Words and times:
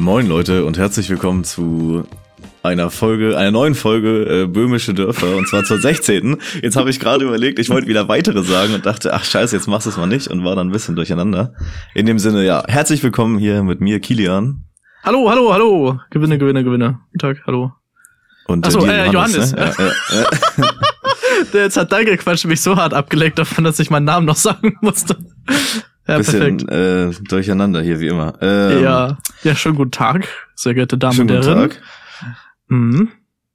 Moin 0.00 0.26
Leute 0.26 0.64
und 0.64 0.76
herzlich 0.76 1.08
willkommen 1.08 1.44
zu 1.44 2.04
einer 2.70 2.90
Folge, 2.90 3.36
einer 3.36 3.50
neuen 3.50 3.74
Folge 3.74 4.42
äh, 4.42 4.46
Böhmische 4.46 4.94
Dörfer 4.94 5.36
und 5.36 5.48
zwar 5.48 5.64
zur 5.64 5.80
16. 5.80 6.36
Jetzt 6.62 6.76
habe 6.76 6.88
ich 6.88 7.00
gerade 7.00 7.24
überlegt, 7.24 7.58
ich 7.58 7.68
wollte 7.68 7.88
wieder 7.88 8.08
weitere 8.08 8.42
sagen 8.44 8.74
und 8.74 8.86
dachte, 8.86 9.12
ach 9.12 9.24
scheiße, 9.24 9.56
jetzt 9.56 9.66
machst 9.66 9.86
du 9.86 9.90
es 9.90 9.96
mal 9.96 10.06
nicht 10.06 10.28
und 10.28 10.44
war 10.44 10.54
dann 10.54 10.68
ein 10.68 10.72
bisschen 10.72 10.94
durcheinander. 10.94 11.52
In 11.94 12.06
dem 12.06 12.18
Sinne, 12.20 12.46
ja, 12.46 12.62
herzlich 12.68 13.02
willkommen 13.02 13.38
hier 13.38 13.64
mit 13.64 13.80
mir, 13.80 13.98
Kilian. 13.98 14.64
Hallo, 15.02 15.28
hallo, 15.28 15.52
hallo. 15.52 15.98
Gewinne, 16.10 16.38
Gewinne, 16.38 16.62
Gewinne. 16.62 17.00
Guten 17.06 17.18
Tag, 17.18 17.42
hallo. 17.46 17.72
Und 18.46 18.64
Ach 18.66 18.70
so, 18.70 18.80
dir, 18.80 18.92
äh, 18.92 19.10
Johannes. 19.10 19.52
Ne? 19.52 19.72
Ja, 19.78 19.84
ja, 19.84 20.20
ja. 20.20 20.70
Der 21.52 21.62
jetzt 21.64 21.76
hat 21.76 21.90
dein 21.90 22.06
Quatsch 22.18 22.44
mich 22.44 22.60
so 22.60 22.76
hart 22.76 22.94
abgeleckt 22.94 23.38
davon, 23.38 23.64
dass 23.64 23.78
ich 23.80 23.90
meinen 23.90 24.04
Namen 24.04 24.26
noch 24.26 24.36
sagen 24.36 24.76
musste. 24.80 25.16
Ja, 26.06 26.18
Bisschen 26.18 26.58
perfekt. 26.58 27.20
äh, 27.20 27.24
durcheinander 27.28 27.82
hier 27.82 27.98
wie 28.00 28.08
immer. 28.08 28.34
Ähm, 28.40 28.82
ja, 28.82 29.18
ja, 29.42 29.54
schönen 29.56 29.76
guten 29.76 29.92
Tag, 29.92 30.28
sehr 30.54 30.74
geehrte 30.74 30.98
Damen 30.98 31.20
und 31.20 31.28
guten 31.28 31.42
Herren. 31.42 31.70
Tag. 31.70 31.80
Mhm. 32.70 33.10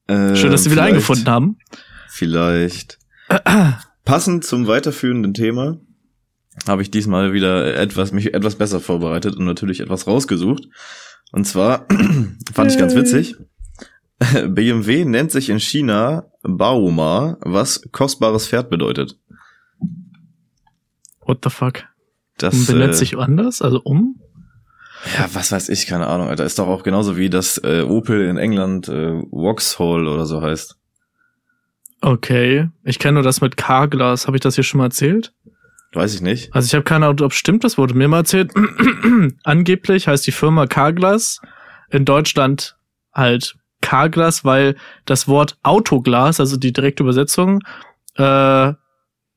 Ähm, 0.07 0.35
Schön, 0.35 0.51
dass 0.51 0.63
Sie 0.63 0.71
wieder 0.71 0.83
eingefunden 0.83 1.27
haben. 1.27 1.57
Vielleicht 2.09 2.99
passend 4.03 4.45
zum 4.45 4.67
weiterführenden 4.67 5.33
Thema 5.33 5.79
habe 6.67 6.81
ich 6.81 6.91
diesmal 6.91 7.33
wieder 7.33 7.75
etwas 7.75 8.11
mich 8.11 8.33
etwas 8.33 8.55
besser 8.55 8.79
vorbereitet 8.79 9.35
und 9.35 9.45
natürlich 9.45 9.79
etwas 9.79 10.07
rausgesucht. 10.07 10.67
Und 11.31 11.45
zwar 11.45 11.87
fand 12.53 12.71
ich 12.71 12.77
ganz 12.77 12.95
witzig. 12.95 13.35
BMW 14.47 15.03
nennt 15.03 15.31
sich 15.31 15.49
in 15.49 15.59
China 15.59 16.31
Baoma, 16.43 17.37
was 17.41 17.81
kostbares 17.91 18.47
Pferd 18.47 18.69
bedeutet. 18.69 19.17
What 21.25 21.39
the 21.43 21.49
fuck? 21.49 21.83
Das 22.37 22.67
benennt 22.67 22.93
äh, 22.93 22.97
sich 22.97 23.17
anders, 23.17 23.61
also 23.61 23.81
um? 23.83 24.21
Ja, 25.17 25.29
was 25.33 25.51
weiß 25.51 25.69
ich, 25.69 25.87
keine 25.87 26.07
Ahnung, 26.07 26.29
Alter, 26.29 26.45
ist 26.45 26.59
doch 26.59 26.67
auch 26.67 26.83
genauso 26.83 27.17
wie 27.17 27.29
das 27.29 27.57
äh, 27.63 27.81
Opel 27.81 28.25
in 28.27 28.37
England 28.37 28.87
äh, 28.87 29.21
Vauxhall 29.31 30.07
oder 30.07 30.25
so 30.25 30.41
heißt. 30.41 30.77
Okay. 32.01 32.69
Ich 32.83 32.99
kenne 32.99 33.15
nur 33.15 33.23
das 33.23 33.41
mit 33.41 33.57
Carglass. 33.57 34.27
Habe 34.27 34.37
ich 34.37 34.41
das 34.41 34.55
hier 34.55 34.63
schon 34.63 34.79
mal 34.79 34.85
erzählt? 34.85 35.33
Weiß 35.93 36.13
ich 36.13 36.21
nicht. 36.21 36.53
Also 36.53 36.67
ich 36.67 36.73
habe 36.73 36.83
keine 36.83 37.05
Ahnung, 37.07 37.21
ob 37.21 37.33
stimmt, 37.33 37.63
das 37.63 37.77
wurde 37.77 37.93
mir 37.93 38.07
mal 38.07 38.19
erzählt. 38.19 38.51
Angeblich 39.43 40.07
heißt 40.07 40.27
die 40.27 40.31
Firma 40.31 40.67
Carglass 40.67 41.41
in 41.89 42.05
Deutschland 42.05 42.75
halt 43.13 43.55
Carglass, 43.81 44.43
weil 44.43 44.75
das 45.05 45.27
Wort 45.27 45.57
Autoglas, 45.63 46.39
also 46.39 46.57
die 46.57 46.73
direkte 46.73 47.03
Übersetzung, 47.03 47.61
äh, 48.17 48.73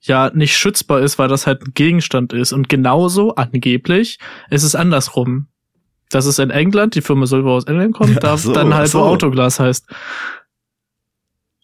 ja 0.01 0.31
nicht 0.35 0.57
schützbar 0.57 1.01
ist, 1.01 1.19
weil 1.19 1.29
das 1.29 1.47
halt 1.47 1.63
ein 1.63 1.75
Gegenstand 1.75 2.33
ist. 2.33 2.53
Und 2.53 2.69
genauso 2.69 3.35
angeblich 3.35 4.19
ist 4.51 4.63
es 4.63 4.75
andersrum. 4.75 5.49
Dass 6.11 6.27
es 6.27 6.39
in 6.39 6.51
England, 6.51 6.95
die 6.95 7.03
Firma 7.03 7.27
soll 7.27 7.45
wohl 7.45 7.53
aus 7.53 7.65
England 7.65 7.95
kommen, 7.95 8.15
darf 8.21 8.41
so, 8.41 8.53
dann 8.53 8.75
halt 8.75 8.89
so. 8.89 9.03
Autoglas 9.03 9.61
heißt. 9.61 9.87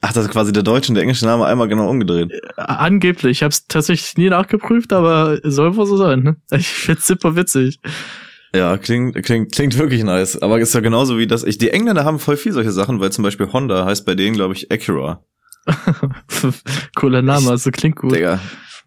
Ach, 0.02 0.12
das 0.12 0.26
ist 0.26 0.32
quasi 0.32 0.52
der 0.52 0.62
deutsche 0.62 0.90
und 0.90 0.96
der 0.96 1.02
englische 1.02 1.24
Name 1.24 1.46
einmal 1.46 1.66
genau 1.66 1.88
umgedreht. 1.88 2.30
Angeblich. 2.58 3.38
Ich 3.38 3.42
habe 3.42 3.52
es 3.52 3.66
tatsächlich 3.66 4.18
nie 4.18 4.28
nachgeprüft, 4.28 4.92
aber 4.92 5.38
soll 5.44 5.76
wohl 5.76 5.86
so 5.86 5.96
sein. 5.96 6.22
Ne? 6.22 6.36
Ich 6.50 6.68
find's 6.68 7.06
super 7.06 7.36
witzig. 7.36 7.80
Ja, 8.54 8.76
klingt, 8.76 9.20
klingt, 9.24 9.52
klingt 9.52 9.78
wirklich 9.78 10.04
nice. 10.04 10.40
Aber 10.40 10.60
ist 10.60 10.74
ja 10.74 10.80
genauso 10.80 11.18
wie 11.18 11.26
das. 11.26 11.42
Ich, 11.42 11.56
die 11.56 11.70
Engländer 11.70 12.04
haben 12.04 12.18
voll 12.18 12.36
viel 12.36 12.52
solche 12.52 12.70
Sachen, 12.70 13.00
weil 13.00 13.12
zum 13.12 13.24
Beispiel 13.24 13.50
Honda 13.50 13.86
heißt 13.86 14.04
bei 14.04 14.14
denen, 14.14 14.36
glaube 14.36 14.54
ich, 14.54 14.70
Acura. 14.70 15.24
Cooler 16.94 17.22
Name, 17.22 17.50
also 17.50 17.70
klingt 17.70 17.96
gut. 17.96 18.14
Digga. 18.14 18.40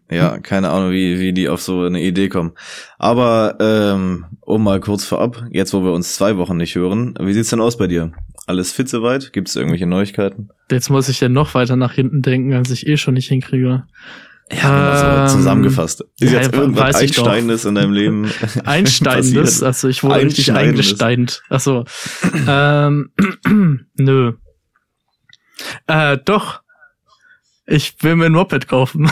Ja, 0.09 0.38
keine 0.40 0.69
Ahnung, 0.69 0.91
wie, 0.91 1.19
wie 1.19 1.34
die 1.34 1.50
auf 1.50 1.62
so 1.62 1.81
eine 1.81 2.01
Idee 2.01 2.29
kommen. 2.29 2.53
Aber 2.97 3.57
ähm, 3.59 4.25
um 4.41 4.63
mal 4.63 4.79
kurz 4.79 5.03
vorab, 5.03 5.44
jetzt 5.51 5.73
wo 5.73 5.84
wir 5.84 5.91
uns 5.91 6.16
zwei 6.16 6.38
Wochen 6.38 6.56
nicht 6.56 6.75
hören, 6.75 7.13
wie 7.19 7.34
sieht's 7.34 7.50
denn 7.50 7.59
aus 7.59 7.78
bei 7.78 7.88
dir? 7.88 8.13
Alles 8.45 8.72
fit 8.72 8.88
soweit? 8.88 9.34
Gibt's 9.34 9.57
irgendwelche 9.57 9.85
Neuigkeiten? 9.85 10.50
Jetzt 10.72 10.90
muss 10.90 11.09
ich 11.09 11.19
ja 11.19 11.28
noch 11.28 11.53
weiter 11.53 11.75
nach 11.75 11.91
hinten 11.91 12.22
denken, 12.22 12.53
als 12.53 12.72
ich 12.72 12.88
eh 12.88 12.95
schon 12.95 13.16
nicht 13.16 13.28
hinkriege. 13.28 13.84
Ja, 14.50 15.23
Ähm, 15.23 15.28
so 15.28 15.35
zusammengefasst. 15.38 16.06
Ist 16.22 16.31
ja, 16.31 16.39
jetzt 16.39 16.53
irgendwas. 16.56 16.95
Einsteinendes 16.95 17.66
in 17.66 17.75
deinem 17.75 17.91
Leben 17.91 18.31
Einsteinendes, 18.63 19.62
also 19.62 19.89
ich 19.89 20.03
wurde 20.03 20.22
richtig 20.22 20.53
eingesteint. 20.53 21.44
Achso. 21.50 21.84
ähm, 22.47 23.12
nö. 23.97 24.34
Äh, 25.88 26.18
doch. 26.24 26.62
Ich 27.69 27.95
will 28.01 28.16
mir 28.16 28.28
ein 28.28 28.31
Moped 28.31 28.69
kaufen. 28.69 29.11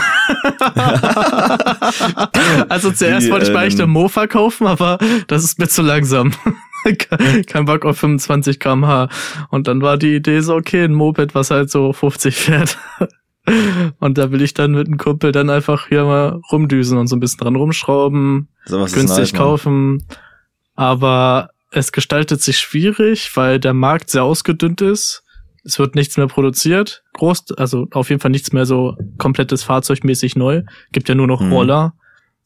also 2.70 2.90
zuerst 2.90 3.30
wollte 3.30 3.44
ich 3.44 3.52
mir 3.52 3.58
eigentlich 3.58 3.74
ähm, 3.74 3.80
eine 3.80 3.86
Mofa 3.88 4.26
kaufen, 4.26 4.66
aber 4.66 4.96
das 5.26 5.44
ist 5.44 5.58
mir 5.58 5.68
zu 5.68 5.82
langsam. 5.82 6.32
Kein 7.46 7.66
Bock 7.66 7.84
auf 7.84 7.98
25 7.98 8.58
km/h. 8.58 9.10
Und 9.50 9.68
dann 9.68 9.82
war 9.82 9.98
die 9.98 10.14
Idee 10.16 10.40
so, 10.40 10.54
okay, 10.54 10.84
ein 10.84 10.94
Moped, 10.94 11.34
was 11.34 11.50
halt 11.50 11.70
so 11.70 11.92
50 11.92 12.34
fährt. 12.34 12.78
Und 14.00 14.16
da 14.16 14.32
will 14.32 14.40
ich 14.40 14.54
dann 14.54 14.72
mit 14.72 14.86
einem 14.86 14.96
Kumpel 14.96 15.32
dann 15.32 15.50
einfach 15.50 15.88
hier 15.88 16.04
mal 16.04 16.40
rumdüsen 16.50 16.98
und 16.98 17.06
so 17.06 17.14
ein 17.14 17.20
bisschen 17.20 17.38
dran 17.38 17.54
rumschrauben, 17.54 18.48
ist 18.64 18.94
günstig 18.94 19.34
Mann. 19.34 19.40
kaufen. 19.40 20.06
Aber 20.74 21.50
es 21.70 21.92
gestaltet 21.92 22.42
sich 22.42 22.58
schwierig, 22.58 23.30
weil 23.36 23.60
der 23.60 23.72
Markt 23.72 24.10
sehr 24.10 24.24
ausgedünnt 24.24 24.80
ist. 24.80 25.22
Es 25.62 25.78
wird 25.78 25.94
nichts 25.94 26.16
mehr 26.16 26.26
produziert. 26.26 27.04
Groß, 27.16 27.52
also 27.56 27.86
auf 27.92 28.08
jeden 28.10 28.20
Fall 28.20 28.30
nichts 28.30 28.52
mehr 28.52 28.66
so 28.66 28.96
komplettes 29.18 29.62
fahrzeugmäßig 29.62 30.36
neu. 30.36 30.62
Gibt 30.92 31.08
ja 31.08 31.14
nur 31.14 31.26
noch 31.26 31.40
Mhm. 31.40 31.52
Roller. 31.52 31.94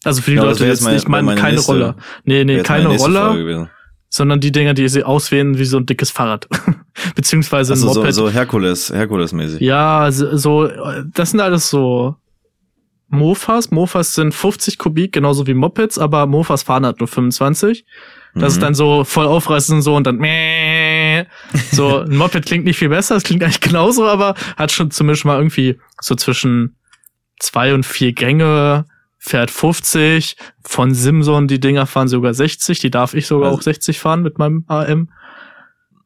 Also 0.04 0.22
für 0.22 0.30
die 0.30 0.36
Ja, 0.38 0.44
Leute, 0.44 0.64
die 0.64 0.68
jetzt 0.70 0.86
nicht 0.86 1.08
meinen, 1.08 1.26
meine 1.26 1.40
keine 1.40 1.54
nächste- 1.56 1.72
Roller. 1.72 1.96
Nee, 2.24 2.44
nee, 2.44 2.62
keine 2.62 2.88
Roller, 2.96 3.68
sondern 4.08 4.40
die 4.40 4.50
Dinger, 4.50 4.74
die 4.74 4.88
sie 4.88 5.04
auswählen 5.04 5.58
wie 5.58 5.64
so 5.64 5.76
ein 5.76 5.86
dickes 5.86 6.10
Fahrrad. 6.10 6.48
Beziehungsweise 7.14 7.72
ein 7.72 7.76
Also 7.76 7.92
so, 7.92 8.00
Moped. 8.00 8.14
so 8.14 8.30
Herkules, 8.30 8.92
Herkules-mäßig. 8.92 9.60
Ja, 9.60 10.10
so, 10.10 10.36
so, 10.36 10.68
das 11.14 11.30
sind 11.32 11.40
alles 11.40 11.68
so 11.68 12.16
Mofas. 13.08 13.70
Mofas 13.70 14.14
sind 14.14 14.32
50 14.34 14.78
Kubik, 14.78 15.12
genauso 15.12 15.46
wie 15.46 15.54
Mopeds, 15.54 15.98
aber 15.98 16.26
Mofas 16.26 16.62
fahren 16.62 16.86
halt 16.86 17.00
nur 17.00 17.08
25. 17.08 17.84
Das 18.36 18.52
ist 18.52 18.58
Mhm. 18.58 18.62
dann 18.62 18.74
so 18.74 19.02
voll 19.04 19.26
aufreißen 19.26 19.82
so 19.82 19.96
und 19.96 20.06
dann 20.06 20.16
meh. 20.16 20.99
So 21.72 22.00
ein 22.00 22.16
Moped 22.16 22.44
klingt 22.46 22.64
nicht 22.64 22.78
viel 22.78 22.88
besser, 22.90 23.16
es 23.16 23.22
klingt 23.24 23.42
eigentlich 23.42 23.60
genauso, 23.60 24.06
aber 24.06 24.34
hat 24.56 24.72
schon 24.72 24.90
zumindest 24.90 25.24
mal 25.24 25.36
irgendwie 25.38 25.78
so 26.00 26.14
zwischen 26.14 26.76
zwei 27.38 27.72
und 27.74 27.86
vier 27.86 28.12
Gänge, 28.12 28.84
fährt 29.18 29.50
50. 29.50 30.36
Von 30.64 30.94
Simson 30.94 31.46
die 31.48 31.60
Dinger 31.60 31.86
fahren 31.86 32.08
sogar 32.08 32.32
60, 32.34 32.78
die 32.78 32.90
darf 32.90 33.14
ich 33.14 33.26
sogar 33.26 33.48
Also- 33.48 33.58
auch 33.58 33.62
60 33.62 33.98
fahren 33.98 34.22
mit 34.22 34.38
meinem 34.38 34.64
AM. 34.68 35.10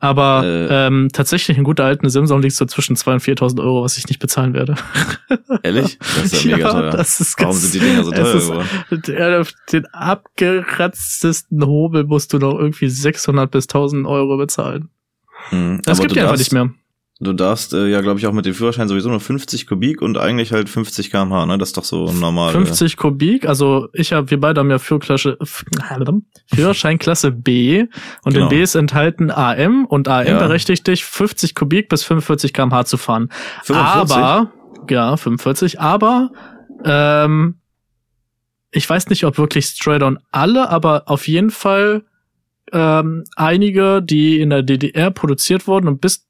Aber 0.01 0.43
Äh. 0.45 0.87
ähm, 0.89 1.09
tatsächlich 1.15 1.57
ein 1.57 1.65
guter 1.65 1.85
alten 1.85 2.11
Simson 2.11 2.43
liegt 2.43 2.55
so 2.57 2.67
zwischen 2.67 2.95
2.000 2.95 3.15
und 3.15 3.21
4.000 3.23 3.61
Euro, 3.61 3.83
was 3.85 3.97
ich 3.97 4.07
nicht 4.09 4.19
bezahlen 4.19 4.53
werde. 4.53 4.75
Ehrlich? 5.63 5.99
Das 5.99 6.25
ist 6.33 6.45
ja 6.45 6.57
mega 6.59 6.73
teuer. 6.73 6.91
Das 6.91 7.21
ist 7.21 7.39
Warum 7.39 7.53
ganz- 7.53 7.63
sind 7.73 7.75
die 7.83 7.89
Dinger 7.89 8.05
so 8.05 8.11
teuer 8.11 8.33
geworden? 8.35 9.47
den 9.73 9.87
abgeratztesten 9.95 11.65
Hobel 11.67 12.05
musst 12.05 12.33
du 12.33 12.39
noch 12.39 12.59
irgendwie 12.59 12.89
600 12.89 13.51
bis 13.51 13.65
1000 13.69 14.07
Euro 14.07 14.37
bezahlen. 14.37 14.91
Mhm. 15.51 15.81
Das 15.85 16.01
gibt 16.01 16.15
ja 16.17 16.25
einfach 16.25 16.39
nicht 16.39 16.53
mehr. 16.53 16.71
Du 17.21 17.33
darfst 17.33 17.73
äh, 17.73 17.87
ja, 17.87 18.01
glaube 18.01 18.19
ich, 18.19 18.27
auch 18.27 18.33
mit 18.33 18.45
dem 18.45 18.55
Führerschein 18.55 18.89
sowieso 18.89 19.09
nur 19.09 19.21
50 19.21 19.69
Kubik 19.69 20.03
und 20.03 20.19
eigentlich 20.19 20.53
halt 20.53 20.69
50 20.69 21.13
kmh, 21.13 21.47
ne? 21.47 21.59
Das 21.59 21.69
ist 21.69 21.77
doch 21.77 21.85
so 21.85 22.11
normal. 22.13 22.51
50 22.53 22.97
Kubik, 22.97 23.47
also 23.47 23.89
ich 23.93 24.13
habe, 24.13 24.31
wir 24.31 24.41
beide 24.41 24.59
haben 24.61 24.71
ja 24.71 24.81
Führklasse, 24.81 25.39
Führerscheinklasse 26.53 27.31
B 27.31 27.87
und 28.25 28.33
Genau. 28.35 28.47
in 28.47 28.49
B 28.51 28.63
ist 28.63 28.75
enthalten 28.75 29.31
AM 29.31 29.85
und 29.87 30.09
AM 30.09 30.27
Ja. 30.27 30.39
berechtigt 30.39 30.87
dich 30.89 31.05
50 31.05 31.55
Kubik 31.55 31.89
bis 31.89 32.03
45 32.03 32.53
kmh 32.53 32.85
zu 32.85 32.97
fahren. 32.97 33.31
45? 33.63 34.17
Aber, 34.17 34.53
ja, 34.91 35.17
45, 35.17 35.81
aber 35.81 36.31
ähm, 36.85 37.61
ich 38.73 38.91
weiß 38.91 39.09
nicht, 39.09 39.25
ob 39.25 39.39
wirklich 39.39 39.67
straight 39.67 40.03
on 40.03 40.19
alle, 40.33 40.69
aber 40.69 41.05
auf 41.07 41.29
jeden 41.29 41.51
Fall 41.51 42.03
ähm, 42.75 43.25
einige, 43.37 44.03
die 44.03 44.41
in 44.41 44.51
der 44.51 44.63
DDR 44.63 45.11
produziert 45.11 45.67
wurden 45.67 45.89
und 45.89 46.01
bis 46.01 46.27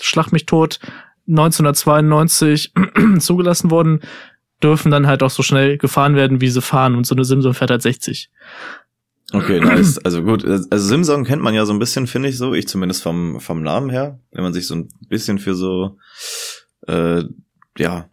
Schlag 0.00 0.30
mich 0.30 0.44
tot 0.46 0.78
1992 1.28 2.72
zugelassen 3.18 3.70
wurden, 3.70 4.00
dürfen 4.62 4.90
dann 4.90 5.06
halt 5.06 5.22
auch 5.22 5.30
so 5.30 5.42
schnell 5.42 5.78
gefahren 5.78 6.14
werden, 6.14 6.40
wie 6.40 6.48
sie 6.48 6.60
fahren. 6.60 6.94
Und 6.94 7.06
so 7.06 7.14
eine 7.14 7.24
Simson 7.24 7.54
fährt 7.54 7.70
halt 7.70 7.82
60. 7.82 8.30
Okay, 9.32 9.60
nice. 9.60 9.98
Also 10.04 10.22
gut, 10.22 10.44
also 10.44 10.76
Simsong 10.76 11.24
kennt 11.24 11.42
man 11.42 11.54
ja 11.54 11.66
so 11.66 11.72
ein 11.72 11.78
bisschen, 11.78 12.06
finde 12.06 12.28
ich 12.28 12.36
so. 12.36 12.54
Ich 12.54 12.68
zumindest 12.68 13.02
vom, 13.02 13.40
vom 13.40 13.62
Namen 13.62 13.90
her. 13.90 14.20
Wenn 14.32 14.44
man 14.44 14.52
sich 14.52 14.66
so 14.66 14.74
ein 14.74 14.88
bisschen 15.08 15.38
für 15.38 15.54
so, 15.54 15.98
äh, 16.86 17.24
ja, 17.78 18.08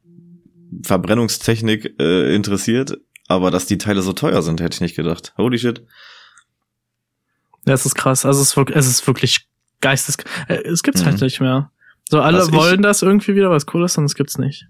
Verbrennungstechnik 0.83 1.95
äh, 1.99 2.33
interessiert. 2.33 2.97
Aber 3.27 3.51
dass 3.51 3.67
die 3.67 3.77
Teile 3.77 4.01
so 4.01 4.13
teuer 4.13 4.41
sind, 4.41 4.59
hätte 4.59 4.75
ich 4.75 4.81
nicht 4.81 4.95
gedacht. 4.95 5.33
Holy 5.37 5.57
shit. 5.57 5.85
Ja, 7.65 7.73
es 7.73 7.85
ist 7.85 7.95
krass. 7.95 8.25
Also 8.25 8.41
es 8.41 8.49
ist 8.49 8.57
wirklich, 8.57 8.77
es 8.77 8.87
ist 8.87 9.05
wirklich 9.07 9.47
geistes. 9.81 10.17
äh, 10.47 10.55
Es 10.63 10.83
gibt's 10.83 11.01
Mhm. 11.01 11.05
halt 11.07 11.21
nicht 11.21 11.39
mehr. 11.39 11.71
So 12.09 12.21
alle 12.21 12.39
Was 12.39 12.47
ich- 12.49 12.53
wollen 12.53 12.81
das 12.81 13.01
irgendwie 13.01 13.35
wieder, 13.35 13.49
was 13.49 13.65
cool 13.73 13.83
ist, 13.85 13.97
und 13.97 14.05
es 14.05 14.15
gibt's 14.15 14.37
nicht. 14.37 14.67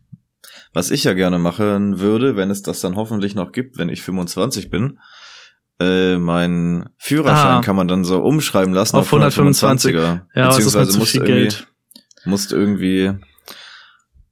Was 0.73 0.91
ich 0.91 1.03
ja 1.03 1.13
gerne 1.13 1.39
machen 1.39 1.99
würde, 1.99 2.35
wenn 2.35 2.49
es 2.51 2.61
das 2.61 2.81
dann 2.81 2.95
hoffentlich 2.95 3.35
noch 3.35 3.51
gibt, 3.51 3.77
wenn 3.77 3.89
ich 3.89 4.01
25 4.01 4.69
bin, 4.69 4.99
äh, 5.79 6.17
mein 6.17 6.89
Führerschein 6.97 7.57
Ah. 7.57 7.61
kann 7.61 7.75
man 7.75 7.87
dann 7.87 8.03
so 8.03 8.21
umschreiben 8.23 8.73
lassen 8.73 8.95
Auf 8.97 9.11
125. 9.11 9.95
125er. 9.95 10.21
Ja, 10.35 10.49
ist 10.49 10.55
Beziehungsweise 10.55 10.91
zu 10.91 10.99
musst 10.99 11.11
viel 11.11 11.21
irgendwie, 11.21 11.39
Geld. 11.41 11.67
musst 12.25 12.51
irgendwie, 12.53 13.11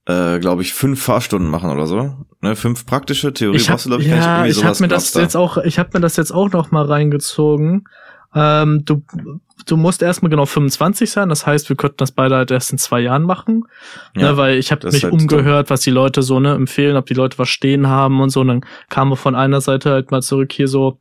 äh, 0.06 0.40
glaube 0.40 0.62
ich, 0.62 0.74
fünf 0.74 1.02
Fahrstunden 1.02 1.50
machen 1.50 1.70
oder 1.72 1.88
so. 1.88 2.26
Ne, 2.42 2.56
fünf 2.56 2.86
praktische, 2.86 3.34
Theorie 3.34 3.58
Ich 3.58 3.64
hab, 3.70 3.76
brauchst 3.76 3.86
du, 3.86 3.90
glaube 3.90 4.04
ich, 4.04 4.10
nicht. 4.10 4.18
ja, 4.18 4.38
Irgendwie 4.46 4.60
ich 4.60 4.66
habe 4.66 4.80
mir 4.82 4.88
das 4.88 5.12
da. 5.12 5.22
jetzt 5.22 5.36
auch, 5.36 5.58
ich 5.58 5.80
habe 5.80 5.90
mir 5.94 6.02
das 6.02 6.16
jetzt 6.18 6.32
auch 6.32 6.52
noch 6.52 6.72
mal 6.72 6.86
reingezogen. 6.86 7.86
Ähm, 8.34 8.84
du, 8.86 9.04
du 9.66 9.78
musst 9.78 10.02
erstmal 10.02 10.30
genau 10.30 10.46
25 10.46 11.12
sein. 11.12 11.30
Das 11.30 11.46
heißt, 11.46 11.70
wir 11.70 11.76
könnten 11.76 11.98
das 11.98 12.12
beide 12.12 12.36
halt 12.36 12.52
erst 12.52 12.72
in 12.72 12.78
zwei 12.78 13.02
Jahren 13.02 13.24
machen, 13.24 13.66
Ja, 14.16 14.32
ne, 14.32 14.38
weil 14.38 14.58
ich 14.58 14.72
habe 14.72 14.90
mich 14.90 15.04
halt 15.04 15.14
umgehört, 15.14 15.70
was 15.70 15.82
die 15.82 15.92
Leute 15.92 16.24
so 16.24 16.40
ne 16.40 16.54
empfehlen, 16.54 16.96
ob 16.96 17.06
die 17.06 17.14
Leute 17.14 17.38
was 17.38 17.50
stehen 17.50 17.88
haben 17.88 18.22
und 18.22 18.30
so. 18.30 18.42
Und 18.42 18.48
dann 18.48 18.66
kam 18.90 19.16
von 19.16 19.36
einer 19.36 19.62
Seite 19.62 19.92
halt 19.92 20.12
mal 20.12 20.22
zurück 20.22 20.52
hier 20.54 20.68
so, 20.68 20.98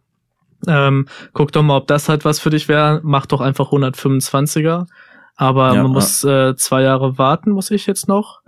ähm, 0.67 1.07
guck 1.33 1.53
doch 1.53 1.63
mal, 1.63 1.77
ob 1.77 1.87
das 1.87 2.09
halt 2.09 2.25
was 2.25 2.41
für 2.41 2.51
dich 2.51 2.69
wäre. 2.69 3.01
Mach 3.03 3.27
doch 3.27 3.41
einfach 3.41 3.71
125er. 3.71 4.87
Aber 5.37 5.75
Ja, 5.75 5.83
man 5.83 5.93
muss 5.93 6.23
äh, 6.25 6.55
zwei 6.57 6.83
Jahre 6.83 7.17
warten, 7.17 7.53
muss 7.53 7.71
ich 7.71 7.87
jetzt 7.87 8.09
noch. 8.09 8.41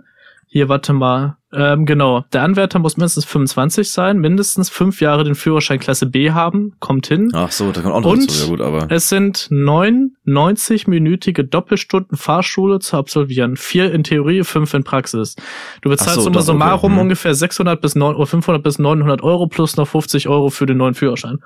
Hier, 0.55 0.69
warte 0.69 0.93
mal. 0.93 1.37
Ähm, 1.51 1.87
genau, 1.87 2.23
der 2.31 2.43
Anwärter 2.43 2.77
muss 2.77 2.95
mindestens 2.95 3.25
25 3.25 3.91
sein, 3.91 4.19
mindestens 4.19 4.69
fünf 4.69 5.01
Jahre 5.01 5.23
den 5.23 5.33
Führerschein 5.33 5.79
Klasse 5.79 6.05
B 6.05 6.29
haben, 6.29 6.73
kommt 6.79 7.07
hin. 7.07 7.31
Ach 7.33 7.51
so, 7.51 7.71
da 7.71 7.81
kommt 7.81 7.95
auch 7.95 8.01
noch 8.01 8.11
Und 8.11 8.29
dazu. 8.29 8.43
Ja 8.43 8.49
gut, 8.49 8.61
aber 8.61 8.85
Es 8.91 9.09
sind 9.09 9.47
neun 9.49 10.15
90-minütige 10.27 11.41
Doppelstunden 11.41 12.17
Fahrschule 12.17 12.77
zu 12.79 12.97
absolvieren. 12.97 13.55
Vier 13.57 13.91
in 13.91 14.03
Theorie, 14.03 14.43
fünf 14.43 14.75
in 14.75 14.83
Praxis. 14.83 15.35
Du 15.81 15.89
bezahlst 15.89 16.11
Ach 16.11 16.15
so, 16.17 16.21
summa 16.21 16.35
das- 16.35 16.49
okay. 16.49 16.53
summarum 16.53 16.91
Hm. 16.93 16.99
ungefähr 16.99 17.33
600 17.33 17.81
bis 17.81 17.95
9, 17.95 18.15
oder 18.15 18.27
500 18.27 18.61
bis 18.61 18.77
900 18.77 19.23
Euro 19.23 19.47
plus 19.47 19.75
noch 19.75 19.87
50 19.87 20.29
Euro 20.29 20.51
für 20.51 20.67
den 20.67 20.77
neuen 20.77 20.93
Führerschein. 20.93 21.39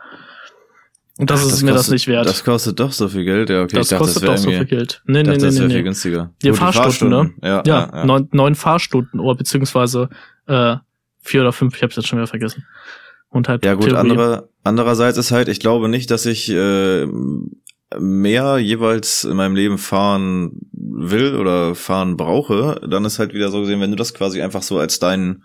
Und 1.17 1.29
das 1.31 1.41
Ach, 1.41 1.47
ist 1.47 1.63
mir 1.63 1.71
das 1.71 1.77
kostet- 1.81 1.93
nicht 1.93 2.07
wert. 2.07 2.27
Das 2.27 2.43
kostet 2.43 2.79
doch 2.79 2.91
so 2.91 3.07
viel 3.07 3.23
Geld, 3.23 3.49
ja, 3.49 3.63
okay. 3.63 3.75
das 3.77 3.87
ich 3.87 3.89
dachte, 3.89 4.03
kostet 4.03 4.23
das 4.23 4.41
doch 4.43 4.51
so 4.51 4.55
viel 4.55 4.65
Geld. 4.65 5.01
Nee, 5.05 5.21
ich 5.21 5.25
nee, 5.27 5.31
dachte, 5.33 5.39
nee, 5.39 5.45
das 5.45 5.53
nee, 5.55 5.59
wäre 5.61 5.69
viel 5.69 5.77
nee. 5.77 5.83
günstiger. 5.83 6.31
Die 6.43 6.49
Gut, 6.49 6.57
Fahrstunden, 6.57 7.35
Ja, 7.41 7.49
Ja, 7.49 7.63
ja, 7.65 7.91
ja. 7.95 8.05
Neun, 8.05 8.29
neun 8.31 8.55
Fahrstunden, 8.55 9.19
oder 9.19 9.35
beziehungsweise 9.35 10.09
äh, 10.47 10.75
vier 11.21 11.41
oder 11.41 11.53
fünf, 11.53 11.75
ich 11.75 11.81
hab's 11.83 11.95
jetzt 11.95 12.07
schon 12.07 12.19
wieder 12.19 12.27
vergessen. 12.27 12.65
Und 13.29 13.49
halt 13.49 13.65
Ja 13.65 13.73
gut, 13.73 13.85
Theorie. 13.85 13.99
andere, 13.99 14.49
andererseits 14.63 15.17
ist 15.17 15.31
halt, 15.31 15.47
ich 15.49 15.59
glaube 15.59 15.89
nicht, 15.89 16.11
dass 16.11 16.25
ich 16.25 16.49
äh, 16.49 17.07
mehr 17.99 18.57
jeweils 18.59 19.23
in 19.23 19.35
meinem 19.37 19.55
Leben 19.55 19.77
fahren 19.77 20.51
will 20.71 21.35
oder 21.35 21.73
fahren 21.75 22.15
brauche. 22.17 22.79
Dann 22.89 23.05
ist 23.05 23.19
halt 23.19 23.33
wieder 23.33 23.49
so 23.49 23.61
gesehen, 23.61 23.81
wenn 23.81 23.91
du 23.91 23.97
das 23.97 24.13
quasi 24.13 24.41
einfach 24.41 24.61
so 24.61 24.77
als 24.77 24.99
deinen 24.99 25.43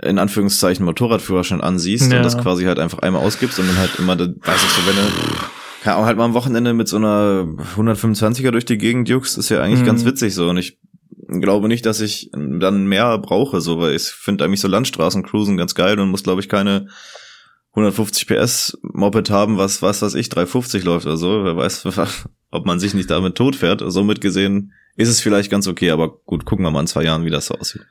in 0.00 0.18
Anführungszeichen 0.18 0.84
Motorradführerschein 0.84 1.60
ansiehst 1.60 2.10
Ja. 2.10 2.18
und 2.18 2.24
das 2.24 2.38
quasi 2.38 2.64
halt 2.64 2.78
einfach 2.78 3.00
einmal 3.00 3.22
ausgibst 3.22 3.58
und 3.58 3.68
dann 3.68 3.76
halt 3.78 3.98
immer, 3.98 4.16
da- 4.16 4.26
weiß 4.26 4.62
ich 4.64 4.70
so, 4.70 4.86
wenn 4.86 4.96
du 4.96 5.36
kann 5.82 5.94
auch 5.96 6.04
halt 6.06 6.16
mal 6.16 6.24
am 6.24 6.34
Wochenende 6.34 6.74
mit 6.74 6.86
so 6.88 6.96
einer 6.96 7.44
125er 7.76 8.52
durch 8.52 8.64
die 8.64 8.78
Gegend 8.78 9.08
juckst, 9.08 9.36
ist 9.36 9.48
ja 9.48 9.60
eigentlich 9.60 9.80
Mhm. 9.80 9.86
ganz 9.86 10.04
witzig 10.04 10.34
so 10.34 10.48
und 10.48 10.56
ich 10.56 10.78
glaube 11.28 11.66
nicht, 11.68 11.84
dass 11.86 12.00
ich 12.00 12.30
dann 12.32 12.86
mehr 12.86 13.18
brauche, 13.18 13.60
so, 13.60 13.78
weil 13.80 13.94
ich 13.94 14.04
finde 14.04 14.44
eigentlich 14.44 14.60
so 14.60 14.68
Landstraßen 14.68 15.22
cruisen 15.24 15.56
ganz 15.56 15.74
geil 15.74 15.98
und 15.98 16.10
muss, 16.10 16.22
glaube 16.22 16.40
ich, 16.40 16.48
keine 16.48 16.88
150 17.74 18.26
PS 18.26 18.78
Moped 18.82 19.30
haben, 19.30 19.56
was, 19.56 19.80
was 19.82 20.02
weiß 20.02 20.14
ich, 20.14 20.28
350 20.28 20.84
läuft 20.84 21.06
oder 21.06 21.16
so. 21.16 21.42
Wer 21.44 21.56
weiß, 21.56 21.86
ob 22.50 22.66
man 22.66 22.78
sich 22.78 22.92
nicht 22.94 23.10
damit 23.10 23.34
tot 23.34 23.56
fährt. 23.56 23.82
Somit 23.86 24.20
gesehen 24.20 24.72
ist 24.96 25.08
es 25.08 25.20
vielleicht 25.20 25.50
ganz 25.50 25.66
okay, 25.66 25.90
aber 25.90 26.10
gut, 26.26 26.44
gucken 26.44 26.64
wir 26.66 26.70
mal 26.70 26.80
in 26.80 26.86
zwei 26.86 27.02
Jahren, 27.04 27.24
wie 27.24 27.30
das 27.30 27.46
so 27.46 27.54
aussieht. 27.54 27.82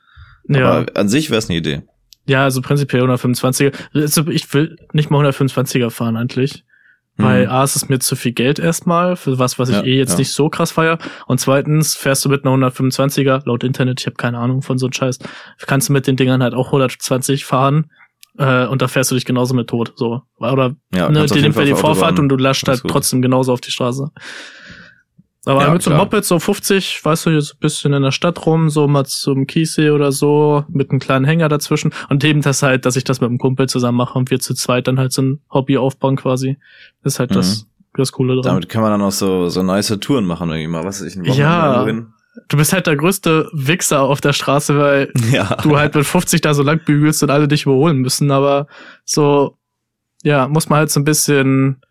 ja. 0.48 0.70
Aber 0.70 0.96
an 0.96 1.08
sich 1.08 1.30
wäre 1.30 1.38
es 1.38 1.48
eine 1.48 1.58
Idee. 1.58 1.82
Ja, 2.26 2.44
also 2.44 2.60
prinzipiell 2.60 3.02
125er. 3.02 3.72
Also 3.94 4.26
ich 4.28 4.52
will 4.54 4.76
nicht 4.92 5.10
mal 5.10 5.24
125er 5.26 5.90
fahren 5.90 6.16
eigentlich. 6.16 6.64
Weil 7.18 7.46
A, 7.48 7.62
ist 7.62 7.76
es 7.76 7.88
mir 7.88 7.98
zu 7.98 8.16
viel 8.16 8.32
Geld 8.32 8.58
erstmal, 8.58 9.16
für 9.16 9.38
was, 9.38 9.58
was 9.58 9.68
ich 9.68 9.76
Ja, 9.76 9.82
eh 9.82 9.98
jetzt 9.98 10.12
ja. 10.12 10.18
nicht 10.18 10.32
so 10.32 10.48
krass 10.48 10.72
feier. 10.72 10.98
Und 11.26 11.38
zweitens 11.40 11.94
fährst 11.94 12.24
du 12.24 12.30
mit 12.30 12.44
einer 12.44 12.56
125er, 12.56 13.42
laut 13.44 13.64
Internet, 13.64 14.00
ich 14.00 14.06
habe 14.06 14.16
keine 14.16 14.38
Ahnung 14.38 14.62
von 14.62 14.78
so 14.78 14.86
einem 14.86 14.94
Scheiß, 14.94 15.18
kannst 15.66 15.88
du 15.88 15.92
mit 15.92 16.06
den 16.06 16.16
Dingern 16.16 16.42
halt 16.42 16.54
auch 16.54 16.68
120 16.68 17.44
fahren. 17.44 17.90
Äh, 18.38 18.66
und 18.66 18.80
da 18.80 18.88
fährst 18.88 19.10
du 19.10 19.14
dich 19.14 19.26
genauso 19.26 19.54
mit 19.54 19.68
tot. 19.68 19.92
So. 19.96 20.22
Oder 20.38 20.74
Ja, 20.94 21.10
ne, 21.10 21.26
dir 21.26 21.42
nimmt 21.42 21.56
wer 21.56 21.66
die 21.66 21.74
Vorfahrt 21.74 22.18
und 22.18 22.30
du 22.30 22.36
lascht 22.36 22.66
halt 22.66 22.82
trotzdem 22.88 23.20
genauso 23.20 23.52
auf 23.52 23.60
die 23.60 23.70
Straße. 23.70 24.10
Aber 25.44 25.62
Ja, 25.62 25.72
mit 25.72 25.82
so 25.82 25.90
einem 25.90 25.96
klar. 25.98 26.06
Moped 26.06 26.24
so 26.24 26.38
50, 26.38 27.04
weißt 27.04 27.26
du, 27.26 27.30
jetzt 27.30 27.54
ein 27.54 27.58
bisschen 27.60 27.92
in 27.92 28.02
der 28.02 28.12
Stadt 28.12 28.46
rum, 28.46 28.70
so 28.70 28.86
mal 28.86 29.04
zum 29.06 29.46
Kiessee 29.48 29.90
oder 29.90 30.12
so, 30.12 30.64
mit 30.68 30.90
einem 30.90 31.00
kleinen 31.00 31.24
Hänger 31.24 31.48
dazwischen. 31.48 31.92
Und 32.08 32.22
eben 32.22 32.42
das 32.42 32.62
halt, 32.62 32.86
dass 32.86 32.94
ich 32.94 33.02
das 33.04 33.20
mit 33.20 33.28
einem 33.28 33.38
Kumpel 33.38 33.68
zusammen 33.68 33.98
mache 33.98 34.16
und 34.18 34.30
wir 34.30 34.38
zu 34.38 34.54
zweit 34.54 34.86
dann 34.86 34.98
halt 35.00 35.12
so 35.12 35.22
ein 35.22 35.40
Hobby 35.50 35.78
aufbauen 35.78 36.14
quasi. 36.16 36.58
Das 37.02 37.14
ist 37.14 37.18
halt 37.18 37.34
das, 37.34 37.66
das 37.94 38.12
Coole 38.12 38.34
dran. 38.34 38.44
Damit 38.44 38.68
kann 38.68 38.82
man 38.82 38.92
dann 38.92 39.02
auch 39.02 39.10
so, 39.10 39.48
so 39.48 39.62
nice 39.64 39.88
Touren 40.00 40.24
machen 40.26 40.48
irgendwie 40.48 40.68
mal. 40.68 40.84
Was 40.84 41.00
weiß 41.02 41.08
ich, 41.08 41.16
ein 41.16 41.24
Ja. 41.24 41.84
hin. 41.86 42.06
Du 42.48 42.56
bist 42.56 42.72
halt 42.72 42.86
der 42.86 42.96
größte 42.96 43.50
Wichser 43.52 44.02
auf 44.02 44.20
der 44.22 44.32
Straße, 44.32 44.78
weil 44.78 45.12
Ja. 45.32 45.56
du 45.62 45.76
halt 45.76 45.94
mit 45.94 46.06
50 46.06 46.40
da 46.40 46.54
so 46.54 46.62
lang 46.62 46.80
bügelst 46.84 47.22
und 47.24 47.30
alle 47.30 47.48
dich 47.48 47.64
überholen 47.64 47.98
müssen, 47.98 48.30
aber 48.30 48.68
so, 49.04 49.58
ja, 50.22 50.46
muss 50.46 50.68
man 50.68 50.78
halt 50.78 50.90
so 50.90 51.00
ein 51.00 51.04
bisschen, 51.04 51.82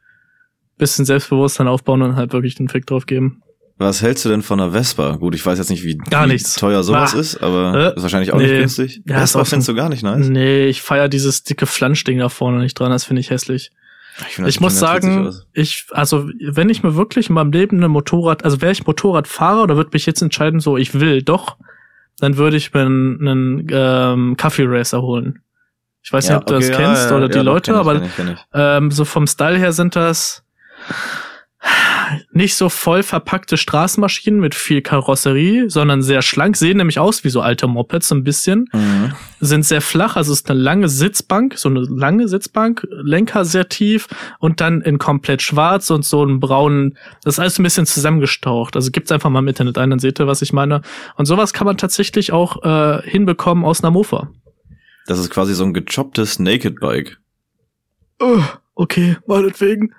bisschen 0.82 1.06
Selbstbewusstsein 1.06 1.68
aufbauen 1.68 2.02
und 2.02 2.16
halt 2.18 2.34
wirklich 2.34 2.56
den 2.56 2.68
Fick 2.68 2.86
drauf 2.86 3.06
geben. 3.06 3.42
Was 3.78 4.02
hältst 4.04 4.26
du 4.26 4.30
denn 4.30 4.42
von 4.44 4.60
einer 4.60 4.74
Vespa? 4.74 5.16
Gut, 5.16 5.34
ich 5.34 5.44
weiß 5.46 5.58
jetzt 5.58 5.70
nicht, 5.70 5.84
wie, 5.84 5.98
Gar 5.98 6.28
nichts. 6.28 6.54
teuer 6.56 6.84
sowas 6.84 7.16
Ah. 7.16 7.20
ist, 7.20 7.38
aber 7.42 7.74
Äh, 7.94 7.96
ist 7.96 8.04
wahrscheinlich 8.04 8.32
auch 8.32 8.38
nee. 8.38 8.44
nicht 8.48 8.60
günstig. 8.60 9.02
Ja, 9.08 9.20
Vespa 9.20 9.44
findest 9.46 9.70
du 9.70 9.74
gar 9.76 9.90
nicht 9.90 10.04
nice. 10.04 10.28
Nee, 10.28 10.66
ich 10.68 10.82
feier 10.84 11.08
dieses 11.10 11.44
dicke 11.44 11.66
Flanschding 11.66 12.20
da 12.20 12.30
vorne 12.30 12.60
nicht 12.60 12.78
dran, 12.80 12.92
das 12.92 13.06
finde 13.06 13.22
ich 13.22 13.30
hässlich. 13.32 13.72
Ich, 14.28 14.36
find, 14.36 14.48
Ich 14.50 14.60
muss 14.60 14.78
sagen, 14.78 15.34
ich, 15.54 15.86
also, 15.92 16.30
wenn 16.52 16.70
ich 16.70 16.84
mir 16.84 16.96
wirklich 16.96 17.30
in 17.30 17.36
meinem 17.36 17.52
Leben 17.52 17.78
eine 17.78 17.88
Motorrad, 17.88 18.44
also 18.46 18.62
wäre 18.62 18.72
ich 18.74 18.86
Motorradfahrer 18.86 19.64
oder 19.64 19.78
würde 19.78 19.92
mich 19.94 20.06
jetzt 20.06 20.22
entscheiden, 20.22 20.60
so, 20.60 20.78
ich 20.78 21.00
will 21.00 21.24
doch, 21.24 21.58
dann 22.20 22.38
würde 22.38 22.58
ich 22.58 22.74
mir 22.74 22.82
einen, 22.82 23.28
einen 23.28 23.68
ähm, 23.72 24.38
Kaffee 24.38 24.66
Racer 24.68 25.02
holen. 25.02 25.40
Ich 26.04 26.12
weiß 26.14 26.28
Ja, 26.28 26.36
nicht, 26.36 26.42
ob 26.42 26.48
du 26.48 26.56
okay, 26.56 26.68
das 26.68 26.78
ja, 26.78 26.86
kennst 26.86 27.10
ja, 27.10 27.18
oder 27.18 27.30
die 27.30 27.40
Leute, 27.40 27.72
kenn 27.72 27.76
ich, 27.76 27.80
aber 27.88 27.94
kenn 28.00 28.06
ich, 28.10 28.16
kenn 28.16 28.38
ähm, 28.54 28.92
so 28.92 29.06
vom 29.06 29.26
Style 29.26 29.58
her 29.58 29.72
sind 29.72 29.96
das 29.96 30.44
nicht 32.32 32.56
so 32.56 32.70
voll 32.70 33.04
verpackte 33.04 33.56
Straßenmaschinen 33.56 34.40
mit 34.40 34.56
viel 34.56 34.82
Karosserie, 34.82 35.70
sondern 35.70 36.02
sehr 36.02 36.22
schlank, 36.24 36.58
sehen 36.58 36.78
nämlich 36.78 36.98
aus 36.98 37.24
wie 37.24 37.30
so 37.30 37.42
alte 37.42 37.68
Mopeds 37.68 38.08
so 38.08 38.16
ein 38.16 38.24
bisschen, 38.24 38.68
Mhm. 38.74 39.14
sind 39.40 39.64
sehr 39.66 39.82
flach, 39.82 40.16
also 40.16 40.34
es 40.34 40.40
ist 40.40 40.50
eine 40.50 40.60
lange 40.60 40.90
Sitzbank, 40.90 41.58
so 41.58 41.70
eine 41.70 41.82
lange 41.82 42.28
Sitzbank, 42.28 42.88
Lenker 42.90 43.46
sehr 43.46 43.70
tief 43.70 44.08
und 44.40 44.60
dann 44.60 44.82
in 44.82 44.98
komplett 44.98 45.42
schwarz 45.44 45.92
und 45.92 46.04
so 46.04 46.24
einen 46.24 46.40
braunen, 46.40 46.98
das 47.24 47.36
ist 47.36 47.40
alles 47.40 47.60
ein 47.60 47.64
bisschen 47.64 47.86
zusammengestaucht. 47.86 48.76
Also 48.76 48.90
gibt's 48.92 49.12
einfach 49.12 49.30
mal 49.30 49.40
im 49.40 49.48
Internet 49.48 49.78
ein, 49.78 49.92
dann 49.92 50.00
seht 50.00 50.20
ihr, 50.20 50.28
was 50.28 50.42
ich 50.42 50.54
meine. 50.54 50.82
Und 51.16 51.26
sowas 51.26 51.54
kann 51.54 51.66
man 51.66 51.78
tatsächlich 51.78 52.32
auch 52.34 52.64
äh, 52.64 53.02
hinbekommen 53.08 53.64
aus 53.64 53.84
einer 53.84 53.92
Mofa. 53.92 54.30
Das 55.06 55.20
ist 55.20 55.30
quasi 55.30 55.54
so 55.54 55.64
ein 55.64 55.74
gechopptes 55.74 56.40
Naked 56.40 56.80
Bike. 56.80 57.18
Oh, 58.20 58.42
okay, 58.76 59.18
meinetwegen. 59.28 59.94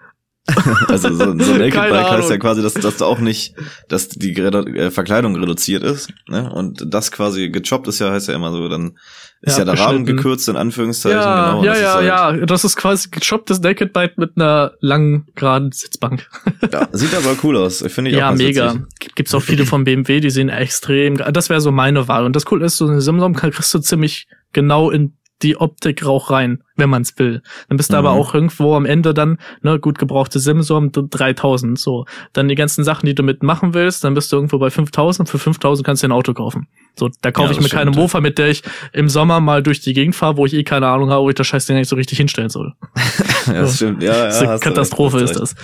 Also 0.89 1.09
so, 1.11 1.17
so 1.25 1.31
ein 1.31 1.37
Naked 1.37 1.73
Keine 1.73 1.93
Bike 1.93 2.11
heißt 2.11 2.31
ja 2.31 2.37
quasi, 2.37 2.63
dass, 2.63 2.75
dass 2.75 2.97
du 2.97 3.05
auch 3.05 3.21
nicht, 3.21 3.55
dass 3.89 4.09
die 4.09 4.33
Redu 4.33 4.59
äh, 4.67 4.91
Verkleidung 4.91 5.37
reduziert 5.37 5.83
ist. 5.85 6.13
Ne? 6.29 6.53
Und 6.53 6.85
das 6.93 7.13
quasi 7.13 7.49
gechoppt 7.51 7.87
ist 7.89 8.01
ja, 8.01 8.11
heißt 8.11 8.29
ja 8.29 8.35
immer 8.35 8.51
so, 8.51 8.69
dann 8.69 8.97
ist 9.41 9.59
Ja, 9.59 9.65
ja, 9.65 9.73
der 9.73 9.79
Rahmen 9.85 10.05
gekürzt 10.05 10.49
in 10.49 10.57
Anführungszeichen. 10.57 11.19
Ja, 11.19 11.51
genau, 11.53 11.65
ja, 11.65 11.77
ja, 11.77 11.95
halt, 11.95 12.41
ja. 12.41 12.47
Das 12.47 12.65
ist 12.65 12.77
quasi 12.77 13.09
gechopptes 13.11 13.61
Naked 13.61 13.93
Bike 13.93 14.19
mit 14.19 14.33
einer 14.37 14.73
langen, 14.81 15.27
geraden 15.37 15.71
Sitzbank. 15.73 16.29
ja. 16.73 16.89
Sieht 16.93 17.15
aber 17.15 17.37
cool 17.45 17.57
aus. 17.57 17.85
Finde 17.89 18.11
ich 18.11 18.17
auch 18.17 18.21
Ja, 18.21 18.33
mega. 18.33 18.75
witzig. 18.75 19.15
Gibt's 19.15 19.35
auch 19.35 19.43
viele 19.43 19.65
von 19.65 19.85
BMW, 19.85 20.21
die 20.21 20.31
sehen 20.31 20.49
extrem. 20.49 21.17
Das 21.19 21.51
wäre 21.51 21.61
so 21.61 21.71
meine 21.73 22.09
Wahl. 22.09 22.25
Und 22.25 22.35
das 22.35 22.45
Coole 22.45 22.67
ist, 22.67 22.77
so 22.77 22.87
eine 22.87 23.01
Simsom 23.01 23.35
kriegst 23.35 23.73
du 23.75 23.79
ziemlich 23.79 24.27
genau 24.53 24.91
in 24.91 25.15
die 25.43 25.57
Optik 25.57 26.05
auch 26.05 26.31
rein, 26.31 26.63
wenn 26.77 26.89
man's 26.91 27.19
will. 27.19 27.43
Dann 27.69 27.77
bist 27.77 27.93
du 27.93 27.97
aber 27.97 28.13
Mhm. 28.15 28.21
auch 28.21 28.35
irgendwo 28.35 28.75
am 28.77 28.85
Ende 28.87 29.13
dann, 29.15 29.39
ne, 29.63 29.79
gut 29.79 29.99
gebrauchte 29.99 30.39
Simsom 30.39 30.91
3000, 30.93 31.79
so. 31.79 32.07
Dann 32.33 32.49
die 32.49 32.55
ganzen 32.55 32.85
Sachen, 32.85 33.07
die 33.07 33.15
du 33.15 33.23
mitmachen 33.23 33.75
willst, 33.75 34.05
dann 34.05 34.15
bist 34.15 34.31
du 34.33 34.37
irgendwo 34.37 34.59
bei 34.59 34.71
5000. 34.71 35.29
Für 35.29 35.39
5000 35.39 35.85
kannst 35.85 36.03
du 36.03 36.07
dir 36.07 36.13
ein 36.13 36.17
Auto 36.17 36.33
kaufen. 36.35 36.69
So, 36.99 37.09
da 37.23 37.31
kaufe 37.33 37.53
Ja, 37.53 37.53
ich 37.53 37.61
mir 37.63 37.69
keine 37.69 37.85
stimmt, 37.91 37.97
ja. 37.97 38.03
Mofa, 38.03 38.21
mit 38.21 38.39
der 38.39 38.49
ich 38.51 38.63
im 38.93 39.09
Sommer 39.09 39.41
mal 39.41 39.63
durch 39.63 39.81
die 39.81 39.95
Gegend 39.95 40.15
fahre, 40.15 40.37
wo 40.37 40.47
ich 40.47 40.55
eh 40.55 40.63
keine 40.65 40.89
Ahnung 40.89 41.11
habe, 41.11 41.23
wo 41.25 41.29
ich 41.31 41.35
das 41.35 41.47
Scheißding 41.47 41.77
nicht 41.77 41.89
so 41.89 41.97
richtig 41.97 42.19
hinstellen 42.19 42.51
soll. 42.51 42.73
Ja, 43.47 43.55
das 43.63 43.77
stimmt. 43.77 44.03
Ja, 44.03 44.29
ja, 44.45 44.59
Katastrophe 44.59 45.21
recht, 45.21 45.31
ist 45.33 45.41
das. 45.41 45.55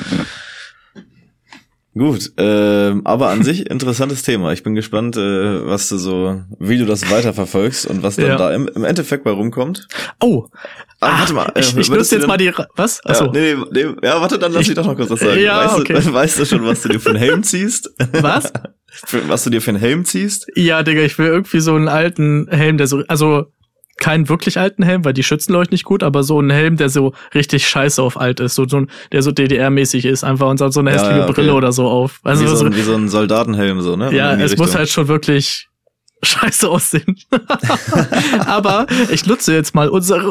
Gut, 1.99 2.33
ähm, 2.37 3.03
aber 3.05 3.29
an 3.31 3.43
sich 3.43 3.69
interessantes 3.71 4.23
Thema. 4.23 4.53
Ich 4.53 4.63
bin 4.63 4.75
gespannt, 4.75 5.17
äh, 5.17 5.67
was 5.67 5.89
du 5.89 5.99
so, 5.99 6.41
wie 6.61 6.79
du 6.79 6.87
das 6.87 7.11
weiterverfolgst 7.11 7.87
und 7.87 8.03
was 8.03 8.17
dann 8.17 8.27
Ja. 8.27 8.37
da 8.37 8.55
im, 8.55 8.69
im 8.69 8.85
Endeffekt 8.85 9.25
bei 9.25 9.31
rumkommt. 9.31 9.89
Oh, 10.23 10.47
Ah, 11.01 11.11
ah, 11.13 11.19
warte 11.21 11.33
mal, 11.33 11.53
äh, 11.55 11.61
ich, 11.61 11.77
ich 11.77 11.91
nutze 11.91 12.17
jetzt 12.17 12.27
mal 12.27 12.37
die. 12.37 12.53
Was? 12.75 13.01
Ja, 13.05 13.11
Achso. 13.13 13.31
nee, 13.31 13.55
nee, 13.71 13.85
nee, 13.85 13.95
ja, 14.03 14.21
warte, 14.21 14.37
dann 14.39 14.53
lass 14.53 14.69
ich 14.69 14.75
doch 14.75 14.85
noch 14.85 14.97
kurz 14.97 15.11
was 15.11 15.21
sagen. 15.21 15.41
Ja, 15.41 15.65
weißt, 15.65 15.79
okay. 15.79 15.93
du, 15.95 16.13
weißt 16.13 16.39
du 16.41 16.45
schon, 16.45 16.65
was 16.67 16.83
du 16.83 16.89
dir 16.89 16.99
für 17.01 17.11
einen 17.11 17.19
Helm 17.19 17.43
ziehst? 17.45 17.91
Was? 18.13 18.53
Was 19.29 19.45
du 19.45 19.51
dir 19.51 19.61
für 19.61 19.71
einen 19.71 19.79
Helm 19.79 20.05
ziehst? 20.05 20.49
Ja, 20.57 20.83
Digga, 20.83 21.03
ich 21.03 21.17
will 21.19 21.27
irgendwie 21.29 21.61
so 21.61 21.75
einen 21.77 21.87
alten 21.87 22.49
Helm, 22.51 22.79
der 22.79 22.89
so, 22.89 23.03
also 23.07 23.47
keinen 23.99 24.29
wirklich 24.29 24.59
alten 24.59 24.83
Helm, 24.83 25.05
weil 25.05 25.13
die 25.13 25.23
schützen 25.23 25.53
leuchten 25.53 25.75
nicht 25.75 25.85
gut, 25.85 26.03
aber 26.03 26.23
so 26.23 26.39
einen 26.39 26.51
Helm, 26.51 26.77
der 26.77 26.89
so 26.89 27.13
richtig 27.35 27.69
scheiße 27.69 28.03
auf 28.03 28.19
alt 28.19 28.41
ist, 28.41 28.55
so, 28.55 28.67
so 28.67 28.87
der 29.13 29.23
so 29.23 29.31
DDR-mäßig 29.31 30.07
ist, 30.07 30.25
einfach 30.25 30.49
und 30.49 30.59
so 30.59 30.81
eine 30.81 30.91
Ja, 30.91 30.97
hässliche 30.97 31.19
ja, 31.19 31.25
okay. 31.25 31.33
Brille 31.33 31.55
oder 31.55 31.73
so 31.73 31.87
auf. 31.87 32.21
Also 32.23 32.45
wie, 32.45 32.57
so 32.57 32.65
ein, 32.65 32.77
wie 32.77 32.83
so 32.83 32.95
ein 32.95 33.09
Soldatenhelm, 33.09 33.81
so, 33.81 33.97
ne? 33.97 34.15
ja, 34.15 34.35
es 34.35 34.57
muss 34.57 34.69
Richtung. 34.69 34.79
halt 34.79 34.89
schon 34.89 35.09
wirklich 35.09 35.69
scheiße 36.23 36.69
aussehen. 36.69 37.17
aber 38.47 38.87
ich 39.11 39.27
nutze 39.27 39.53
jetzt 39.53 39.75
mal 39.75 39.89
unsere 39.89 40.31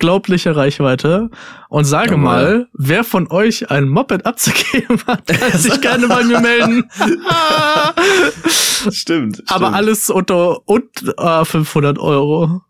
unglaubliche 0.00 0.56
Reichweite 0.56 1.30
und 1.68 1.84
sage 1.84 2.12
Jawohl. 2.12 2.22
mal, 2.22 2.68
wer 2.72 3.04
von 3.04 3.30
euch 3.30 3.70
ein 3.70 3.88
Moped 3.88 4.24
abzugeben 4.24 4.98
hat, 5.06 5.26
kann 5.26 5.52
sich 5.52 5.80
gerne 5.82 6.08
bei 6.08 6.24
mir 6.24 6.40
melden. 6.40 6.90
Stimmt. 8.90 9.42
Aber 9.46 9.66
stimmt. 9.66 9.76
alles 9.76 10.10
unter 10.10 10.66
und, 10.66 11.14
äh, 11.18 11.44
500 11.44 11.98
Euro. 11.98 12.62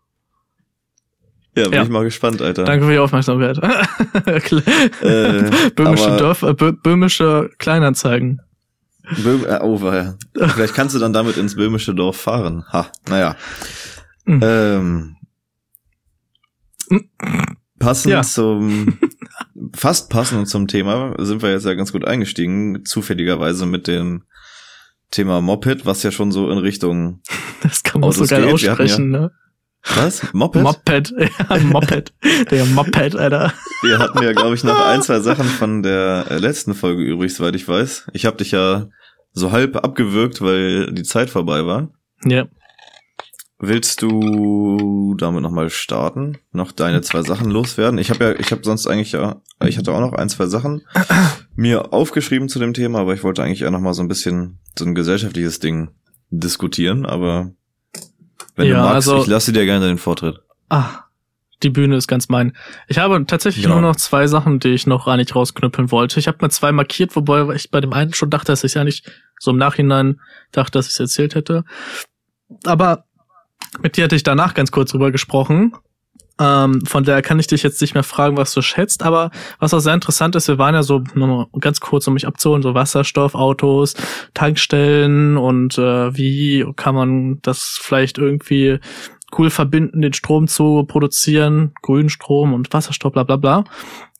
Ja, 1.55 1.65
bin 1.65 1.73
ja. 1.73 1.83
ich 1.83 1.89
mal 1.89 2.03
gespannt, 2.03 2.41
Alter. 2.41 2.63
Danke 2.63 2.85
für 2.85 2.91
die 2.91 2.99
Aufmerksamkeit. 2.99 3.57
Äh, 5.01 5.49
böhmische 5.75 6.17
Dörfer, 6.17 6.49
äh, 6.49 6.53
bö 6.53 6.71
böhmische 6.71 7.49
Kleinanzeigen. 7.57 8.41
Böhm, 9.23 9.45
äh, 9.45 9.59
oh, 9.61 9.77
ja. 9.91 10.15
Vielleicht 10.33 10.73
kannst 10.73 10.95
du 10.95 10.99
dann 10.99 11.11
damit 11.11 11.35
ins 11.35 11.55
böhmische 11.55 11.93
Dorf 11.93 12.17
fahren. 12.17 12.63
Ha, 12.71 12.87
naja. 13.09 13.35
Mhm. 14.25 14.39
Ähm, 14.43 15.15
passend 17.79 18.11
Ja. 18.11 18.21
zum, 18.21 18.97
fast 19.75 20.09
passend 20.09 20.47
zum 20.47 20.67
Thema 20.67 21.15
sind 21.19 21.41
wir 21.41 21.51
jetzt 21.51 21.65
ja 21.65 21.73
ganz 21.73 21.91
gut 21.91 22.05
eingestiegen, 22.05 22.85
zufälligerweise 22.85 23.65
mit 23.65 23.87
dem 23.87 24.23
Thema 25.11 25.41
Moped, 25.41 25.85
was 25.85 26.03
ja 26.03 26.11
schon 26.11 26.31
so 26.31 26.49
in 26.49 26.57
Richtung, 26.57 27.21
Das 27.63 27.83
kann 27.83 28.01
man 28.01 28.11
so 28.11 28.19
Autos 28.19 28.29
geil 28.29 28.45
geht, 28.45 28.61
wir 28.61 28.71
hatten 28.71 28.81
aussprechen, 28.81 29.09
ne? 29.11 29.31
was? 29.95 30.31
Moped? 30.33 30.61
Moped. 30.61 31.13
Ja, 31.49 31.57
Moped. 31.57 32.13
Der 32.51 32.65
Moped, 32.65 33.15
Alter. 33.15 33.51
Wir 33.81 33.97
hatten 33.99 34.21
ja, 34.21 34.31
glaube 34.31 34.53
ich, 34.55 34.63
noch 34.63 34.79
ein, 34.85 35.01
zwei 35.01 35.19
Sachen 35.21 35.45
von 35.45 35.81
der 35.83 36.27
äh, 36.29 36.37
letzten 36.37 36.75
Folge 36.75 37.03
übrig, 37.03 37.33
soweit 37.33 37.55
ich 37.55 37.67
weiß. 37.67 38.07
Ich 38.13 38.25
habe 38.25 38.37
dich 38.37 38.51
ja 38.51 38.87
so 39.33 39.51
halb 39.51 39.75
abgewürgt, 39.77 40.41
weil 40.41 40.91
die 40.93 41.03
Zeit 41.03 41.29
vorbei 41.29 41.65
war. 41.65 41.89
Ja. 42.23 42.45
Willst 43.63 44.01
du 44.01 45.15
damit 45.19 45.43
nochmal 45.43 45.69
starten? 45.69 46.39
Noch 46.51 46.71
deine 46.71 47.01
zwei 47.01 47.21
Sachen 47.21 47.51
loswerden? 47.51 47.99
Ich 47.99 48.09
habe 48.09 48.23
ja, 48.25 48.31
ich 48.39 48.51
habe 48.51 48.63
sonst 48.63 48.87
eigentlich 48.87 49.11
ja, 49.11 49.39
ich 49.63 49.77
hatte 49.77 49.91
auch 49.93 49.99
noch 49.99 50.13
ein, 50.13 50.29
zwei 50.29 50.47
Sachen 50.47 50.81
mir 51.55 51.93
aufgeschrieben 51.93 52.49
zu 52.49 52.57
dem 52.57 52.73
Thema, 52.73 52.99
aber 53.01 53.13
ich 53.13 53.23
wollte 53.23 53.43
eigentlich 53.43 53.61
eher 53.61 53.69
nochmal 53.69 53.93
so 53.93 54.01
ein 54.01 54.07
bisschen 54.07 54.57
so 54.77 54.83
ein 54.83 54.95
gesellschaftliches 54.95 55.59
Ding 55.59 55.91
diskutieren, 56.31 57.05
aber 57.05 57.51
wenn 58.55 58.67
Ja, 58.67 58.77
du 58.77 58.81
magst, 58.81 59.07
also- 59.09 59.21
ich 59.21 59.27
lasse 59.27 59.53
dir 59.53 59.65
gerne 59.65 59.87
den 59.87 59.99
Vortritt. 59.99 60.39
Ah, 60.69 61.03
die 61.61 61.69
Bühne 61.69 61.97
ist 61.97 62.07
ganz 62.07 62.29
mein. 62.29 62.57
Ich 62.87 62.97
habe 62.97 63.23
tatsächlich 63.27 63.65
Genau. 63.65 63.75
nur 63.79 63.89
noch 63.91 63.95
zwei 63.95 64.25
Sachen, 64.25 64.59
die 64.59 64.69
ich 64.69 64.87
noch 64.87 65.05
eigentlich 65.05 65.35
rausknüppeln 65.35 65.91
wollte. 65.91 66.19
Ich 66.19 66.27
habe 66.27 66.39
mir 66.41 66.49
zwei 66.49 66.71
markiert, 66.71 67.15
wobei 67.15 67.53
ich 67.53 67.69
bei 67.69 67.79
dem 67.79 67.93
einen 67.93 68.15
schon 68.15 68.31
dachte, 68.31 68.51
dass 68.51 68.63
ich 68.63 68.73
ja 68.73 68.83
nicht 68.83 69.11
so 69.39 69.51
im 69.51 69.57
Nachhinein 69.57 70.19
dachte, 70.51 70.79
dass 70.79 70.87
ich 70.87 70.93
es 70.93 70.99
erzählt 70.99 71.35
hätte. 71.35 71.63
Aber 72.65 73.05
mit 73.81 73.97
dir 73.97 74.05
hatte 74.05 74.15
ich 74.15 74.23
danach 74.23 74.53
ganz 74.53 74.71
kurz 74.71 74.91
drüber 74.91 75.11
gesprochen. 75.11 75.73
Ähm, 76.39 76.83
von 76.85 77.03
daher 77.03 77.21
kann 77.21 77.39
ich 77.39 77.47
dich 77.47 77.61
jetzt 77.61 77.81
nicht 77.81 77.93
mehr 77.93 78.03
fragen, 78.03 78.37
was 78.37 78.53
du 78.53 78.61
schätzt. 78.61 79.03
Aber 79.03 79.31
was 79.59 79.73
auch 79.73 79.79
sehr 79.79 79.93
interessant 79.93 80.35
ist, 80.35 80.47
wir 80.47 80.57
waren 80.57 80.73
ja 80.73 80.83
so, 80.83 81.03
nochmal 81.13 81.45
ganz 81.59 81.79
kurz, 81.79 82.07
um 82.07 82.15
mich 82.15 82.25
abzuholen, 82.25 82.63
so 82.63 82.73
Wasserstoffautos, 82.73 83.95
Tankstellen 84.33 85.37
und 85.37 85.77
äh, 85.77 86.15
wie 86.17 86.65
kann 86.75 86.95
man 86.95 87.39
das 87.41 87.79
vielleicht 87.81 88.17
irgendwie 88.17 88.79
cool 89.37 89.49
verbinden, 89.49 90.01
den 90.01 90.13
Strom 90.13 90.47
zu 90.47 90.83
produzieren, 90.85 91.73
grünen 91.81 92.09
Strom 92.09 92.53
und 92.53 92.73
Wasserstoff, 92.73 93.13
bla 93.13 93.23
bla 93.23 93.37
bla. 93.37 93.63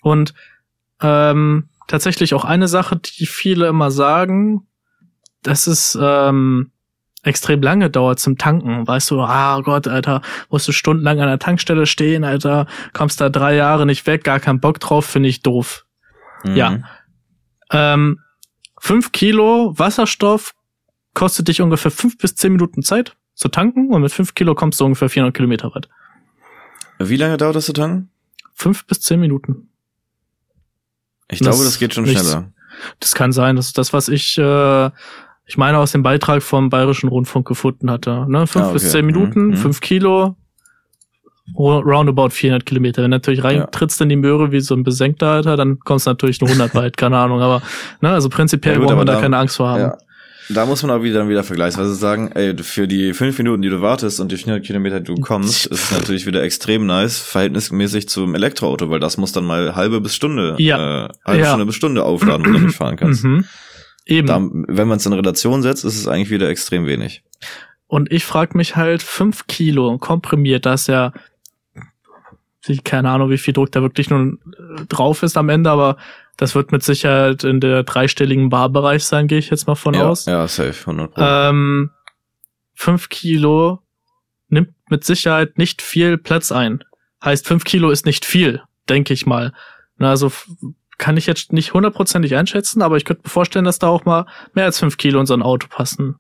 Und 0.01 0.33
ähm, 1.01 1.69
tatsächlich 1.87 2.33
auch 2.33 2.45
eine 2.45 2.67
Sache, 2.67 2.97
die 2.97 3.25
viele 3.25 3.67
immer 3.67 3.91
sagen, 3.91 4.67
dass 5.43 5.67
es 5.67 5.97
ähm, 5.99 6.71
extrem 7.23 7.61
lange 7.61 7.89
dauert 7.89 8.19
zum 8.19 8.37
Tanken. 8.37 8.87
Weißt 8.87 9.11
du, 9.11 9.21
ah 9.21 9.61
Gott, 9.61 9.87
Alter, 9.87 10.21
musst 10.49 10.67
du 10.67 10.71
stundenlang 10.71 11.19
an 11.19 11.27
der 11.27 11.39
Tankstelle 11.39 11.85
stehen, 11.85 12.23
Alter, 12.23 12.67
kommst 12.93 13.21
da 13.21 13.29
drei 13.29 13.55
Jahre 13.55 13.85
nicht 13.85 14.07
weg, 14.07 14.23
gar 14.23 14.39
keinen 14.39 14.59
Bock 14.59 14.79
drauf, 14.79 15.05
finde 15.05 15.29
ich 15.29 15.41
doof. 15.41 15.85
Ja. 16.43 16.71
Mhm. 16.71 16.85
Ähm, 17.71 18.19
fünf 18.79 19.11
Kilo 19.11 19.73
Wasserstoff 19.77 20.53
kostet 21.13 21.47
dich 21.47 21.61
ungefähr 21.61 21.91
fünf 21.91 22.17
bis 22.17 22.35
zehn 22.35 22.53
Minuten 22.53 22.81
Zeit 22.81 23.15
zu 23.35 23.47
tanken 23.49 23.89
und 23.93 24.01
mit 24.01 24.11
fünf 24.11 24.33
Kilo 24.33 24.55
kommst 24.55 24.79
du 24.79 24.85
ungefähr 24.85 25.09
400 25.09 25.33
Kilometer 25.35 25.73
weit. 25.73 25.89
Wie 26.99 27.15
lange 27.17 27.37
dauert 27.37 27.55
das 27.55 27.65
zu 27.65 27.73
tanken? 27.73 28.09
Fünf 28.53 28.85
bis 28.85 29.01
zehn 29.01 29.19
Minuten. 29.19 29.69
Ich 31.29 31.39
Das 31.39 31.47
glaube, 31.49 31.63
das 31.63 31.79
geht 31.79 31.93
schon 31.93 32.03
nichts. 32.03 32.21
schneller. 32.21 32.51
Das 32.99 33.15
kann 33.15 33.31
sein, 33.31 33.55
das 33.55 33.67
ist 33.67 33.77
das, 33.77 33.93
was 33.93 34.07
ich, 34.09 34.37
äh, 34.37 34.89
ich 35.51 35.57
meine, 35.57 35.77
aus 35.79 35.91
dem 35.91 36.01
Beitrag 36.01 36.41
vom 36.43 36.69
Bayerischen 36.69 37.09
Rundfunk 37.09 37.45
gefunden 37.45 37.91
hatte. 37.91 38.25
Ne? 38.29 38.47
Fünf 38.47 38.65
Ah, 38.67 38.71
bis 38.71 38.83
okay. 38.83 38.91
zehn 38.93 39.05
Minuten, 39.05 39.39
Mhm, 39.41 39.47
mhm. 39.49 39.57
fünf 39.57 39.81
Kilo, 39.81 40.37
ro- 41.57 41.79
roundabout 41.79 42.29
400 42.29 42.65
Kilometer. 42.65 43.03
Wenn 43.03 43.11
du 43.11 43.17
natürlich 43.17 43.43
reintrittst 43.43 43.99
in 43.99 44.07
die 44.07 44.15
Möhre 44.15 44.53
wie 44.53 44.61
so 44.61 44.73
ein 44.75 44.83
Besenkter, 44.83 45.27
Alter, 45.27 45.57
dann 45.57 45.79
kommst 45.79 46.05
du 46.07 46.11
natürlich 46.11 46.39
nur 46.39 46.49
100 46.49 46.73
weit, 46.73 46.95
keine 46.95 47.17
Ahnung. 47.17 47.41
Aber, 47.41 47.61
ne, 47.99 48.11
also 48.11 48.29
prinzipiell 48.29 48.75
Ja, 48.75 48.79
gut, 48.79 48.87
braucht 48.87 48.97
man 48.97 49.07
da- 49.07 49.19
keine 49.19 49.37
Angst 49.37 49.57
vor 49.57 49.67
haben. 49.69 49.79
Ja. 49.81 49.97
Da 50.49 50.65
muss 50.65 50.81
man 50.83 50.91
auch 50.91 51.03
wieder 51.03 51.19
dann 51.19 51.29
wieder 51.29 51.43
vergleichsweise 51.43 51.93
sagen, 51.95 52.31
ey, 52.33 52.55
für 52.57 52.87
die 52.87 53.13
fünf 53.13 53.37
Minuten, 53.37 53.61
die 53.61 53.69
du 53.69 53.81
wartest 53.81 54.19
und 54.21 54.31
die 54.31 54.37
400 54.37 54.65
Kilometer, 54.65 54.99
die 55.01 55.13
du 55.13 55.21
kommst, 55.21 55.65
ist 55.65 55.83
es 55.83 55.91
natürlich 55.91 56.25
wieder 56.25 56.43
extrem 56.43 56.85
nice, 56.85 57.19
verhältnismäßig 57.19 58.07
zum 58.07 58.35
Elektroauto, 58.35 58.89
weil 58.89 58.99
das 59.01 59.17
muss 59.17 59.33
dann 59.33 59.45
mal 59.45 59.75
halbe 59.75 59.99
bis 59.99 60.15
Stunde, 60.15 60.55
Ja. 60.59 61.05
äh, 61.05 61.09
halbe 61.25 61.41
Ja. 61.41 61.47
Stunde 61.47 61.65
bis 61.65 61.75
Stunde 61.75 62.03
aufladen, 62.03 62.45
wenn 62.45 62.53
du 62.53 62.59
nicht 62.67 62.75
fahren 62.77 62.95
kannst. 62.95 63.23
Mhm. 63.25 63.43
Eben. 64.05 64.27
Da, 64.27 64.39
wenn 64.41 64.87
man 64.87 64.97
es 64.97 65.05
in 65.05 65.13
Relation 65.13 65.61
setzt, 65.61 65.85
ist 65.85 65.97
es 65.97 66.07
eigentlich 66.07 66.29
wieder 66.29 66.49
extrem 66.49 66.85
wenig. 66.85 67.23
Und 67.87 68.11
ich 68.11 68.25
frage 68.25 68.57
mich 68.57 68.75
halt, 68.75 69.03
fünf 69.03 69.47
Kilo 69.47 69.97
komprimiert, 69.97 70.65
das 70.65 70.81
ist 70.81 70.87
ja, 70.87 71.13
keine 72.83 73.09
Ahnung, 73.09 73.29
wie 73.29 73.37
viel 73.37 73.53
Druck 73.53 73.71
da 73.71 73.81
wirklich 73.81 74.09
nun 74.09 74.39
äh, 74.57 74.85
drauf 74.85 75.23
ist 75.23 75.35
am 75.35 75.49
Ende, 75.49 75.69
aber 75.69 75.97
das 76.37 76.55
wird 76.55 76.71
mit 76.71 76.83
Sicherheit 76.83 77.43
in 77.43 77.59
der 77.59 77.83
dreistelligen 77.83 78.49
Barbereich 78.49 79.03
sein, 79.03 79.27
gehe 79.27 79.39
ich 79.39 79.49
jetzt 79.49 79.67
mal 79.67 79.75
von 79.75 79.93
ja, 79.93 80.07
aus. 80.07 80.25
ja, 80.25 80.47
safe, 80.47 80.79
100 80.79 81.13
Pro. 81.13 81.21
Ähm, 81.21 81.91
fünf 82.73 83.09
Kilo 83.09 83.79
nimmt 84.47 84.73
mit 84.89 85.03
Sicherheit 85.03 85.57
nicht 85.57 85.81
viel 85.81 86.17
Platz 86.17 86.51
ein. 86.51 86.83
Heißt, 87.23 87.47
fünf 87.47 87.63
Kilo 87.63 87.91
ist 87.91 88.05
nicht 88.05 88.25
viel, 88.25 88.61
denke 88.89 89.13
ich 89.13 89.25
mal. 89.25 89.53
Na, 89.97 90.09
also 90.09 90.31
kann 91.01 91.17
ich 91.17 91.25
jetzt 91.25 91.51
nicht 91.51 91.73
hundertprozentig 91.73 92.35
einschätzen, 92.35 92.81
aber 92.83 92.95
ich 92.95 93.05
könnte 93.05 93.23
mir 93.25 93.29
vorstellen, 93.29 93.65
dass 93.65 93.79
da 93.79 93.87
auch 93.87 94.05
mal 94.05 94.27
mehr 94.53 94.65
als 94.65 94.79
fünf 94.79 94.97
Kilo 94.97 95.19
in 95.19 95.25
so 95.25 95.33
ein 95.33 95.41
Auto 95.41 95.67
passen. 95.67 96.15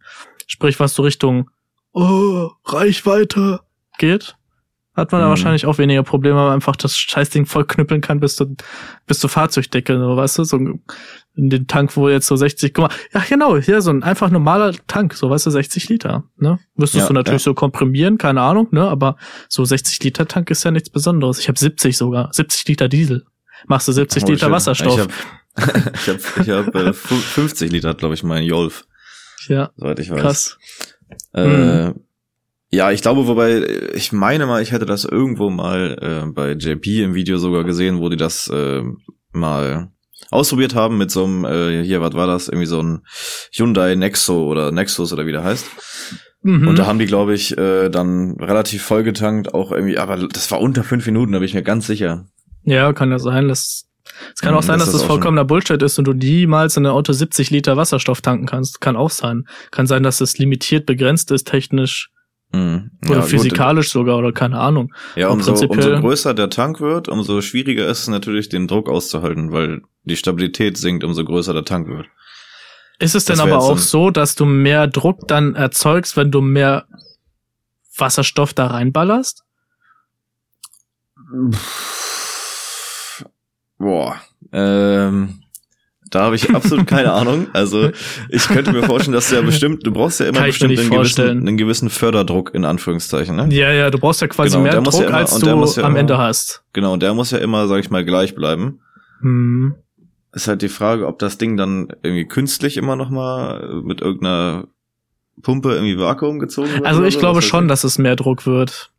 Sprich, 0.47 0.79
was 0.79 0.95
so 0.95 1.03
Richtung 1.03 1.49
oh, 1.93 2.49
Reichweite 2.65 3.59
geht, 3.99 4.35
hat 4.95 5.11
man 5.11 5.21
da 5.21 5.27
Mhm. 5.27 5.29
wahrscheinlich 5.29 5.65
auch 5.67 5.77
weniger 5.77 6.01
Probleme, 6.03 6.35
weil 6.35 6.45
man 6.45 6.53
einfach 6.55 6.75
das 6.75 6.97
Scheißding 6.97 7.45
voll 7.45 7.65
knüppeln 7.65 8.01
kann 8.01 8.19
bis, 8.19 8.35
zu, 8.35 8.55
bis 9.05 9.19
zur 9.19 9.29
Fahrzeugdecke, 9.29 9.97
so, 9.97 10.17
weißt 10.17 10.39
du, 10.39 10.43
so 10.45 10.57
in 10.57 11.49
den 11.49 11.67
Tank, 11.67 11.95
wo 11.95 12.09
jetzt 12.09 12.27
so 12.27 12.35
60, 12.35 12.73
guck 12.73 12.87
mal, 12.89 12.95
ja 13.13 13.21
genau, 13.29 13.55
hier 13.57 13.81
so 13.81 13.91
ein 13.91 14.01
einfach 14.03 14.31
normaler 14.31 14.73
Tank, 14.87 15.13
so 15.13 15.29
weißt 15.29 15.45
du, 15.45 15.51
60 15.51 15.87
Liter, 15.89 16.23
ne? 16.37 16.59
Müsstest 16.75 17.03
Ja, 17.03 17.07
du 17.07 17.13
natürlich 17.13 17.41
ja. 17.41 17.51
so 17.51 17.53
komprimieren, 17.53 18.17
keine 18.17 18.41
Ahnung, 18.41 18.67
ne? 18.71 18.83
Aber 18.89 19.15
so 19.47 19.63
60 19.63 20.03
Liter 20.03 20.27
Tank 20.27 20.49
ist 20.49 20.63
ja 20.65 20.71
nichts 20.71 20.89
Besonderes. 20.89 21.39
Ich 21.39 21.47
habe 21.47 21.57
70 21.59 21.95
sogar, 21.95 22.33
70 22.33 22.67
Liter 22.67 22.89
Diesel. 22.89 23.25
Machst 23.67 23.87
du 23.87 23.91
70 23.91 24.23
Holy 24.23 24.33
Liter 24.33 24.45
shit. 24.47 24.51
Wasserstoff. 24.53 24.93
Ich 24.93 24.99
habe 24.99 25.91
ich 25.95 26.07
hab, 26.09 26.37
ich 26.47 26.49
hab, 26.49 26.75
äh, 26.75 26.93
fu- 26.93 27.15
50 27.15 27.71
Liter, 27.71 27.93
glaube 27.93 28.13
ich, 28.15 28.23
mein 28.23 28.43
Jolf, 28.43 28.85
ja, 29.47 29.71
soweit 29.75 29.99
ich 29.99 30.09
weiß. 30.09 30.21
krass. 30.21 30.57
Äh, 31.33 31.91
Ja, 32.73 32.89
ich 32.91 33.01
glaube, 33.01 33.27
wobei, 33.27 33.89
ich 33.93 34.13
meine 34.13 34.45
mal, 34.45 34.61
ich 34.61 34.71
hätte 34.71 34.85
das 34.85 35.03
irgendwo 35.03 35.49
mal 35.49 35.97
äh, 36.01 36.31
bei 36.31 36.51
JP 36.53 37.03
im 37.03 37.13
Video 37.13 37.37
sogar 37.37 37.65
gesehen, 37.65 37.99
wo 37.99 38.07
die 38.07 38.15
das 38.17 38.47
äh, 38.47 38.81
mal 39.33 39.89
ausprobiert 40.29 40.73
haben 40.73 40.97
mit 40.97 41.11
so 41.11 41.25
einem, 41.25 41.43
äh, 41.43 41.83
hier, 41.83 41.99
was 41.99 42.13
war 42.13 42.27
das, 42.27 42.47
irgendwie 42.47 42.67
so 42.67 42.81
ein 42.81 43.01
Hyundai 43.53 43.95
Nexo 43.95 44.45
oder 44.45 44.71
Nexus 44.71 45.11
oder 45.11 45.25
wie 45.25 45.33
der 45.33 45.43
heißt. 45.43 45.65
Mhm. 46.43 46.69
Und 46.69 46.79
da 46.79 46.85
haben 46.85 46.97
die, 46.99 47.07
glaube 47.07 47.33
ich, 47.33 47.57
äh, 47.57 47.89
dann 47.89 48.37
relativ 48.39 48.83
voll 48.83 49.03
getankt, 49.03 49.53
auch 49.53 49.73
irgendwie, 49.73 49.97
aber 49.97 50.15
das 50.29 50.49
war 50.49 50.61
unter 50.61 50.85
fünf 50.85 51.05
Minuten, 51.05 51.33
da 51.33 51.39
bin 51.39 51.47
ich 51.47 51.53
mir 51.53 51.63
ganz 51.63 51.87
sicher. 51.87 52.25
Ja, 52.63 52.93
kann 52.93 53.11
ja 53.11 53.19
sein. 53.19 53.47
Das 53.47 53.87
Es 54.33 54.41
kann 54.41 54.53
auch 54.53 54.63
sein, 54.63 54.79
das 54.79 54.91
dass 54.91 55.01
das 55.01 55.07
vollkommener 55.07 55.45
Bullshit 55.45 55.81
ist 55.81 55.97
und 55.97 56.05
du 56.05 56.13
niemals 56.13 56.77
in 56.77 56.85
ein 56.85 56.91
Auto 56.91 57.13
70 57.13 57.49
Liter 57.49 57.77
Wasserstoff 57.77 58.21
tanken 58.21 58.45
kannst. 58.45 58.81
Kann 58.81 58.95
auch 58.95 59.09
sein. 59.09 59.47
Kann 59.71 59.87
sein, 59.87 60.03
dass 60.03 60.21
es 60.21 60.37
limitiert 60.37 60.85
begrenzt 60.85 61.31
ist, 61.31 61.47
technisch 61.47 62.09
Mhm. 62.53 62.91
oder 63.05 63.13
Ja, 63.15 63.19
gut, 63.21 63.29
physikalisch 63.29 63.91
sogar 63.91 64.17
oder 64.17 64.33
keine 64.33 64.59
Ahnung. 64.59 64.93
Ja, 65.15 65.29
umso, 65.29 65.53
umso 65.53 65.99
größer 66.01 66.33
der 66.33 66.49
Tank 66.49 66.81
wird, 66.81 67.07
umso 67.07 67.41
schwieriger 67.41 67.87
ist 67.87 67.99
es 67.99 68.07
natürlich, 68.09 68.49
den 68.49 68.67
Druck 68.67 68.89
auszuhalten, 68.89 69.53
weil 69.53 69.81
die 70.03 70.17
Stabilität 70.17 70.77
sinkt, 70.77 71.03
umso 71.05 71.23
größer 71.23 71.53
der 71.53 71.63
Tank 71.63 71.87
wird. 71.87 72.07
Ist 72.99 73.15
es 73.15 73.25
denn 73.25 73.37
Das 73.37 73.45
wär 73.45 73.55
aber 73.55 73.63
auch 73.63 73.77
so, 73.77 74.11
dass 74.11 74.35
du 74.35 74.45
mehr 74.45 74.87
Druck 74.87 75.27
dann 75.27 75.55
erzeugst, 75.55 76.17
wenn 76.17 76.29
du 76.29 76.41
mehr 76.41 76.85
Wasserstoff 77.97 78.53
da 78.53 78.67
reinballerst? 78.67 79.43
Boah. 83.81 84.15
Ähm, 84.53 85.41
da 86.09 86.23
habe 86.23 86.35
ich 86.35 86.53
absolut 86.53 86.87
keine 86.87 87.11
Ahnung. 87.13 87.47
Also 87.53 87.89
ich 88.29 88.47
könnte 88.47 88.71
mir 88.73 88.83
vorstellen, 88.83 89.13
dass 89.13 89.29
du 89.29 89.35
ja 89.35 89.41
bestimmt, 89.41 89.85
du 89.85 89.91
brauchst 89.91 90.19
ja 90.19 90.27
immer 90.27 90.41
bestimmt 90.43 90.77
einen 90.77 90.89
gewissen, 90.89 91.29
einen 91.47 91.57
gewissen 91.57 91.89
Förderdruck 91.89 92.53
in 92.53 92.65
Anführungszeichen. 92.65 93.35
Ne? 93.35 93.47
Ja, 93.51 93.71
ja, 93.71 93.89
du 93.89 93.97
brauchst 93.97 94.21
ja 94.21 94.27
quasi 94.27 94.51
Genau, 94.51 94.63
mehr 94.63 94.81
Druck, 94.81 94.93
ja 95.01 95.07
immer- 95.07 95.17
als 95.17 95.33
und 95.33 95.43
du 95.43 95.47
ja 95.47 95.53
am 95.53 95.91
immer- 95.91 95.99
Ende 95.99 96.17
hast. 96.17 96.63
Genau, 96.73 96.97
der 96.97 97.13
muss 97.13 97.31
ja 97.31 97.37
immer, 97.37 97.67
sag 97.67 97.79
ich 97.79 97.89
mal, 97.89 98.03
gleich 98.05 98.35
bleiben. 98.35 98.81
Hm. 99.21 99.75
Ist 100.33 100.47
halt 100.47 100.61
die 100.61 100.69
Frage, 100.69 101.07
ob 101.07 101.19
das 101.19 101.37
Ding 101.37 101.57
dann 101.57 101.89
irgendwie 102.03 102.25
künstlich 102.25 102.77
immer 102.77 102.95
noch 102.95 103.09
mal 103.09 103.81
mit 103.83 104.01
irgendeiner 104.01 104.65
Pumpe 105.41 105.73
irgendwie 105.73 105.97
Vakuum 105.97 106.39
gezogen 106.39 106.73
wird. 106.73 106.85
Also 106.85 107.03
ich 107.03 107.19
glaube 107.19 107.37
weiß 107.37 107.45
schon, 107.45 107.67
dass 107.67 107.83
es 107.83 107.97
mehr 107.97 108.15
Druck 108.15 108.45
wird. 108.45 108.91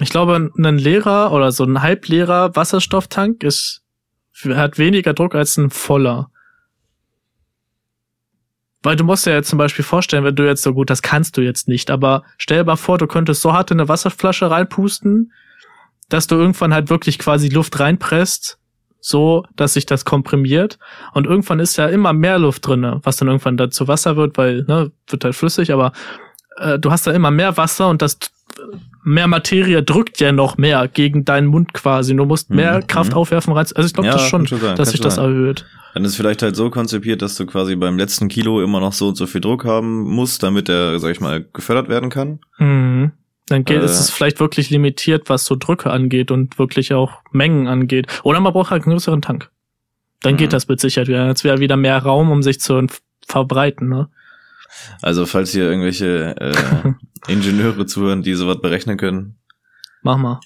Ich 0.00 0.10
glaube, 0.10 0.50
ein 0.56 0.78
leerer 0.78 1.32
oder 1.32 1.52
so 1.52 1.62
ein 1.64 1.80
halbleerer 1.80 2.54
Wasserstofftank 2.56 3.44
ist, 3.44 3.82
hat 4.42 4.78
weniger 4.78 5.14
Druck 5.14 5.34
als 5.34 5.56
ein 5.56 5.70
voller. 5.70 6.30
Weil 8.82 8.96
du 8.96 9.04
musst 9.04 9.24
dir 9.24 9.32
jetzt 9.32 9.48
zum 9.48 9.58
Beispiel 9.58 9.84
vorstellen, 9.84 10.24
wenn 10.24 10.36
du 10.36 10.46
jetzt 10.46 10.62
so 10.62 10.74
gut, 10.74 10.90
das 10.90 11.00
kannst 11.00 11.36
du 11.36 11.40
jetzt 11.40 11.68
nicht, 11.68 11.90
aber 11.90 12.22
stell 12.36 12.64
mal 12.64 12.76
vor, 12.76 12.98
du 12.98 13.06
könntest 13.06 13.40
so 13.40 13.52
hart 13.52 13.70
in 13.70 13.80
eine 13.80 13.88
Wasserflasche 13.88 14.50
reinpusten, 14.50 15.32
dass 16.10 16.26
du 16.26 16.34
irgendwann 16.34 16.74
halt 16.74 16.90
wirklich 16.90 17.18
quasi 17.18 17.48
Luft 17.48 17.80
reinpresst, 17.80 18.58
so, 19.00 19.44
dass 19.56 19.74
sich 19.74 19.86
das 19.86 20.04
komprimiert. 20.04 20.78
Und 21.12 21.26
irgendwann 21.26 21.60
ist 21.60 21.76
ja 21.76 21.86
immer 21.86 22.12
mehr 22.12 22.38
Luft 22.38 22.66
drinne, 22.66 23.00
was 23.04 23.16
dann 23.16 23.28
irgendwann 23.28 23.56
dazu 23.56 23.88
Wasser 23.88 24.16
wird, 24.16 24.36
weil, 24.36 24.64
ne, 24.64 24.92
wird 25.08 25.24
halt 25.24 25.34
flüssig, 25.34 25.72
aber 25.72 25.92
äh, 26.56 26.78
du 26.78 26.90
hast 26.90 27.06
da 27.06 27.12
immer 27.12 27.30
mehr 27.30 27.56
Wasser 27.56 27.88
und 27.88 28.02
das 28.02 28.18
mehr 29.02 29.26
Materie 29.26 29.82
drückt 29.82 30.20
ja 30.20 30.32
noch 30.32 30.56
mehr 30.56 30.88
gegen 30.88 31.24
deinen 31.24 31.46
Mund 31.46 31.74
quasi. 31.74 32.14
Du 32.16 32.24
musst 32.24 32.50
mehr 32.50 32.78
Mhm, 32.78 32.86
Kraft 32.86 33.10
mhm. 33.12 33.16
aufwerfen 33.18 33.52
rein. 33.52 33.66
Also 33.74 33.86
ich 33.86 33.92
glaube 33.92 34.08
Ja, 34.08 34.12
das 34.14 34.28
schon, 34.28 34.46
schon 34.46 34.60
sein, 34.60 34.76
dass 34.76 34.90
sich 34.90 35.00
das 35.00 35.16
sein. 35.16 35.24
erhöht. 35.26 35.66
Dann 35.94 36.04
ist 36.04 36.12
es 36.12 36.16
vielleicht 36.16 36.42
halt 36.42 36.56
so 36.56 36.70
konzipiert, 36.70 37.22
dass 37.22 37.36
du 37.36 37.46
quasi 37.46 37.76
beim 37.76 37.96
letzten 37.98 38.28
Kilo 38.28 38.62
immer 38.62 38.80
noch 38.80 38.92
so 38.92 39.08
und 39.08 39.16
so 39.16 39.26
viel 39.26 39.40
Druck 39.40 39.64
haben 39.64 40.02
musst, 40.02 40.42
damit 40.42 40.68
der, 40.68 40.98
sag 40.98 41.10
ich 41.12 41.20
mal, 41.20 41.44
gefördert 41.52 41.88
werden 41.88 42.10
kann. 42.10 42.40
Mhm. 42.58 43.12
Dann 43.48 43.64
geht, 43.64 43.80
Äh. 43.82 43.84
ist 43.84 44.00
es 44.00 44.10
vielleicht 44.10 44.40
wirklich 44.40 44.70
limitiert, 44.70 45.28
was 45.28 45.44
so 45.44 45.54
Drücke 45.54 45.90
angeht 45.90 46.30
und 46.30 46.58
wirklich 46.58 46.94
auch 46.94 47.12
Mengen 47.30 47.68
angeht. 47.68 48.06
Oder 48.22 48.40
man 48.40 48.52
braucht 48.52 48.70
halt 48.70 48.84
einen 48.84 48.92
größeren 48.92 49.22
Tank. 49.22 49.50
Dann 50.22 50.32
Mhm. 50.34 50.38
geht 50.38 50.52
das 50.52 50.66
mit 50.66 50.80
Sicherheit 50.80 51.08
wieder. 51.08 51.26
Jetzt 51.28 51.44
wäre 51.44 51.60
wieder 51.60 51.76
mehr 51.76 51.98
Raum, 51.98 52.30
um 52.30 52.42
sich 52.42 52.58
zu 52.58 52.84
verbreiten. 53.28 53.88
Ne? 53.88 54.08
Also 55.02 55.26
falls 55.26 55.52
hier 55.52 55.64
irgendwelche 55.64 56.34
äh, 56.40 56.52
Ingenieure 57.28 57.86
zuhören, 57.86 58.22
die 58.22 58.34
sowas 58.34 58.60
berechnen 58.60 58.96
können. 58.96 59.38
Mach 60.02 60.16
mal. 60.18 60.40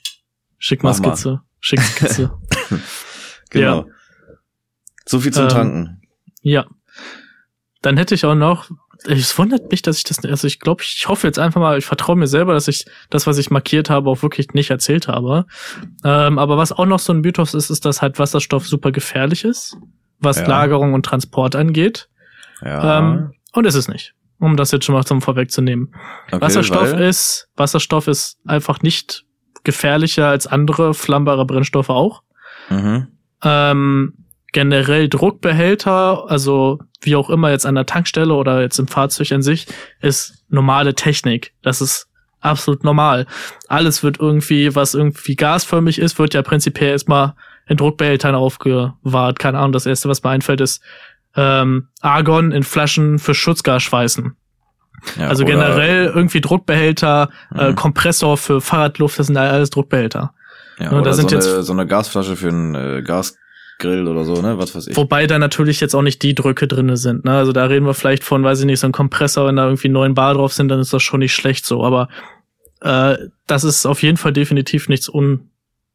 Schick 0.58 0.82
mal 0.82 0.90
Mach 0.92 1.00
mal. 1.00 1.16
Skizze. 1.16 1.40
Schick 1.61 1.80
Skizze. 1.80 2.30
Genau. 3.50 3.87
So 5.06 5.20
viel 5.20 5.32
zum 5.32 5.44
Ähm, 5.44 5.49
Tanken. 5.49 6.02
Ja. 6.42 6.66
Dann 7.80 7.97
hätte 7.97 8.14
ich 8.14 8.26
auch 8.26 8.35
noch, 8.35 8.70
es 9.06 9.38
wundert 9.38 9.70
mich, 9.70 9.80
dass 9.80 9.97
ich 9.97 10.04
das, 10.04 10.23
also 10.23 10.47
ich 10.47 10.61
glaube, 10.61 10.82
ich 10.82 11.08
hoffe 11.08 11.26
jetzt 11.26 11.38
einfach 11.38 11.58
mal, 11.58 11.78
ich 11.78 11.87
vertraue 11.87 12.16
mir 12.16 12.26
selber, 12.26 12.52
dass 12.52 12.68
ich 12.68 12.85
das, 13.08 13.26
was 13.26 13.38
ich 13.38 13.50
markiert 13.50 13.88
habe, 13.88 14.11
auch 14.11 14.23
wirklich 14.23 14.49
nicht 14.52 14.68
erzählt 14.68 15.08
habe. 15.08 15.47
Ähm, 16.04 16.38
aber 16.38 16.58
was 16.58 16.73
auch 16.73 16.85
noch 16.85 16.99
so 16.99 17.14
ein 17.14 17.20
Mythos 17.23 17.54
ist, 17.54 17.70
ist, 17.70 17.87
dass 17.87 18.02
halt 18.02 18.18
Wasserstoff 18.18 18.68
super 18.68 18.92
gefährlich 18.92 19.44
ist, 19.44 19.78
was 20.18 20.40
Ja. 20.40 20.46
Lagerung 20.46 20.92
und 20.92 21.07
Transport 21.07 21.57
angeht. 21.57 22.11
Ja. 22.61 22.98
Ähm, 22.98 23.33
und 23.52 23.64
ist 23.64 23.76
es 23.76 23.88
nicht. 23.88 24.14
Um 24.40 24.57
das 24.57 24.70
jetzt 24.70 24.85
schon 24.85 24.94
mal 24.94 25.05
zum 25.05 25.20
Vorwegzunehmen. 25.20 25.94
okay, 26.29 26.40
Wasserstoff 26.40 26.92
weil- 26.92 27.03
ist, 27.03 27.48
Wasserstoff 27.57 28.07
ist 28.07 28.38
einfach 28.46 28.83
nicht 28.83 29.24
gefährlicher 29.64 30.29
als 30.29 30.46
andere 30.46 30.94
flammbare 30.94 31.44
Brennstoffe 31.44 31.90
auch. 31.90 32.22
Mhm. 32.70 33.09
Ähm, 33.42 34.14
generell 34.53 35.09
Druckbehälter, 35.09 36.31
also 36.31 36.79
wie 37.01 37.16
auch 37.16 37.31
immer 37.31 37.51
jetzt 37.51 37.66
an 37.66 37.74
der 37.74 37.87
Tankstelle 37.87 38.35
oder 38.35 38.61
jetzt 38.62 38.79
im 38.79 38.87
Fahrzeug 38.88 39.33
an 39.33 39.42
sich, 39.42 39.66
ist 40.01 40.44
normale 40.48 40.94
Technik. 40.94 41.53
Das 41.62 41.81
ist 41.81 42.09
absolut 42.40 42.85
normal. 42.85 43.27
Alles 43.68 44.03
wird 44.03 44.20
irgendwie, 44.20 44.74
was 44.74 44.94
irgendwie 44.94 45.35
gasförmig 45.37 45.98
ist, 45.98 46.18
wird 46.18 46.35
ja 46.35 46.42
prinzipiell 46.42 46.90
erstmal 46.92 47.35
in 47.66 47.77
Druckbehältern 47.77 48.35
aufgewahrt. 48.35 49.38
Keine 49.38 49.59
Ahnung, 49.59 49.72
das 49.72 49.87
erste, 49.87 50.09
was 50.09 50.22
mir 50.22 50.31
einfällt, 50.31 50.61
ist 50.61 50.83
ähm, 51.40 51.88
Argon 52.01 52.51
in 52.53 52.62
Flaschen 52.64 53.18
für 53.18 53.35
Schutzgas 53.35 53.83
schweißen. 53.85 54.35
Ja, 55.18 55.29
also 55.29 55.44
generell 55.44 56.07
irgendwie 56.07 56.40
Druckbehälter, 56.40 57.31
äh, 57.55 57.70
Mhm. 57.70 57.77
Kompressor 57.77 58.37
für 58.37 58.61
Fahrradluft, 58.61 59.18
das 59.18 59.29
sind 59.29 59.37
alles 59.37 59.70
Druckbehälter. 59.70 60.33
Ja, 60.81 60.90
da 60.90 60.98
oder 61.01 61.14
sind 61.14 61.31
so, 61.31 61.37
jetzt- 61.37 61.48
eine, 61.53 61.62
so 61.62 61.72
eine 61.72 61.87
Gasflasche 61.87 62.35
für 62.37 62.48
einen 62.48 62.74
äh, 62.74 63.03
Gasgrill 63.03 64.09
oder 64.09 64.24
so, 64.24 64.42
ne? 64.42 64.59
Was 64.59 64.74
weiß 64.74 64.88
ich. 64.88 64.96
Wobei 64.96 65.27
da 65.29 65.38
natürlich 65.38 65.81
jetzt 65.81 65.94
auch 65.94 66.03
nicht 66.03 66.22
die 66.22 66.35
Drücke 66.35 66.66
drinne 66.66 66.96
sind. 66.96 67.24
Ne? 67.24 67.33
Also 67.33 67.53
da 67.53 67.64
reden 67.66 67.87
wir 67.87 67.94
vielleicht 67.94 68.24
von, 68.24 68.42
weiß 68.42 68.59
ich 68.61 68.66
nicht, 68.66 68.81
so 68.81 68.87
ein 68.88 68.92
Kompressor, 68.92 69.46
wenn 69.46 69.57
da 69.57 69.64
irgendwie 69.66 69.88
neun 69.88 70.14
Bar 70.14 70.35
drauf 70.35 70.53
sind, 70.53 70.68
dann 70.68 70.81
ist 70.81 70.92
das 70.92 71.03
schon 71.05 71.20
nicht 71.20 71.35
schlecht 71.35 71.64
so. 71.64 71.85
Aber 71.85 72.09
äh, 72.81 73.16
das 73.46 73.62
ist 73.64 73.87
auf 73.87 74.03
jeden 74.03 74.16
Fall 74.16 74.33
definitiv 74.33 74.88
nichts 74.88 75.09
un... 75.09 75.51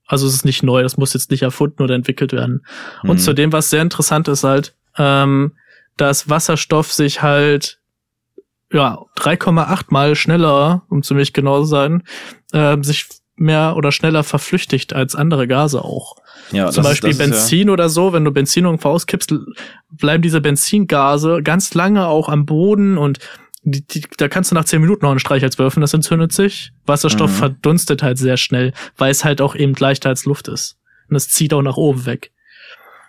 Also 0.05 0.27
es 0.27 0.33
ist 0.33 0.45
nicht 0.45 0.63
neu, 0.63 0.83
das 0.83 0.97
muss 0.97 1.13
jetzt 1.13 1.31
nicht 1.31 1.43
erfunden 1.43 1.81
oder 1.81 1.95
entwickelt 1.95 2.33
werden. 2.33 2.65
Und 3.03 3.15
Mhm. 3.15 3.17
zudem, 3.19 3.51
was 3.53 3.69
sehr 3.69 3.81
interessant 3.81 4.27
ist 4.27 4.43
halt, 4.43 4.75
ähm, 4.97 5.53
dass 5.97 6.29
Wasserstoff 6.29 6.91
sich 6.91 7.21
halt 7.21 7.79
ja 8.71 8.99
3,8 9.17 9.85
mal 9.89 10.15
schneller, 10.15 10.83
um 10.89 11.03
ziemlich 11.03 11.33
genau 11.33 11.59
zu 11.61 11.65
sein, 11.65 12.03
äh, 12.51 12.77
sich 12.81 13.07
mehr 13.35 13.75
oder 13.75 13.91
schneller 13.91 14.23
verflüchtigt 14.23 14.93
als 14.93 15.15
andere 15.15 15.47
Gase 15.47 15.83
auch. 15.83 16.15
ja, 16.51 16.69
Zum 16.69 16.83
das 16.83 16.91
Beispiel 16.91 17.09
das 17.11 17.17
Benzin 17.17 17.69
oder 17.69 17.89
so, 17.89 18.13
wenn 18.13 18.23
du 18.23 18.31
Benzin 18.31 18.65
irgendwo 18.65 18.89
auskippst, 18.89 19.33
bleiben 19.91 20.21
diese 20.21 20.39
Benzingase 20.41 21.41
ganz 21.43 21.73
lange 21.73 22.07
auch 22.07 22.29
am 22.29 22.45
Boden 22.45 22.97
und 22.97 23.19
die, 23.65 23.85
die, 23.85 24.03
da 24.17 24.27
kannst 24.27 24.51
du 24.51 24.55
nach 24.55 24.65
zehn 24.65 24.81
Minuten 24.81 25.03
noch 25.05 25.11
einen 25.11 25.19
Streichholz 25.19 25.57
werfen, 25.57 25.81
das 25.81 25.93
entzündet 25.93 26.33
sich. 26.33 26.73
Wasserstoff 26.85 27.31
Mhm. 27.31 27.35
verdunstet 27.35 28.03
halt 28.03 28.17
sehr 28.17 28.37
schnell, 28.37 28.73
weil 28.97 29.09
es 29.11 29.23
halt 29.23 29.39
auch 29.41 29.55
eben 29.55 29.73
leichter 29.79 30.09
als 30.09 30.25
Luft 30.25 30.47
ist. 30.47 30.77
Und 31.09 31.15
es 31.15 31.29
zieht 31.29 31.53
auch 31.53 31.61
nach 31.61 31.77
oben 31.77 32.05
weg. 32.05 32.31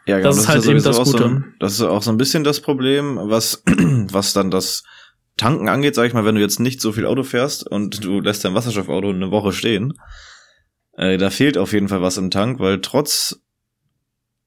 Ja, 0.07 0.19
genau, 0.19 0.29
Das 0.31 0.38
ist 0.38 0.49
halt 0.49 0.64
ja 0.64 0.71
eben 0.73 0.83
das 0.83 0.99
auch 0.99 1.07
So, 1.07 1.12
Gute. 1.12 1.25
ein- 1.27 1.55
das 1.61 1.73
ist 1.75 1.81
auch 1.83 2.03
so 2.03 2.11
ein 2.11 2.17
bisschen 2.19 2.45
das 2.45 2.61
Problem, 2.61 3.19
was, 3.23 3.62
was 3.67 4.33
dann 4.35 4.51
das 4.51 4.85
Tanken 5.37 5.69
angeht, 5.69 5.95
sag 5.95 6.07
ich 6.07 6.12
mal, 6.14 6.25
wenn 6.25 6.35
du 6.35 6.40
jetzt 6.40 6.61
nicht 6.61 6.81
so 6.81 6.93
viel 6.93 7.07
Auto 7.07 7.23
fährst 7.23 7.67
und 7.67 8.05
du 8.05 8.21
lässt 8.21 8.45
dein 8.45 8.55
Wasserstoffauto 8.55 9.09
eine 9.11 9.31
Woche 9.31 9.53
stehen, 9.53 9.95
äh, 10.97 11.17
da 11.19 11.31
fehlt 11.31 11.59
auf 11.59 11.73
jeden 11.73 11.88
Fall 11.88 12.03
was 12.03 12.19
im 12.19 12.31
Tank, 12.31 12.61
weil 12.61 12.81
trotz 12.81 13.40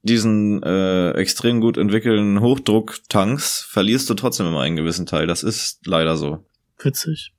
diesen 0.04 0.62
äh, 0.64 1.12
extrem 1.12 1.60
gut 1.60 1.78
entwickelten 1.78 2.40
Hochdrucktanks 2.40 3.66
verlierst 3.70 4.10
du 4.10 4.14
trotzdem 4.14 4.46
immer 4.48 4.62
einen 4.62 4.76
gewissen 4.78 5.06
Teil. 5.06 5.28
Das 5.28 5.44
ist 5.44 5.86
leider 5.86 6.16
so. 6.16 6.46
Witzig. 6.80 7.34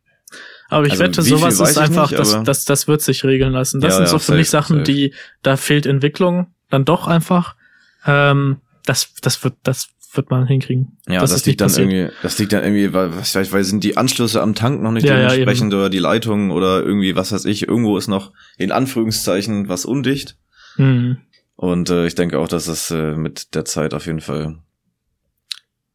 Aber 0.69 0.85
ich 0.85 0.93
Also 0.93 1.05
wette, 1.05 1.23
sowas 1.23 1.59
ist 1.61 1.79
einfach, 1.79 2.11
nicht, 2.11 2.21
das, 2.21 2.43
das, 2.45 2.65
das 2.67 2.89
wird 2.89 3.01
sich 3.01 3.25
regeln 3.25 3.53
lassen. 3.53 3.81
Das 3.81 3.93
Ja, 3.93 3.97
sind 3.99 4.05
ja, 4.07 4.11
so 4.11 4.19
für 4.19 4.35
mich 4.35 4.51
Sachen, 4.51 4.79
safe. 4.81 4.93
die, 4.93 5.15
da 5.43 5.57
fehlt 5.57 5.87
Entwicklung, 5.87 6.53
dann 6.69 6.85
doch 6.85 7.07
einfach. 7.07 7.57
Ähm, 8.09 8.57
das, 8.85 9.13
das 9.23 9.45
wird, 9.45 9.55
das 9.63 9.89
wird 10.15 10.31
man 10.31 10.47
hinkriegen. 10.47 10.99
Ja, 11.07 11.21
Das 11.21 11.31
das, 11.31 11.45
liegt 11.47 11.61
dann 11.61 11.69
passiert. 11.69 11.91
irgendwie, 11.93 12.15
das 12.23 12.39
liegt 12.39 12.53
dann 12.53 12.65
irgendwie, 12.65 12.93
weil, 12.95 13.15
was 13.15 13.35
weiß 13.35 13.47
ich, 13.49 13.53
weil 13.53 13.63
sind 13.65 13.85
die 13.85 13.97
Anschlüsse 13.99 14.41
am 14.43 14.55
Tank 14.55 14.83
noch 14.83 14.91
nicht 14.93 15.07
Ja, 15.07 15.17
ja, 15.19 15.29
dementsprechend 15.29 15.75
oder 15.75 15.91
die 15.91 15.99
Leitungen 15.99 16.51
oder 16.51 16.83
irgendwie, 16.83 17.15
was 17.15 17.31
weiß 17.33 17.45
ich, 17.45 17.69
irgendwo 17.69 17.99
ist 17.99 18.09
noch 18.09 18.33
in 18.57 18.73
Anführungszeichen 18.73 19.69
was 19.69 19.85
undicht. 19.85 20.39
Mhm. 20.77 21.19
Und 21.57 21.91
äh, 21.91 22.07
ich 22.07 22.15
denke 22.15 22.39
auch, 22.39 22.49
dass 22.49 22.67
es 22.69 22.91
äh, 22.91 23.15
mit 23.17 23.55
der 23.55 23.65
Zeit 23.67 23.93
auf 23.93 24.07
jeden 24.07 24.21
Fall 24.23 24.59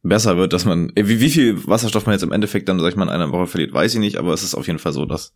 besser 0.02 0.36
wird, 0.36 0.52
dass 0.52 0.64
man, 0.64 0.90
äh, 0.94 1.08
wie, 1.08 1.20
wie 1.20 1.30
viel 1.30 1.66
Wasserstoff 1.66 2.06
man 2.06 2.12
jetzt 2.12 2.22
im 2.22 2.32
Endeffekt 2.32 2.68
dann, 2.68 2.78
sag 2.78 2.90
ich 2.90 2.96
mal, 2.96 3.04
in 3.04 3.08
einer 3.10 3.32
Woche 3.32 3.46
verliert, 3.48 3.72
weiß 3.72 3.94
ich 3.94 4.00
nicht, 4.00 4.16
aber 4.18 4.32
es 4.34 4.42
ist 4.44 4.54
auf 4.54 4.66
jeden 4.68 4.78
Fall 4.78 4.92
so, 4.92 5.06
dass 5.06 5.32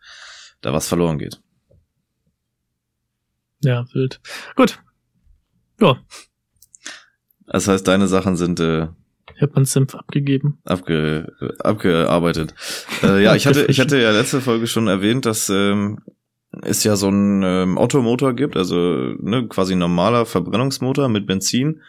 da 0.60 0.72
was 0.72 0.86
verloren 0.86 1.18
geht. 1.18 1.40
Ja, 3.64 3.86
wild. 3.92 4.20
Gut. 4.54 4.78
Ja, 5.80 5.98
Das 7.50 7.68
heißt, 7.68 7.86
deine 7.86 8.08
Sachen 8.08 8.36
sind 8.36 8.60
äh, 8.60 8.88
ich 9.34 9.42
hab 9.42 9.54
meinen 9.54 9.66
Senf 9.66 9.94
abgegeben. 9.94 10.58
abge, 10.64 11.32
abgearbeitet. 11.60 12.54
äh, 13.02 13.22
ja, 13.22 13.36
ich 13.36 13.46
hatte, 13.46 13.66
ich 13.66 13.78
hatte 13.78 14.00
ja 14.00 14.10
letzte 14.10 14.40
Folge 14.40 14.66
schon 14.66 14.88
erwähnt, 14.88 15.26
dass 15.26 15.48
ähm, 15.48 16.00
es 16.62 16.82
ja 16.82 16.96
so 16.96 17.08
ein 17.08 17.42
ähm, 17.44 17.78
Automotor 17.78 18.34
gibt, 18.34 18.56
also 18.56 18.76
ne, 18.76 19.46
quasi 19.48 19.76
normaler 19.76 20.26
Verbrennungsmotor 20.26 21.08
mit 21.08 21.26
Benzin, 21.26 21.82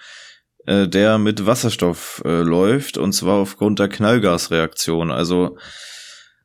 äh, 0.65 0.87
der 0.87 1.17
mit 1.17 1.45
Wasserstoff 1.45 2.21
äh, 2.25 2.41
läuft 2.41 2.97
und 2.97 3.13
zwar 3.13 3.37
aufgrund 3.37 3.79
der 3.79 3.89
Knallgasreaktion. 3.89 5.11
Also 5.11 5.57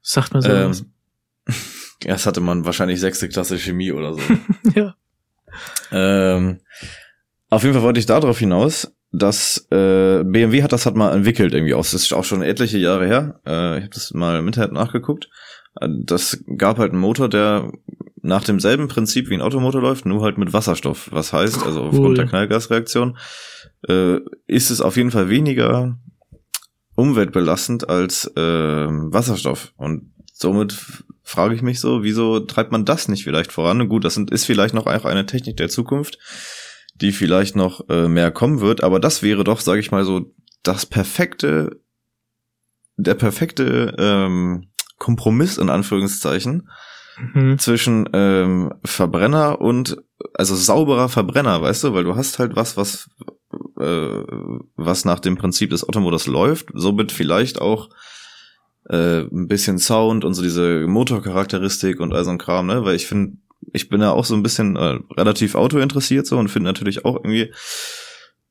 Sagt 0.01 0.33
man 0.33 0.43
so. 0.43 0.49
ähm, 0.49 0.73
ja, 2.03 2.13
das 2.13 2.27
hatte 2.27 2.41
man 2.41 2.65
wahrscheinlich 2.65 3.01
sechste 3.01 3.29
Klasse 3.29 3.59
Chemie 3.59 3.93
oder 3.93 4.15
so. 4.15 4.21
ja. 4.75 4.95
ähm, 5.93 6.61
auf 7.51 7.63
jeden 7.63 7.75
Fall 7.75 7.83
wollte 7.83 8.01
ich 8.01 8.07
darauf 8.07 8.39
hinaus, 8.39 8.93
dass 9.17 9.67
äh, 9.71 10.25
BMW 10.25 10.63
hat 10.63 10.73
das 10.73 10.87
hat 10.87 10.97
mal 10.97 11.15
entwickelt 11.15 11.55
irgendwie 11.55 11.75
aus. 11.75 11.93
Das 11.93 12.03
ist 12.03 12.13
auch 12.13 12.25
schon 12.25 12.43
etliche 12.43 12.79
Jahre 12.79 13.07
her. 13.07 13.41
Äh, 13.47 13.79
ich 13.79 13.85
habe 13.85 13.95
das 13.95 14.13
mal 14.13 14.39
im 14.39 14.47
Internet 14.47 14.73
nachgeguckt. 14.73 15.29
Äh, 15.81 15.89
Das 16.05 16.43
gab 16.57 16.79
halt 16.79 16.93
einen 16.93 17.01
Motor, 17.01 17.29
der 17.29 17.71
nach 18.23 18.43
demselben 18.43 18.89
Prinzip 18.89 19.29
wie 19.29 19.35
ein 19.35 19.43
Automotor 19.43 19.83
läuft, 19.83 20.07
nur 20.07 20.23
halt 20.23 20.39
mit 20.39 20.53
Wasserstoff. 20.53 21.11
Was 21.13 21.33
heißt, 21.33 21.63
also 21.65 21.83
aufgrund 21.83 22.07
Cool. 22.07 22.15
der 22.15 22.27
Knallgasreaktion, 22.27 23.19
äh, 23.89 24.17
ist 24.47 24.71
es 24.71 24.81
auf 24.81 24.97
jeden 24.97 25.11
Fall 25.11 25.29
weniger 25.29 25.99
umweltbelastend 26.97 27.89
als 27.89 28.27
äh, 28.37 28.41
Wasserstoff. 28.41 29.73
Und 29.77 30.13
somit 30.33 30.77
frage 31.23 31.55
ich 31.55 31.63
mich 31.63 31.81
so, 31.81 32.03
wieso 32.03 32.41
treibt 32.41 32.73
man 32.73 32.85
das 32.85 33.09
nicht 33.09 33.25
vielleicht 33.25 33.53
voran? 33.53 33.81
Und 33.81 33.89
gut, 33.89 34.05
das 34.05 34.15
sind, 34.15 34.31
ist 34.31 34.45
vielleicht 34.45 34.75
noch 34.75 34.87
auch 34.87 35.05
eine 35.05 35.27
Technik 35.27 35.57
der 35.57 35.69
Zukunft, 35.69 36.19
die 36.95 37.13
vielleicht 37.13 37.57
noch 37.57 37.89
äh, 37.89 38.09
mehr 38.09 38.31
kommen 38.31 38.61
wird, 38.61 38.83
aber 38.83 39.01
das 39.01 39.23
wäre 39.23 39.45
doch, 39.45 39.61
sage 39.61 39.81
ich 39.81 39.91
mal 39.91 40.05
so, 40.05 40.33
das 40.63 40.87
perfekte, 40.87 41.81
der 42.97 43.15
perfekte 43.15 43.95
ähm, 43.99 44.69
Kompromiss 44.99 45.59
in 45.59 45.71
Anführungszeichen 45.71 46.69
Mhm. 47.19 47.59
zwischen 47.59 48.09
ähm, 48.13 48.73
Verbrenner 48.85 49.61
und 49.61 49.97
also 50.35 50.55
sauberer 50.55 51.09
Verbrenner, 51.09 51.63
weißt 51.63 51.85
du, 51.85 51.95
weil 51.95 52.05
du 52.05 52.17
hast 52.17 52.39
halt 52.39 52.57
was, 52.57 52.77
was 52.77 53.09
äh, 53.79 54.23
was 54.77 55.05
nach 55.05 55.21
dem 55.21 55.37
Prinzip 55.37 55.71
des 55.71 55.89
Automotors 55.89 56.27
läuft, 56.27 56.69
somit 56.75 57.13
vielleicht 57.13 57.61
auch 57.61 57.91
äh, 58.89 59.21
ein 59.21 59.47
bisschen 59.47 59.79
Sound 59.79 60.25
und 60.25 60.35
so 60.35 60.43
diese 60.43 60.87
Motorcharakteristik 60.89 62.01
und 62.01 62.13
all 62.13 62.25
so 62.25 62.31
ein 62.31 62.39
Kram, 62.39 62.67
ne, 62.67 62.85
weil 62.85 62.97
ich 62.97 63.07
finde, 63.07 63.37
ich 63.73 63.89
bin 63.89 64.01
ja 64.01 64.13
auch 64.13 64.25
so 64.25 64.35
ein 64.35 64.43
bisschen 64.43 64.77
äh, 64.77 64.99
relativ 65.17 65.55
Auto 65.55 65.79
interessiert 65.79 66.27
so 66.27 66.39
und 66.39 66.49
finde 66.49 66.69
natürlich 66.69 67.05
auch 67.05 67.17
irgendwie 67.17 67.53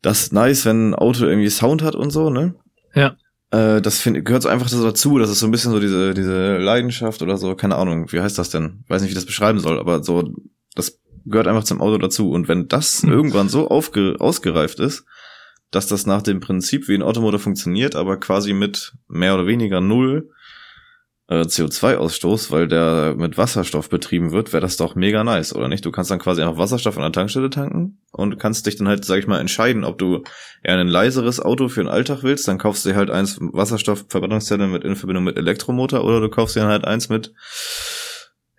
das 0.01 0.31
nice, 0.31 0.65
wenn 0.65 0.89
ein 0.89 0.95
Auto 0.95 1.25
irgendwie 1.25 1.49
Sound 1.49 1.81
hat 1.81 1.95
und 1.95 2.11
so, 2.11 2.29
ne? 2.29 2.55
Ja. 2.93 3.15
Äh, 3.51 3.81
das 3.81 3.99
find, 3.99 4.23
gehört 4.25 4.43
so 4.43 4.49
einfach 4.49 4.67
so 4.67 4.83
dazu. 4.83 5.17
Das 5.17 5.29
ist 5.29 5.39
so 5.39 5.47
ein 5.47 5.51
bisschen 5.51 5.71
so 5.71 5.79
diese, 5.79 6.13
diese 6.13 6.57
Leidenschaft 6.57 7.21
oder 7.21 7.37
so, 7.37 7.55
keine 7.55 7.75
Ahnung, 7.75 8.11
wie 8.11 8.19
heißt 8.19 8.37
das 8.37 8.49
denn? 8.49 8.83
Weiß 8.87 9.01
nicht, 9.01 9.09
wie 9.09 9.13
ich 9.13 9.17
das 9.17 9.25
beschreiben 9.25 9.59
soll, 9.59 9.79
aber 9.79 10.03
so, 10.03 10.33
das 10.75 10.99
gehört 11.25 11.47
einfach 11.47 11.63
zum 11.63 11.81
Auto 11.81 11.97
dazu. 11.97 12.31
Und 12.31 12.47
wenn 12.47 12.67
das 12.67 13.03
Hm. 13.03 13.11
irgendwann 13.11 13.49
so 13.49 13.69
aufge, 13.69 14.15
ausgereift 14.19 14.79
ist, 14.79 15.05
dass 15.71 15.87
das 15.87 16.05
nach 16.05 16.21
dem 16.21 16.39
Prinzip 16.39 16.87
wie 16.87 16.95
ein 16.95 17.01
Automotor 17.01 17.39
funktioniert, 17.39 17.95
aber 17.95 18.17
quasi 18.19 18.53
mit 18.53 18.93
mehr 19.07 19.33
oder 19.33 19.47
weniger 19.47 19.81
null 19.81 20.29
äh, 21.29 21.41
CO2-Ausstoß, 21.41 22.51
weil 22.51 22.67
der 22.67 23.15
mit 23.17 23.37
Wasserstoff 23.37 23.89
betrieben 23.89 24.31
wird, 24.31 24.51
wäre 24.51 24.61
das 24.61 24.77
doch 24.77 24.95
mega 24.95 25.23
nice, 25.23 25.55
oder 25.55 25.67
nicht? 25.67 25.85
Du 25.85 25.91
kannst 25.91 26.11
dann 26.11 26.19
quasi 26.19 26.41
einfach 26.41 26.57
Wasserstoff 26.57 26.97
an 26.97 27.03
der 27.03 27.11
Tankstelle 27.11 27.49
tanken 27.49 27.99
und 28.11 28.39
kannst 28.39 28.65
dich 28.65 28.75
dann 28.75 28.87
halt, 28.87 29.05
sag 29.05 29.19
ich 29.19 29.27
mal, 29.27 29.39
entscheiden, 29.39 29.83
ob 29.83 29.97
du 29.97 30.23
eher 30.63 30.77
ein 30.77 30.87
leiseres 30.87 31.39
Auto 31.39 31.69
für 31.69 31.81
den 31.81 31.89
Alltag 31.89 32.23
willst, 32.23 32.47
dann 32.47 32.57
kaufst 32.57 32.85
du 32.85 32.89
dir 32.89 32.95
halt 32.95 33.09
eins 33.09 33.37
Wasserstoffverbrennungszelle 33.39 34.67
mit 34.67 34.83
in 34.83 34.95
Verbindung 34.95 35.23
mit 35.23 35.37
Elektromotor 35.37 36.03
oder 36.03 36.19
du 36.19 36.29
kaufst 36.29 36.55
dir 36.55 36.61
dann 36.61 36.69
halt 36.69 36.85
eins 36.85 37.09
mit, 37.09 37.33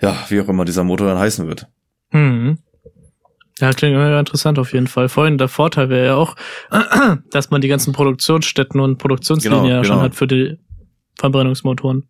ja, 0.01 0.17
wie 0.29 0.41
auch 0.41 0.49
immer 0.49 0.65
dieser 0.65 0.85
Motor 0.85 1.09
dann 1.09 1.19
heißen 1.19 1.47
wird. 1.47 1.67
Mhm. 2.13 2.59
Ja, 3.61 3.73
klingt 3.73 3.97
mega 3.97 4.19
interessant 4.19 4.59
auf 4.59 4.73
jeden 4.73 4.89
Fall. 4.89 5.09
Vorhin 5.09 5.39
der 5.39 5.49
Vorteil 5.49 5.89
wäre 5.89 6.07
ja 6.07 6.15
auch, 6.17 6.35
dass 7.31 7.51
man 7.51 7.61
die 7.61 7.69
ganzen 7.69 7.93
Produktionsstätten 7.93 8.81
und 8.81 8.99
Produktionslinien 8.99 9.63
Genau, 9.63 9.75
ja 9.77 9.85
schon 9.85 9.97
genau. 9.97 10.03
hat 10.03 10.15
für 10.17 10.27
die 10.27 10.59
Verbrennungsmotoren. 11.19 12.09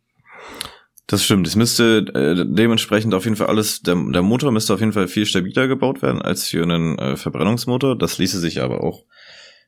Das 1.07 1.23
stimmt. 1.23 1.47
Es 1.47 1.55
müsste 1.55 1.99
äh, 2.15 2.47
dementsprechend 2.47 3.13
auf 3.15 3.25
jeden 3.25 3.37
Fall 3.37 3.49
alles, 3.49 3.83
der, 3.83 3.95
der 3.95 4.23
Motor 4.23 4.53
müsste 4.53 4.73
auf 4.73 4.81
jeden 4.81 4.95
Fall 4.95 5.07
viel 5.07 5.27
stabiler 5.27 5.69
gebaut 5.69 6.01
werden 6.01 6.23
als 6.23 6.49
für 6.49 6.63
einen 6.63 6.99
äh, 6.99 7.17
Verbrennungsmotor. 7.17 7.97
Das 7.99 8.19
ließe 8.19 8.41
sich 8.41 8.63
aber 8.63 8.83
auch, 8.83 9.05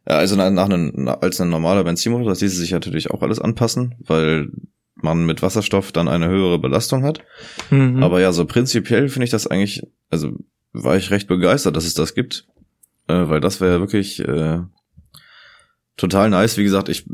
äh, 0.06 0.14
also 0.14 0.34
nach, 0.36 0.50
nach 0.50 0.64
einem, 0.64 1.08
als 1.20 1.40
ein 1.40 1.50
normaler 1.50 1.84
Benzinmotor, 1.84 2.28
das 2.28 2.40
ließe 2.40 2.56
sich 2.56 2.70
natürlich 2.70 3.10
auch 3.10 3.22
alles 3.22 3.38
anpassen, 3.38 3.96
weil 3.98 4.50
man 4.94 5.26
mit 5.26 5.42
Wasserstoff 5.42 5.92
dann 5.92 6.08
eine 6.08 6.28
höhere 6.28 6.58
Belastung 6.58 7.04
hat. 7.04 7.20
Mhm. 7.70 8.02
Aber 8.02 8.20
ja, 8.20 8.32
so 8.32 8.46
prinzipiell 8.46 9.10
finde 9.10 9.24
ich 9.24 9.30
das 9.30 9.46
eigentlich, 9.46 9.82
also 10.08 10.32
war 10.72 10.96
ich 10.96 11.10
recht 11.10 11.28
begeistert, 11.28 11.76
dass 11.76 11.84
es 11.84 11.92
das 11.92 12.14
gibt, 12.14 12.46
äh, 13.08 13.28
weil 13.28 13.40
das 13.40 13.60
wäre 13.60 13.80
wirklich 13.80 14.20
äh, 14.20 14.60
total 15.98 16.30
nice. 16.30 16.56
Wie 16.56 16.64
gesagt, 16.64 16.88
ich 16.88 17.06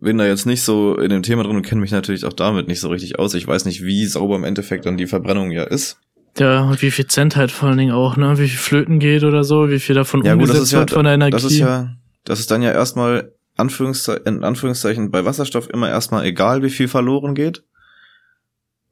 bin 0.00 0.18
da 0.18 0.26
jetzt 0.26 0.46
nicht 0.46 0.62
so 0.62 0.96
in 0.96 1.10
dem 1.10 1.22
Thema 1.22 1.42
drin 1.42 1.56
und 1.56 1.62
kenne 1.62 1.80
mich 1.80 1.90
natürlich 1.90 2.24
auch 2.24 2.32
damit 2.32 2.68
nicht 2.68 2.80
so 2.80 2.88
richtig 2.88 3.18
aus. 3.18 3.34
Ich 3.34 3.46
weiß 3.46 3.64
nicht, 3.66 3.82
wie 3.84 4.06
sauber 4.06 4.36
im 4.36 4.44
Endeffekt 4.44 4.86
dann 4.86 4.96
die 4.96 5.06
Verbrennung 5.06 5.50
ja 5.50 5.64
ist. 5.64 5.98
ja, 6.38 6.62
und 6.62 6.80
wie 6.82 6.90
viel 6.90 7.06
Cent 7.06 7.36
halt 7.36 7.50
vor 7.50 7.68
allen 7.68 7.78
Dingen 7.78 7.92
auch, 7.92 8.16
ne? 8.16 8.32
Wie 8.38 8.48
viel 8.48 8.58
Flöten 8.58 8.98
geht 8.98 9.24
oder 9.24 9.44
so, 9.44 9.68
wie 9.68 9.78
viel 9.78 9.94
davon 9.94 10.22
Ja 10.24 10.32
gut, 10.34 10.42
umgesetzt 10.42 10.58
das 10.60 10.66
ist 10.68 10.72
ja, 10.72 10.78
wird 10.80 10.90
von 10.92 11.04
der 11.04 11.14
Energie. 11.14 11.32
das 11.32 11.44
ist 11.44 11.58
ja, 11.58 11.94
das 12.24 12.40
ist 12.40 12.50
dann 12.50 12.62
ja 12.62 12.72
erstmal 12.72 13.32
Anführungszeichen, 13.56 14.26
in 14.26 14.44
Anführungszeichen 14.44 15.10
bei 15.10 15.24
Wasserstoff 15.24 15.68
immer 15.68 15.88
erstmal 15.90 16.24
egal, 16.24 16.62
wie 16.62 16.70
viel 16.70 16.88
verloren 16.88 17.34
geht. 17.34 17.62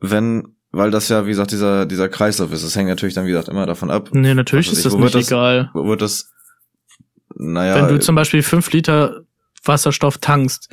Wenn, 0.01 0.55
weil 0.71 0.91
das 0.91 1.09
ja, 1.09 1.25
wie 1.25 1.31
gesagt, 1.31 1.51
dieser, 1.53 1.87
dieser 1.87 2.09
Kreislauf 2.09 2.53
ist. 2.53 2.65
Das 2.65 2.77
hängt 2.77 2.89
natürlich 2.89 3.15
dann, 3.15 3.25
wie 3.25 3.31
gesagt, 3.31 3.49
immer 3.49 3.67
davon 3.67 3.91
ab, 3.91 4.11
nee, 4.13 4.35
natürlich 4.35 4.71
ist 4.71 4.79
ich, 4.79 4.85
das 4.85 4.95
nicht 4.95 5.15
das- 5.15 5.27
egal. 5.29 5.71
wo 5.75 5.87
wird 5.87 6.03
das, 6.03 6.31
naja, 7.35 7.77
Wenn 7.77 7.95
du 7.95 7.99
zum 8.01 8.15
Beispiel 8.15 8.43
fünf 8.43 8.71
Liter 8.73 9.23
Wasserstoff 9.65 10.19
tankst, 10.19 10.69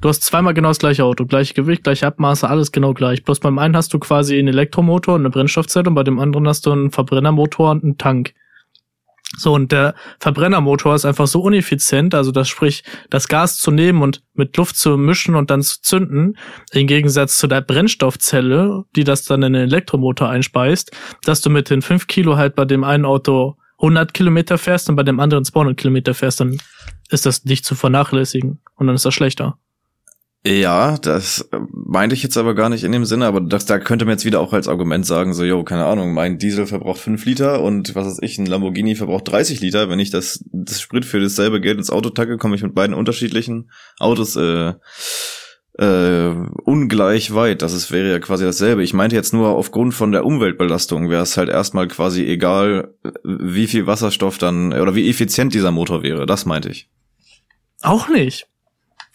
du 0.00 0.08
hast 0.08 0.22
zweimal 0.22 0.54
genau 0.54 0.68
das 0.68 0.78
gleiche 0.78 1.04
Auto, 1.04 1.26
gleiche 1.26 1.54
Gewicht, 1.54 1.84
gleiche 1.84 2.06
Abmaße, 2.06 2.48
alles 2.48 2.72
genau 2.72 2.94
gleich. 2.94 3.24
Bloß 3.24 3.40
beim 3.40 3.58
einen 3.58 3.76
hast 3.76 3.92
du 3.92 3.98
quasi 3.98 4.38
einen 4.38 4.48
Elektromotor 4.48 5.14
und 5.14 5.22
eine 5.22 5.30
Brennstoffzelle 5.30 5.88
und 5.88 5.94
bei 5.94 6.04
dem 6.04 6.18
anderen 6.18 6.46
hast 6.48 6.66
du 6.66 6.72
einen 6.72 6.90
Verbrennermotor 6.90 7.70
und 7.70 7.84
einen 7.84 7.98
Tank. 7.98 8.34
So, 9.36 9.52
und 9.52 9.72
der 9.72 9.94
Verbrennermotor 10.20 10.94
ist 10.94 11.04
einfach 11.04 11.26
so 11.26 11.46
ineffizient, 11.46 12.14
also 12.14 12.32
das 12.32 12.48
sprich, 12.48 12.82
das 13.10 13.28
Gas 13.28 13.58
zu 13.58 13.70
nehmen 13.70 14.00
und 14.00 14.22
mit 14.32 14.56
Luft 14.56 14.76
zu 14.76 14.96
mischen 14.96 15.34
und 15.34 15.50
dann 15.50 15.62
zu 15.62 15.82
zünden, 15.82 16.38
im 16.72 16.86
Gegensatz 16.86 17.36
zu 17.36 17.46
der 17.46 17.60
Brennstoffzelle, 17.60 18.84
die 18.96 19.04
das 19.04 19.24
dann 19.24 19.42
in 19.42 19.52
den 19.52 19.64
Elektromotor 19.64 20.30
einspeist, 20.30 20.96
dass 21.24 21.42
du 21.42 21.50
mit 21.50 21.68
den 21.68 21.82
5 21.82 22.06
Kilo 22.06 22.36
halt 22.36 22.54
bei 22.54 22.64
dem 22.64 22.84
einen 22.84 23.04
Auto 23.04 23.56
100 23.80 24.14
Kilometer 24.14 24.56
fährst 24.56 24.88
und 24.88 24.96
bei 24.96 25.02
dem 25.02 25.20
anderen 25.20 25.44
200 25.44 25.76
Kilometer 25.76 26.14
fährst, 26.14 26.40
dann 26.40 26.58
ist 27.08 27.26
das 27.26 27.44
nicht 27.44 27.64
zu 27.64 27.74
vernachlässigen 27.74 28.58
und 28.76 28.86
dann 28.86 28.96
ist 28.96 29.04
das 29.04 29.14
schlechter. 29.14 29.58
Ja, 30.46 30.96
das 30.98 31.48
meinte 31.72 32.14
ich 32.14 32.22
jetzt 32.22 32.36
aber 32.36 32.54
gar 32.54 32.68
nicht 32.68 32.84
in 32.84 32.92
dem 32.92 33.04
Sinne, 33.04 33.26
aber 33.26 33.40
das, 33.40 33.66
da 33.66 33.78
könnte 33.78 34.04
man 34.04 34.12
jetzt 34.12 34.24
wieder 34.24 34.40
auch 34.40 34.52
als 34.52 34.68
Argument 34.68 35.04
sagen, 35.04 35.34
so, 35.34 35.44
yo, 35.44 35.64
keine 35.64 35.84
Ahnung, 35.84 36.14
mein 36.14 36.38
Diesel 36.38 36.66
verbraucht 36.66 37.00
5 37.00 37.24
Liter 37.26 37.60
und 37.60 37.94
was 37.96 38.06
weiß 38.06 38.18
ich, 38.22 38.38
ein 38.38 38.46
Lamborghini 38.46 38.94
verbraucht 38.94 39.28
30 39.28 39.60
Liter. 39.60 39.90
Wenn 39.90 39.98
ich 39.98 40.10
das, 40.10 40.44
das 40.52 40.80
Sprit 40.80 41.04
für 41.04 41.20
dasselbe 41.20 41.60
Geld 41.60 41.78
ins 41.78 41.90
Auto 41.90 42.10
tacke, 42.10 42.38
komme 42.38 42.54
ich 42.54 42.62
mit 42.62 42.74
beiden 42.74 42.94
unterschiedlichen 42.94 43.70
Autos 43.98 44.36
äh, 44.36 44.74
äh, 45.78 46.34
ungleich 46.64 47.34
weit. 47.34 47.62
Das 47.62 47.72
ist, 47.72 47.90
wäre 47.90 48.10
ja 48.10 48.18
quasi 48.18 48.44
dasselbe. 48.44 48.82
Ich 48.84 48.94
meinte 48.94 49.16
jetzt 49.16 49.32
nur 49.32 49.48
aufgrund 49.48 49.92
von 49.92 50.12
der 50.12 50.24
Umweltbelastung 50.24 51.10
wäre 51.10 51.22
es 51.22 51.36
halt 51.36 51.48
erstmal 51.48 51.88
quasi 51.88 52.24
egal, 52.24 52.94
äh, 53.04 53.10
wie 53.24 53.66
viel 53.66 53.86
Wasserstoff 53.86 54.38
dann 54.38 54.72
oder 54.72 54.94
wie 54.94 55.10
effizient 55.10 55.52
dieser 55.52 55.72
Motor 55.72 56.02
wäre. 56.02 56.26
Das 56.26 56.46
meinte 56.46 56.70
ich. 56.70 56.88
Auch 57.82 58.08
nicht. 58.08 58.46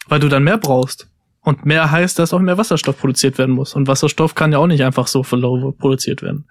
Weil 0.08 0.20
du 0.20 0.30
dann 0.30 0.44
mehr 0.44 0.58
brauchst. 0.58 1.08
Und 1.42 1.66
mehr 1.66 1.92
heißt, 1.92 2.20
dass 2.20 2.34
auch 2.34 2.40
mehr 2.40 2.58
Wasserstoff 2.58 2.98
produziert 2.98 3.38
werden 3.38 3.54
muss. 3.54 3.74
Und 3.76 3.88
Wasserstoff 3.88 4.34
kann 4.34 4.54
ja 4.54 4.60
auch 4.60 4.68
nicht 4.68 4.84
einfach 4.84 5.08
so 5.08 5.24
verloren 5.24 5.76
produziert 5.78 6.22
werden. 6.22 6.46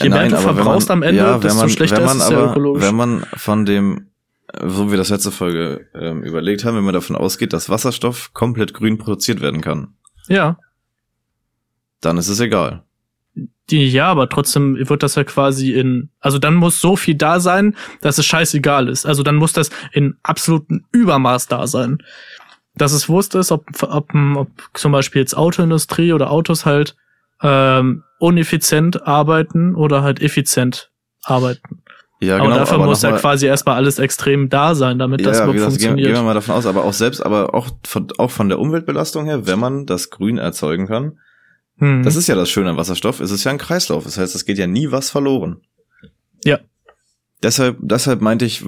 Je 0.00 0.08
mehr 0.08 0.28
du 0.28 0.36
verbrauchst 0.36 0.88
man- 0.88 0.98
am 0.98 1.02
Ende, 1.04 1.20
ja, 1.22 1.38
desto 1.38 1.60
man, 1.60 1.68
schlechter 1.68 1.98
wenn 1.98 2.04
man 2.06 2.16
ist 2.16 2.24
es 2.24 2.30
ja 2.30 2.50
ökologisch. 2.50 2.82
Wenn 2.82 2.96
man 2.96 3.24
von 3.36 3.64
dem, 3.64 4.08
so 4.60 4.88
wie 4.88 4.90
wir 4.92 4.98
das 4.98 5.10
letzte 5.10 5.30
Folge 5.30 5.86
ähm, 5.94 6.24
überlegt 6.24 6.64
haben, 6.64 6.76
wenn 6.76 6.84
man 6.84 6.94
davon 6.94 7.14
ausgeht, 7.14 7.52
dass 7.52 7.68
Wasserstoff 7.68 8.32
komplett 8.34 8.74
grün 8.74 8.98
produziert 8.98 9.40
werden 9.40 9.60
kann, 9.60 9.94
ja. 10.26 10.58
dann 12.00 12.18
ist 12.18 12.28
es 12.28 12.40
egal. 12.40 12.82
Die, 13.70 13.88
ja, 13.88 14.08
aber 14.08 14.28
trotzdem 14.28 14.76
wird 14.88 15.02
das 15.02 15.14
ja 15.14 15.24
quasi 15.24 15.72
in, 15.72 16.10
also 16.20 16.38
dann 16.38 16.54
muss 16.54 16.80
so 16.80 16.96
viel 16.96 17.14
da 17.14 17.40
sein, 17.40 17.76
dass 18.02 18.18
es 18.18 18.26
scheißegal 18.26 18.88
ist. 18.88 19.06
Also 19.06 19.22
dann 19.22 19.36
muss 19.36 19.54
das 19.54 19.70
in 19.92 20.16
absolutem 20.22 20.84
Übermaß 20.92 21.48
da 21.48 21.66
sein. 21.66 21.98
Dass 22.76 22.92
es 22.92 23.08
Wurst 23.08 23.34
ist, 23.34 23.52
ob, 23.52 23.64
ob, 23.82 24.14
ob 24.14 24.48
zum 24.74 24.92
Beispiel 24.92 25.22
jetzt 25.22 25.36
Autoindustrie 25.36 26.12
oder 26.12 26.30
Autos 26.30 26.66
halt 26.66 26.96
ähm, 27.42 28.02
uneffizient 28.18 29.06
arbeiten 29.06 29.74
oder 29.74 30.02
halt 30.02 30.20
effizient 30.20 30.90
arbeiten. 31.22 31.82
Ja, 32.20 32.38
aber 32.38 32.54
dafür 32.54 32.78
muss 32.78 33.02
ja 33.02 33.12
quasi 33.12 33.46
erstmal 33.46 33.76
alles 33.76 33.98
extrem 33.98 34.48
da 34.48 34.74
sein, 34.74 34.98
damit 34.98 35.24
das 35.26 35.38
ja, 35.38 35.46
wie 35.46 35.50
überhaupt 35.50 35.54
gesagt, 35.54 35.78
gehen, 35.78 35.88
funktioniert. 35.88 36.08
gehen 36.08 36.16
wir 36.16 36.26
mal 36.26 36.34
davon 36.34 36.54
aus, 36.54 36.66
aber 36.66 36.84
auch 36.84 36.92
selbst, 36.92 37.24
aber 37.24 37.54
auch 37.54 37.68
von, 37.84 38.08
auch 38.18 38.30
von 38.30 38.48
der 38.48 38.58
Umweltbelastung 38.58 39.26
her, 39.26 39.46
wenn 39.46 39.58
man 39.58 39.86
das 39.86 40.10
Grün 40.10 40.38
erzeugen 40.38 40.86
kann, 40.86 41.18
Hm. 41.78 42.02
Das 42.02 42.16
ist 42.16 42.28
ja 42.28 42.34
das 42.34 42.50
Schöne 42.50 42.70
an 42.70 42.76
Wasserstoff. 42.76 43.20
Es 43.20 43.30
ist 43.30 43.44
ja 43.44 43.50
ein 43.50 43.58
Kreislauf. 43.58 44.04
Das 44.04 44.18
heißt, 44.18 44.34
es 44.34 44.44
geht 44.44 44.58
ja 44.58 44.66
nie 44.66 44.90
was 44.90 45.10
verloren. 45.10 45.60
Ja. 46.44 46.60
Deshalb, 47.42 47.78
deshalb 47.80 48.20
meinte 48.20 48.44
ich 48.44 48.64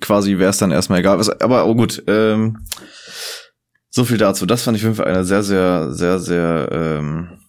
quasi, 0.00 0.38
wäre 0.38 0.50
es 0.50 0.58
dann 0.58 0.70
erstmal 0.70 1.00
egal. 1.00 1.20
Aber 1.40 1.66
oh 1.66 1.74
gut, 1.74 2.02
ähm, 2.06 2.58
so 3.88 4.04
viel 4.04 4.18
dazu. 4.18 4.46
Das 4.46 4.62
fand 4.62 4.76
ich 4.76 4.82
auf 4.82 4.88
jeden 4.88 4.96
Fall 4.96 5.06
eine 5.06 5.24
sehr, 5.24 5.42
sehr, 5.42 5.92
sehr, 5.92 6.18
sehr 6.18 6.68
ähm, 6.70 7.40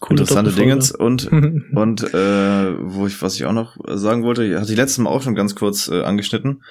Coole 0.00 0.20
interessante 0.20 0.52
Dingens 0.52 0.92
und 0.92 1.26
und 1.74 2.14
äh, 2.14 2.74
wo 2.80 3.06
ich 3.06 3.20
was 3.20 3.34
ich 3.34 3.44
auch 3.44 3.52
noch 3.52 3.76
sagen 3.86 4.22
wollte, 4.22 4.58
hatte 4.58 4.72
ich 4.72 4.78
letztes 4.78 4.98
Mal 4.98 5.10
auch 5.10 5.22
schon 5.22 5.34
ganz 5.34 5.54
kurz 5.54 5.88
äh, 5.88 6.02
angeschnitten, 6.02 6.62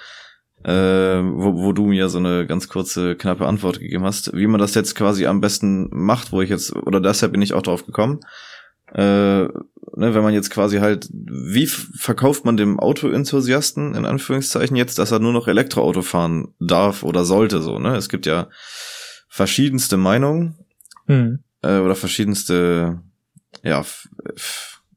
äh, 0.63 0.71
wo, 0.71 1.55
wo 1.55 1.73
du 1.73 1.85
mir 1.87 2.09
so 2.09 2.17
eine 2.17 2.45
ganz 2.45 2.67
kurze 2.67 3.15
knappe 3.15 3.47
Antwort 3.47 3.79
gegeben 3.79 4.05
hast, 4.05 4.35
wie 4.35 4.47
man 4.47 4.59
das 4.59 4.75
jetzt 4.75 4.95
quasi 4.95 5.25
am 5.25 5.41
besten 5.41 5.87
macht, 5.91 6.31
wo 6.31 6.41
ich 6.41 6.49
jetzt 6.49 6.75
oder 6.75 6.99
deshalb 6.99 7.31
bin 7.31 7.41
ich 7.41 7.53
auch 7.53 7.61
drauf 7.61 7.85
gekommen. 7.85 8.19
Äh, 8.93 9.43
ne, 9.43 9.51
wenn 9.95 10.23
man 10.23 10.33
jetzt 10.33 10.49
quasi 10.49 10.79
halt, 10.79 11.09
wie 11.11 11.67
verkauft 11.67 12.43
man 12.45 12.57
dem 12.57 12.79
Auto-Enthusiasten 12.79 13.93
in 13.93 14.05
Anführungszeichen 14.05 14.75
jetzt, 14.75 14.97
dass 14.97 15.11
er 15.11 15.19
nur 15.19 15.33
noch 15.33 15.47
Elektroauto 15.47 16.01
fahren 16.01 16.53
darf 16.59 17.03
oder 17.03 17.23
sollte 17.23 17.61
so, 17.61 17.77
ne? 17.77 17.95
Es 17.95 18.09
gibt 18.09 18.25
ja 18.25 18.47
verschiedenste 19.27 19.97
Meinungen 19.97 20.57
hm. 21.05 21.43
äh, 21.61 21.77
oder 21.77 21.95
verschiedenste 21.95 22.99
ja, 23.63 23.85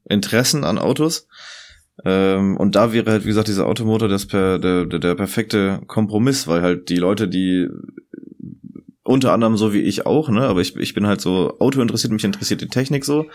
Interessen 0.09 0.64
an 0.64 0.79
Autos. 0.79 1.29
Ähm, 2.05 2.57
und 2.57 2.74
da 2.74 2.92
wäre 2.92 3.11
halt, 3.11 3.24
wie 3.24 3.28
gesagt, 3.28 3.48
dieser 3.48 3.66
Automotor 3.66 4.09
das 4.09 4.26
per, 4.26 4.59
der, 4.59 4.87
der, 4.87 4.98
der 4.98 5.14
perfekte 5.14 5.81
Kompromiss, 5.87 6.46
weil 6.46 6.62
halt 6.62 6.88
die 6.88 6.96
Leute, 6.96 7.28
die 7.28 7.68
unter 9.05 9.33
anderem 9.33 9.57
so 9.57 9.72
wie 9.72 9.81
ich 9.81 10.07
auch, 10.07 10.28
ne, 10.28 10.42
aber 10.42 10.61
ich, 10.61 10.76
ich 10.76 10.94
bin 10.94 11.07
halt 11.07 11.20
so 11.20 11.59
Auto 11.59 11.81
interessiert, 11.81 12.12
mich 12.12 12.24
interessiert 12.24 12.61
die 12.61 12.68
Technik 12.68 13.05
so. 13.05 13.26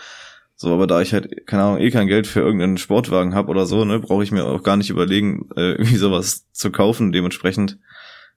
So, 0.60 0.74
aber 0.74 0.88
da 0.88 1.00
ich 1.00 1.12
halt, 1.12 1.46
keine 1.46 1.62
Ahnung, 1.62 1.78
eh 1.78 1.90
kein 1.92 2.08
Geld 2.08 2.26
für 2.26 2.40
irgendeinen 2.40 2.78
Sportwagen 2.78 3.32
hab 3.32 3.48
oder 3.48 3.64
so, 3.64 3.84
ne, 3.84 4.00
brauche 4.00 4.24
ich 4.24 4.32
mir 4.32 4.44
auch 4.44 4.64
gar 4.64 4.76
nicht 4.76 4.90
überlegen, 4.90 5.48
äh, 5.56 5.72
irgendwie 5.72 5.96
sowas 5.96 6.50
zu 6.52 6.72
kaufen. 6.72 7.12
Dementsprechend 7.12 7.78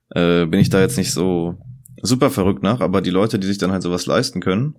äh, 0.10 0.46
bin 0.46 0.60
ich 0.60 0.70
da 0.70 0.82
jetzt 0.82 0.98
nicht 0.98 1.14
so 1.14 1.58
super 2.04 2.30
verrückt 2.30 2.62
nach, 2.62 2.80
aber 2.80 3.02
die 3.02 3.10
Leute, 3.10 3.40
die 3.40 3.48
sich 3.48 3.58
dann 3.58 3.72
halt 3.72 3.82
sowas 3.82 4.06
leisten 4.06 4.40
können, 4.40 4.76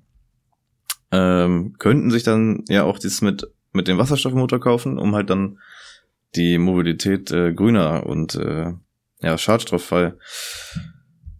ähm, 1.11 1.75
könnten 1.79 2.13
sich 2.13 2.23
dann 2.23 2.65
ja 2.69 2.85
auch 2.85 2.99
dieses 3.01 3.23
mit, 3.23 3.49
mit 3.73 3.89
dem 3.89 3.99
Wasserstoffmotor 3.99 4.61
kaufen, 4.61 4.99
um 4.99 5.15
halt 5.15 5.31
dann 5.31 5.59
die 6.35 6.59
Mobilität 6.59 7.31
äh, 7.31 7.53
grüner 7.53 8.07
und 8.07 8.35
äh, 8.37 8.73
ja, 9.21 9.39
schadstofffrei 9.39 10.15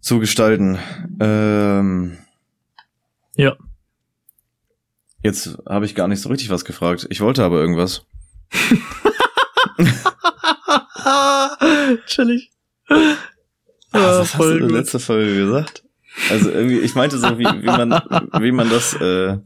zu 0.01 0.19
gestalten. 0.19 0.77
Ähm, 1.19 2.17
ja. 3.35 3.55
Jetzt 5.21 5.57
habe 5.67 5.85
ich 5.85 5.95
gar 5.95 6.07
nicht 6.07 6.21
so 6.21 6.29
richtig 6.29 6.49
was 6.49 6.65
gefragt. 6.65 7.07
Ich 7.09 7.21
wollte 7.21 7.43
aber 7.43 7.59
irgendwas. 7.59 8.05
Chillig. 12.05 12.51
Ah, 12.89 13.15
was 13.91 14.33
hast 14.33 14.39
du 14.39 14.43
in 14.57 14.67
der 14.67 14.79
letzten 14.79 14.99
Folge 14.99 15.35
gesagt? 15.35 15.83
Also 16.29 16.51
irgendwie, 16.51 16.79
ich 16.79 16.95
meinte 16.95 17.17
so, 17.17 17.39
wie, 17.39 17.45
wie 17.45 17.65
man, 17.65 17.91
wie 18.39 18.51
man 18.51 18.69
das 18.69 18.93
äh, 18.95 19.37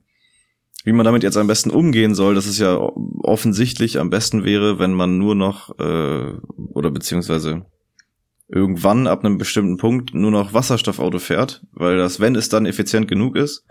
wie 0.88 0.94
man 0.94 1.04
damit 1.04 1.22
jetzt 1.22 1.36
am 1.36 1.48
besten 1.48 1.70
umgehen 1.70 2.16
soll, 2.16 2.34
dass 2.34 2.46
es 2.46 2.60
ja 2.60 2.78
offensichtlich 3.22 4.00
am 4.00 4.10
besten 4.10 4.46
wäre, 4.46 4.80
wenn 4.80 4.94
man 4.94 5.18
nur 5.18 5.36
noch 5.36 5.78
äh, 5.80 6.32
oder 6.56 6.92
beziehungsweise 6.92 7.66
irgendwann 8.48 9.06
ab 9.06 9.26
einem 9.26 9.38
bestimmten 9.38 9.76
Punkt 9.76 10.14
nur 10.14 10.32
noch 10.32 10.54
Wasserstoffauto 10.54 11.20
fährt, 11.20 11.66
weil 11.74 11.98
das, 11.98 12.22
wenn 12.22 12.38
es 12.38 12.48
dann 12.48 12.66
effizient 12.66 13.10
genug 13.10 13.36
ist, 13.36 13.66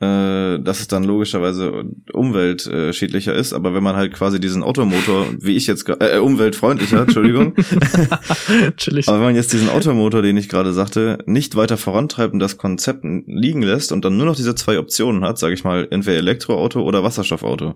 äh, 0.00 0.60
dass 0.60 0.78
es 0.78 0.86
dann 0.86 1.02
logischerweise 1.02 1.84
umweltschädlicher 2.12 3.34
ist, 3.34 3.52
aber 3.52 3.74
wenn 3.74 3.82
man 3.82 3.96
halt 3.96 4.12
quasi 4.12 4.38
diesen 4.38 4.62
Automotor, 4.62 5.26
wie 5.40 5.56
ich 5.56 5.66
jetzt 5.66 5.88
äh, 5.88 6.18
umweltfreundlicher, 6.18 7.02
Entschuldigung. 7.02 7.54
aber 7.56 9.16
wenn 9.16 9.24
man 9.24 9.34
jetzt 9.34 9.52
diesen 9.52 9.68
Automotor, 9.68 10.22
den 10.22 10.36
ich 10.36 10.48
gerade 10.48 10.72
sagte, 10.72 11.18
nicht 11.26 11.56
weiter 11.56 11.76
vorantreibt 11.76 12.32
und 12.32 12.38
das 12.38 12.58
Konzept 12.58 13.02
liegen 13.02 13.62
lässt 13.62 13.90
und 13.90 14.04
dann 14.04 14.16
nur 14.16 14.26
noch 14.26 14.36
diese 14.36 14.54
zwei 14.54 14.78
Optionen 14.78 15.24
hat, 15.24 15.38
sage 15.38 15.54
ich 15.54 15.64
mal, 15.64 15.88
entweder 15.90 16.18
Elektroauto 16.18 16.80
oder 16.80 17.02
Wasserstoffauto. 17.02 17.74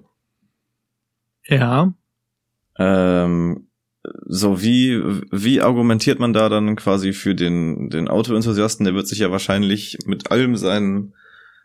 Ja. 1.48 1.92
Ähm, 2.78 3.66
so 4.26 4.62
wie 4.62 5.00
wie 5.30 5.60
argumentiert 5.60 6.18
man 6.18 6.32
da 6.32 6.48
dann 6.48 6.76
quasi 6.76 7.12
für 7.12 7.34
den 7.34 7.90
den 7.90 8.08
Autoenthusiasten? 8.08 8.84
Der 8.84 8.94
wird 8.94 9.08
sich 9.08 9.18
ja 9.18 9.30
wahrscheinlich 9.30 9.98
mit 10.06 10.30
allem 10.30 10.56
seinen 10.56 11.14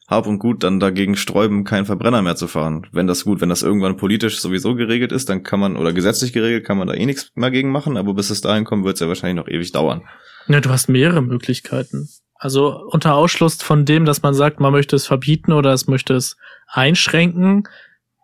hab 0.07 0.25
und 0.25 0.39
Gut 0.39 0.63
dann 0.63 0.79
dagegen 0.79 1.17
sträuben, 1.17 1.65
keinen 1.65 1.85
Verbrenner 1.85 2.21
mehr 2.21 2.37
zu 2.37 2.47
fahren. 2.47 2.87
Wenn 2.93 3.07
das 3.07 3.25
gut, 3.25 3.41
wenn 3.41 3.49
das 3.49 3.61
irgendwann 3.61 3.97
politisch 3.97 4.39
sowieso 4.39 4.75
geregelt 4.75 5.11
ist, 5.11 5.29
dann 5.29 5.43
kann 5.43 5.59
man, 5.59 5.75
oder 5.75 5.91
gesetzlich 5.91 6.31
geregelt, 6.31 6.65
kann 6.65 6.77
man 6.77 6.87
da 6.87 6.93
eh 6.93 7.05
nichts 7.05 7.31
mehr 7.35 7.51
gegen 7.51 7.69
machen, 7.71 7.97
aber 7.97 8.13
bis 8.13 8.29
es 8.29 8.41
dahin 8.41 8.63
kommt, 8.63 8.85
wird 8.85 8.95
es 8.95 9.01
ja 9.01 9.07
wahrscheinlich 9.07 9.43
noch 9.43 9.51
ewig 9.51 9.73
dauern. 9.73 10.03
Ja, 10.47 10.61
du 10.61 10.69
hast 10.69 10.87
mehrere 10.87 11.21
Möglichkeiten. 11.21 12.07
Also 12.35 12.87
unter 12.89 13.15
Ausschluss 13.15 13.55
von 13.61 13.83
dem, 13.83 14.05
dass 14.05 14.21
man 14.21 14.33
sagt, 14.33 14.59
man 14.59 14.71
möchte 14.71 14.95
es 14.95 15.07
verbieten 15.07 15.51
oder 15.51 15.73
es 15.73 15.87
möchte 15.87 16.13
es 16.13 16.37
einschränken, 16.67 17.67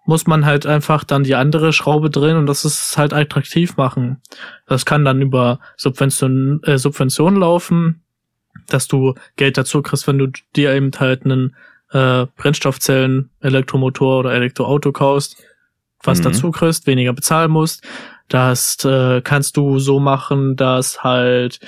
muss 0.05 0.27
man 0.27 0.45
halt 0.45 0.65
einfach 0.65 1.03
dann 1.03 1.23
die 1.23 1.35
andere 1.35 1.73
Schraube 1.73 2.09
drehen 2.09 2.37
und 2.37 2.45
das 2.45 2.65
ist 2.65 2.97
halt 2.97 3.13
attraktiv 3.13 3.75
machen. 3.77 4.21
Das 4.67 4.85
kann 4.85 5.03
dann 5.03 5.21
über 5.21 5.59
Subvention, 5.77 6.61
äh, 6.63 6.77
Subventionen 6.77 7.39
laufen, 7.39 8.03
dass 8.67 8.87
du 8.87 9.15
Geld 9.35 9.57
dazu 9.57 9.81
kriegst, 9.81 10.07
wenn 10.07 10.17
du 10.17 10.27
dir 10.55 10.73
eben 10.73 10.91
halt 10.97 11.25
einen 11.25 11.55
äh, 11.93 12.25
Brennstoffzellen, 12.35 13.29
Elektromotor 13.39 14.19
oder 14.19 14.33
Elektroauto 14.33 14.91
kaufst, 14.91 15.37
was 16.03 16.19
mhm. 16.19 16.23
dazu 16.23 16.51
kriegst, 16.51 16.87
weniger 16.87 17.13
bezahlen 17.13 17.51
musst. 17.51 17.83
Das 18.27 18.83
äh, 18.83 19.21
kannst 19.21 19.57
du 19.57 19.79
so 19.79 19.99
machen, 19.99 20.55
dass 20.55 21.03
halt 21.03 21.59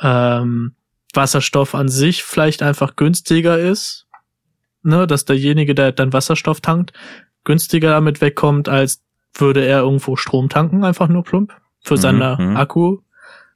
ähm, 0.00 0.74
Wasserstoff 1.14 1.74
an 1.74 1.88
sich 1.88 2.22
vielleicht 2.22 2.62
einfach 2.62 2.96
günstiger 2.96 3.58
ist. 3.58 4.06
Ne, 4.84 5.06
dass 5.06 5.24
derjenige, 5.24 5.76
der 5.76 5.92
dann 5.92 6.12
Wasserstoff 6.12 6.60
tankt, 6.60 6.92
günstiger 7.44 7.90
damit 7.90 8.20
wegkommt, 8.20 8.68
als 8.68 9.00
würde 9.34 9.64
er 9.64 9.80
irgendwo 9.80 10.16
Strom 10.16 10.48
tanken, 10.48 10.84
einfach 10.84 11.06
nur 11.06 11.22
plump. 11.22 11.54
Für 11.84 11.96
seine 11.96 12.36
mhm. 12.38 12.56
Akku, 12.56 12.98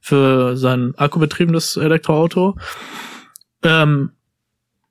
für 0.01 0.55
sein 0.55 0.93
akkubetriebenes 0.95 1.75
Elektroauto. 1.77 2.57
Ähm, 3.63 4.11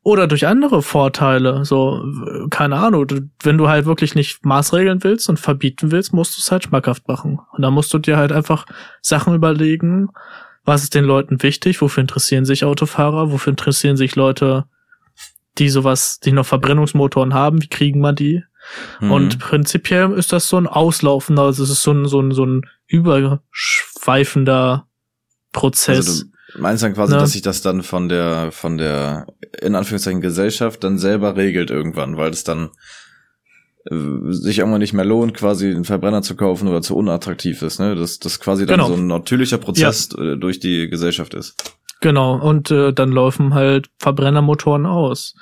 oder 0.06 0.28
durch 0.28 0.46
andere 0.46 0.82
Vorteile. 0.82 1.64
So, 1.64 2.04
keine 2.50 2.76
Ahnung, 2.76 3.08
wenn 3.42 3.58
du 3.58 3.68
halt 3.68 3.86
wirklich 3.86 4.14
nicht 4.14 4.46
maßregeln 4.46 5.02
willst 5.02 5.28
und 5.28 5.40
verbieten 5.40 5.90
willst, 5.90 6.12
musst 6.12 6.36
du 6.36 6.40
es 6.40 6.52
halt 6.52 6.62
schmackhaft 6.62 7.08
machen. 7.08 7.40
Und 7.50 7.62
da 7.62 7.72
musst 7.72 7.92
du 7.92 7.98
dir 7.98 8.16
halt 8.16 8.30
einfach 8.30 8.66
Sachen 9.02 9.34
überlegen, 9.34 10.10
was 10.64 10.84
ist 10.84 10.94
den 10.94 11.04
Leuten 11.04 11.42
wichtig, 11.42 11.82
wofür 11.82 12.02
interessieren 12.02 12.44
sich 12.44 12.64
Autofahrer, 12.64 13.32
wofür 13.32 13.50
interessieren 13.50 13.96
sich 13.96 14.14
Leute, 14.14 14.66
die 15.58 15.70
sowas, 15.70 16.20
die 16.20 16.30
noch 16.30 16.46
Verbrennungsmotoren 16.46 17.34
haben, 17.34 17.60
wie 17.60 17.68
kriegen 17.68 17.98
man 17.98 18.14
die? 18.14 18.44
Mhm. 19.00 19.10
Und 19.10 19.38
prinzipiell 19.40 20.12
ist 20.12 20.32
das 20.32 20.48
so 20.48 20.56
ein 20.56 20.68
auslaufender, 20.68 21.42
also 21.42 21.64
es 21.64 21.70
ist 21.70 21.82
so 21.82 21.90
ein, 21.90 22.06
so 22.06 22.20
ein, 22.20 22.30
so 22.30 22.46
ein 22.46 22.62
überschweifender 22.86 24.86
Prozess. 25.52 26.06
Also 26.06 26.24
Meinst 26.58 26.82
du 26.82 26.86
dann 26.86 26.94
quasi, 26.94 27.12
ja. 27.12 27.18
dass 27.18 27.32
sich 27.32 27.42
das 27.42 27.62
dann 27.62 27.82
von 27.82 28.08
der, 28.08 28.50
von 28.52 28.78
der, 28.78 29.26
in 29.60 29.74
Anführungszeichen, 29.74 30.20
Gesellschaft 30.20 30.82
dann 30.84 30.98
selber 30.98 31.36
regelt 31.36 31.70
irgendwann, 31.70 32.16
weil 32.16 32.30
es 32.30 32.44
dann 32.44 32.70
äh, 33.90 33.94
sich 34.30 34.58
irgendwann 34.58 34.80
nicht 34.80 34.92
mehr 34.92 35.04
lohnt, 35.04 35.34
quasi 35.34 35.70
einen 35.70 35.84
Verbrenner 35.84 36.22
zu 36.22 36.36
kaufen 36.36 36.68
oder 36.68 36.82
zu 36.82 36.96
unattraktiv 36.96 37.62
ist, 37.62 37.78
ne? 37.78 37.94
Dass 37.94 38.18
das 38.18 38.40
quasi 38.40 38.66
dann 38.66 38.78
genau. 38.78 38.88
so 38.88 38.94
ein 38.94 39.06
natürlicher 39.06 39.58
Prozess 39.58 40.10
ja. 40.16 40.32
Äh, 40.32 40.36
durch 40.36 40.60
die 40.60 40.88
Gesellschaft 40.88 41.34
ist. 41.34 41.54
Genau, 42.00 42.36
und 42.36 42.70
äh, 42.70 42.92
dann 42.92 43.12
laufen 43.12 43.54
halt 43.54 43.88
Verbrennermotoren 43.98 44.86
aus. 44.86 45.34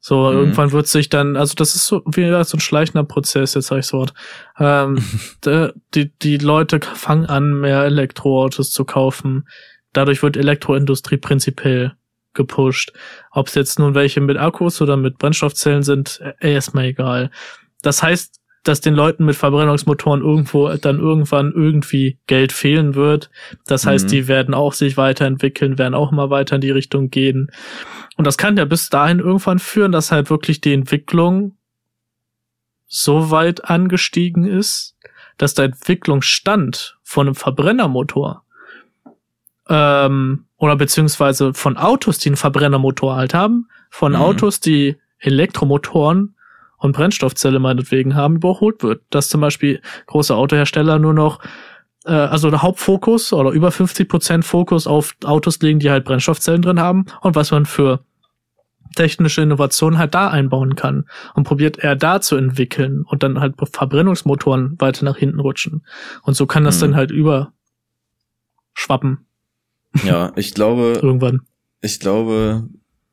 So, 0.00 0.30
mhm. 0.30 0.38
irgendwann 0.38 0.72
wird 0.72 0.88
sich 0.88 1.10
dann, 1.10 1.36
also 1.36 1.54
das 1.54 1.76
ist 1.76 1.86
so 1.86 2.02
wie 2.06 2.28
so 2.44 2.56
ein 2.56 2.60
schleichender 2.60 3.04
Prozess, 3.04 3.54
jetzt 3.54 3.68
sag 3.68 3.78
ich's 3.78 3.92
Wort. 3.92 4.14
Ähm, 4.58 4.98
die, 5.94 6.12
die 6.18 6.38
Leute 6.38 6.80
fangen 6.80 7.26
an, 7.26 7.60
mehr 7.60 7.84
Elektroautos 7.84 8.72
zu 8.72 8.84
kaufen 8.84 9.44
dadurch 9.92 10.22
wird 10.22 10.36
Elektroindustrie 10.36 11.16
prinzipiell 11.16 11.94
gepusht. 12.34 12.92
Ob 13.30 13.48
es 13.48 13.54
jetzt 13.54 13.78
nun 13.78 13.94
welche 13.94 14.20
mit 14.20 14.38
Akkus 14.38 14.80
oder 14.80 14.96
mit 14.96 15.18
Brennstoffzellen 15.18 15.82
sind, 15.82 16.20
äh, 16.40 16.52
erstmal 16.52 16.86
egal. 16.86 17.30
Das 17.82 18.02
heißt, 18.02 18.40
dass 18.64 18.80
den 18.80 18.94
Leuten 18.94 19.24
mit 19.24 19.34
Verbrennungsmotoren 19.34 20.22
irgendwo 20.22 20.68
dann 20.68 21.00
irgendwann 21.00 21.52
irgendwie 21.52 22.18
Geld 22.26 22.52
fehlen 22.52 22.94
wird. 22.94 23.28
Das 23.66 23.86
heißt, 23.86 24.06
mhm. 24.06 24.10
die 24.10 24.28
werden 24.28 24.54
auch 24.54 24.72
sich 24.72 24.96
weiterentwickeln, 24.96 25.78
werden 25.78 25.94
auch 25.94 26.12
mal 26.12 26.30
weiter 26.30 26.56
in 26.56 26.60
die 26.60 26.70
Richtung 26.70 27.10
gehen. 27.10 27.50
Und 28.16 28.26
das 28.26 28.38
kann 28.38 28.56
ja 28.56 28.64
bis 28.64 28.88
dahin 28.88 29.18
irgendwann 29.18 29.58
führen, 29.58 29.90
dass 29.90 30.12
halt 30.12 30.30
wirklich 30.30 30.60
die 30.60 30.74
Entwicklung 30.74 31.56
so 32.86 33.30
weit 33.30 33.64
angestiegen 33.68 34.44
ist, 34.44 34.96
dass 35.38 35.54
der 35.54 35.64
Entwicklungsstand 35.64 36.98
von 37.02 37.26
einem 37.26 37.34
Verbrennermotor 37.34 38.44
ähm, 39.68 40.44
oder 40.56 40.76
beziehungsweise 40.76 41.54
von 41.54 41.76
Autos, 41.76 42.18
die 42.18 42.28
einen 42.28 42.36
Verbrennermotor 42.36 43.16
halt 43.16 43.34
haben, 43.34 43.68
von 43.90 44.12
mhm. 44.12 44.18
Autos, 44.18 44.60
die 44.60 44.96
Elektromotoren 45.18 46.34
und 46.78 46.96
Brennstoffzelle 46.96 47.58
meinetwegen 47.58 48.14
haben, 48.14 48.36
überholt 48.36 48.82
wird. 48.82 49.02
Dass 49.10 49.28
zum 49.28 49.40
Beispiel 49.40 49.80
große 50.06 50.34
Autohersteller 50.34 50.98
nur 50.98 51.14
noch, 51.14 51.40
äh, 52.04 52.12
also 52.12 52.50
der 52.50 52.62
Hauptfokus 52.62 53.32
oder 53.32 53.50
über 53.50 53.70
50 53.70 54.08
Prozent 54.08 54.44
Fokus 54.44 54.86
auf 54.86 55.14
Autos 55.24 55.60
legen, 55.60 55.78
die 55.78 55.90
halt 55.90 56.04
Brennstoffzellen 56.04 56.62
drin 56.62 56.80
haben 56.80 57.06
und 57.20 57.36
was 57.36 57.52
man 57.52 57.66
für 57.66 58.00
technische 58.96 59.42
Innovationen 59.42 59.98
halt 59.98 60.14
da 60.14 60.28
einbauen 60.28 60.76
kann 60.76 61.06
und 61.34 61.44
probiert 61.44 61.78
er 61.78 61.96
da 61.96 62.20
zu 62.20 62.36
entwickeln 62.36 63.04
und 63.06 63.22
dann 63.22 63.40
halt 63.40 63.54
Verbrennungsmotoren 63.62 64.80
weiter 64.80 65.04
nach 65.04 65.16
hinten 65.16 65.40
rutschen. 65.40 65.84
Und 66.22 66.34
so 66.34 66.46
kann 66.46 66.64
das 66.64 66.76
Mhm. 66.76 66.80
dann 66.80 66.96
halt 66.96 67.10
überschwappen 67.10 69.26
Ja, 70.04 70.32
ich 70.36 70.54
glaube, 70.54 70.98
irgendwann. 71.02 71.40
ich 71.80 72.00
glaube 72.00 72.68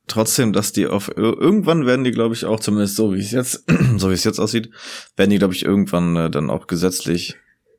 trotzdem, 0.07 0.53
dass 0.53 0.71
die 0.71 0.87
auf 0.87 1.09
ir- 1.17 1.39
irgendwann 1.39 1.85
werden 1.85 2.03
die, 2.03 2.11
glaube 2.11 2.33
ich, 2.33 2.45
auch 2.45 2.59
zumindest 2.59 2.95
so 2.95 3.13
wie 3.13 3.19
es 3.19 3.31
jetzt, 3.31 3.63
so 3.97 4.09
wie 4.09 4.13
es 4.13 4.23
jetzt 4.23 4.39
aussieht, 4.39 4.71
werden 5.17 5.29
die, 5.29 5.37
glaube 5.37 5.53
ich, 5.53 5.63
irgendwann 5.65 6.15
äh, 6.15 6.29
dann 6.29 6.49
auch 6.49 6.67
gesetzlich 6.67 7.35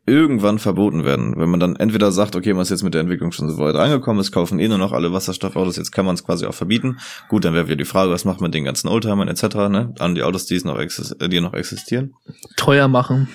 irgendwann 0.07 0.59
verboten 0.59 1.05
werden. 1.05 1.35
Wenn 1.37 1.51
man 1.51 1.61
dann 1.61 1.77
entweder 1.77 2.11
sagt, 2.11 2.35
okay, 2.35 2.53
man 2.53 2.63
ist 2.63 2.71
jetzt 2.71 2.83
mit 2.83 2.95
der 2.95 3.03
Entwicklung 3.03 3.33
schon 3.33 3.49
so 3.51 3.59
weit 3.59 3.77
angekommen, 3.77 4.19
es 4.19 4.33
kaufen 4.33 4.59
eh 4.59 4.67
nur 4.67 4.79
noch 4.79 4.93
alle 4.93 5.13
Wasserstoffautos, 5.13 5.77
jetzt 5.77 5.93
kann 5.93 6.07
man 6.07 6.15
es 6.15 6.25
quasi 6.25 6.47
auch 6.47 6.55
verbieten. 6.55 6.99
Gut, 7.29 7.45
dann 7.45 7.55
wäre 7.55 7.67
wieder 7.67 7.77
die 7.77 7.85
Frage, 7.85 8.11
was 8.11 8.25
macht 8.25 8.41
man 8.41 8.49
mit 8.49 8.55
den 8.55 8.65
ganzen 8.65 8.89
Oldtimern 8.89 9.29
etc., 9.29 9.43
ne? 9.69 9.95
An 9.99 10.15
die 10.15 10.23
Autos, 10.23 10.47
die 10.47 10.57
es 10.57 10.65
noch, 10.65 10.79
exis 10.79 11.13
äh, 11.13 11.29
die 11.29 11.41
noch 11.41 11.55
existieren. 11.55 12.15
Teuer 12.57 12.89
machen. 12.89 13.29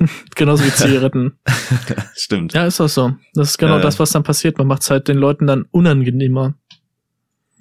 Genauso 0.34 0.64
wie 0.64 0.70
Zigaretten. 0.70 1.38
Stimmt. 2.14 2.52
Ja, 2.52 2.66
ist 2.66 2.80
das 2.80 2.94
so. 2.94 3.12
Das 3.34 3.50
ist 3.50 3.58
genau 3.58 3.76
ja. 3.76 3.82
das, 3.82 3.98
was 3.98 4.10
dann 4.10 4.22
passiert. 4.22 4.58
Man 4.58 4.66
macht 4.66 4.82
es 4.82 4.90
halt 4.90 5.08
den 5.08 5.18
Leuten 5.18 5.46
dann 5.46 5.66
unangenehmer. 5.70 6.54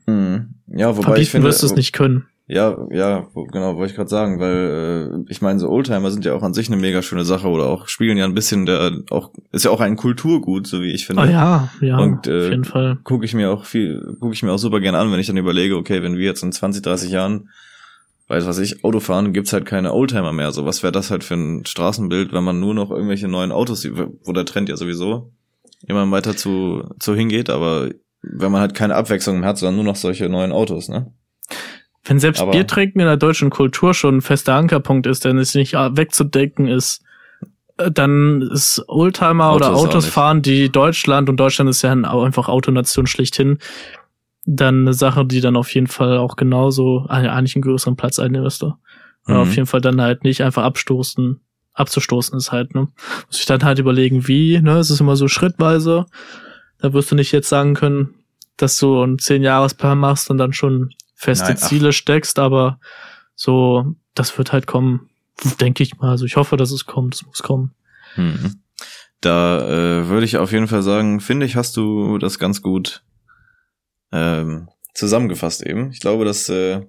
Mhm. 0.06 0.56
Ja, 0.68 0.90
wobei 0.90 1.00
ich 1.00 1.06
Verbieten 1.06 1.30
finde, 1.32 1.48
wirst 1.48 1.62
du 1.62 1.68
es 1.68 1.76
nicht 1.76 1.94
können. 1.94 2.26
Ja, 2.48 2.78
ja, 2.92 3.28
genau, 3.54 3.78
wollte 3.78 3.92
ich 3.92 3.96
gerade 3.96 4.10
sagen, 4.10 4.42
weil 4.42 5.24
äh, 5.26 5.32
ich 5.32 5.42
meine, 5.42 5.58
so 5.58 5.70
Oldtimer 5.70 6.12
sind 6.12 6.26
ja 6.26 6.34
auch 6.34 6.44
an 6.44 6.54
sich 6.54 6.68
eine 6.68 6.76
mega 6.76 7.02
schöne 7.02 7.24
Sache 7.24 7.48
oder 7.48 7.68
auch 7.68 7.88
spielen 7.88 8.18
ja 8.18 8.26
ein 8.26 8.34
bisschen 8.34 8.66
der 8.66 8.92
auch 9.10 9.32
ist 9.54 9.64
ja 9.64 9.72
auch 9.72 9.80
ein 9.80 9.96
Kulturgut, 9.96 10.68
so 10.68 10.82
wie 10.82 10.92
ich 10.92 11.06
finde. 11.06 11.22
Oh 11.22 11.26
ja, 11.26 11.70
ja, 11.80 11.98
Und, 11.98 12.28
äh, 12.28 12.46
auf 12.46 12.50
jeden 12.50 12.66
Fall. 12.66 12.98
Gucke 13.06 13.24
ich 13.24 13.34
mir 13.34 13.52
auch 13.52 13.64
viel, 13.64 14.18
gucke 14.20 14.34
ich 14.34 14.44
mir 14.44 14.52
auch 14.52 14.58
super 14.58 14.82
gerne 14.82 14.98
an, 14.98 15.10
wenn 15.14 15.20
ich 15.22 15.28
dann 15.28 15.38
überlege, 15.38 15.78
okay, 15.78 16.04
wenn 16.04 16.18
wir 16.18 16.26
jetzt 16.26 16.44
in 16.44 16.52
20, 16.52 16.82
30 16.82 17.10
Jahren, 17.10 17.48
weiß 18.32 18.46
was 18.48 18.58
ich, 18.60 18.84
Auto 18.84 19.00
fahren, 19.00 19.34
gibt's 19.34 19.54
halt 19.54 19.66
keine 19.66 19.94
Oldtimer 19.94 20.32
mehr. 20.32 20.52
So, 20.52 20.66
was 20.66 20.84
wäre 20.84 20.92
das 20.92 21.12
halt 21.12 21.24
für 21.24 21.36
ein 21.36 21.66
Straßenbild, 21.66 22.34
wenn 22.34 22.44
man 22.44 22.60
nur 22.60 22.74
noch 22.74 22.90
irgendwelche 22.90 23.28
neuen 23.28 23.52
Autos 23.52 23.82
sieht, 23.82 23.94
wo 23.96 24.32
der 24.32 24.46
Trend 24.46 24.70
ja 24.70 24.78
sowieso 24.78 25.32
immer 25.88 26.10
weiter 26.12 26.36
zu, 26.36 26.84
zu 27.00 27.16
hingeht, 27.16 27.50
aber 27.50 27.90
wenn 28.22 28.52
man 28.52 28.62
halt 28.62 28.76
keine 28.76 28.96
Abwechslung 28.96 29.40
mehr 29.40 29.50
hat, 29.50 29.58
sondern 29.58 29.76
nur 29.76 29.84
noch 29.86 29.96
solche 29.96 30.30
neuen 30.30 30.52
Autos, 30.52 30.90
ne? 30.90 31.12
Wenn 32.04 32.20
selbst 32.20 32.42
aber- 32.42 32.52
Biertrinken 32.52 33.00
in 33.00 33.08
der 33.08 33.18
deutschen 33.18 33.50
Kultur 33.50 33.94
schon 33.94 34.18
ein 34.18 34.22
fester 34.22 34.54
Ankerpunkt 34.56 35.08
ist, 35.08 35.26
denn 35.26 35.38
es 35.38 35.54
nicht 35.56 35.74
wegzudenken 35.74 36.68
ist, 36.68 37.04
äh, 37.78 37.92
dann 37.92 38.42
ist 38.42 38.84
Oldtimer 38.88 39.56
oder 39.56 39.68
Autos 39.70 39.80
auch 39.80 39.88
Autos 39.88 40.06
fahren, 40.08 40.42
die 40.42 40.72
Deutschland 40.72 41.30
und 41.30 41.38
Deutschland 41.38 41.70
ist 41.70 41.82
ja 41.82 41.92
einfach 41.92 42.48
Autonation 42.48 43.08
schlichthin, 43.08 43.58
dann 44.46 44.82
eine 44.82 44.94
Sache, 44.94 45.26
die 45.26 45.42
dann 45.42 45.56
auf 45.56 45.74
jeden 45.74 45.88
Fall 45.88 46.18
auch 46.18 46.36
genauso 46.36 47.06
äh, 47.10 47.28
eigentlich 47.28 47.56
einen 47.56 47.64
größeren 47.64 47.96
Platz 47.96 48.20
einnehmen 48.20 48.44
müsste. 48.44 48.76
Mhm. 49.28 49.36
auf 49.36 49.56
jeden 49.56 49.68
Fall 49.68 49.82
dann 49.82 50.02
halt 50.02 50.24
nicht 50.24 50.42
einfach 50.42 50.64
abstoßen, 50.64 51.40
abzustoßen 51.74 52.36
ist 52.38 52.52
halt, 52.52 52.74
ne? 52.74 52.88
Muss 53.28 53.40
ich 53.40 53.46
dann 53.46 53.64
halt 53.64 53.78
überlegen, 53.78 54.28
wie, 54.28 54.60
ne? 54.60 54.80
Es 54.80 54.90
ist 54.90 55.00
immer 55.00 55.16
so 55.16 55.28
schrittweise. 55.28 56.08
Da 56.80 56.94
wirst 56.94 57.12
du 57.12 57.16
nicht 57.16 57.32
jetzt 57.32 57.50
sagen 57.50 57.76
können, 57.76 58.16
dass 58.58 58.78
du 58.80 59.02
einen 59.02 59.20
zehn 59.20 59.44
Jahresplan 59.44 60.00
machst 60.00 60.32
und 60.32 60.40
dann 60.40 60.54
schon 60.54 60.90
feste 61.14 61.50
Nein. 61.50 61.58
Ziele 61.58 61.94
steckst, 61.94 62.40
aber 62.40 62.80
so, 63.36 63.96
das 64.16 64.36
wird 64.40 64.52
halt 64.52 64.66
kommen, 64.66 65.10
denke 65.60 65.84
ich 65.84 65.98
mal. 66.00 66.10
Also 66.10 66.26
ich 66.26 66.36
hoffe, 66.36 66.58
dass 66.58 66.72
es 66.72 66.88
kommt, 66.88 67.14
es 67.14 67.26
muss 67.26 67.44
kommen. 67.44 67.76
Mhm. 68.16 68.62
Da 69.22 69.62
äh, 69.68 70.08
würde 70.08 70.26
ich 70.26 70.38
auf 70.38 70.52
jeden 70.52 70.68
Fall 70.68 70.82
sagen, 70.82 71.20
finde 71.20 71.46
ich, 71.46 71.56
hast 71.56 71.78
du 71.78 72.18
das 72.18 72.40
ganz 72.40 72.64
gut 72.64 73.04
ähm, 74.12 74.70
zusammengefasst 74.94 75.66
eben. 75.66 75.92
Ich 75.92 76.00
glaube, 76.00 76.26
das 76.26 76.50
äh, 76.50 76.82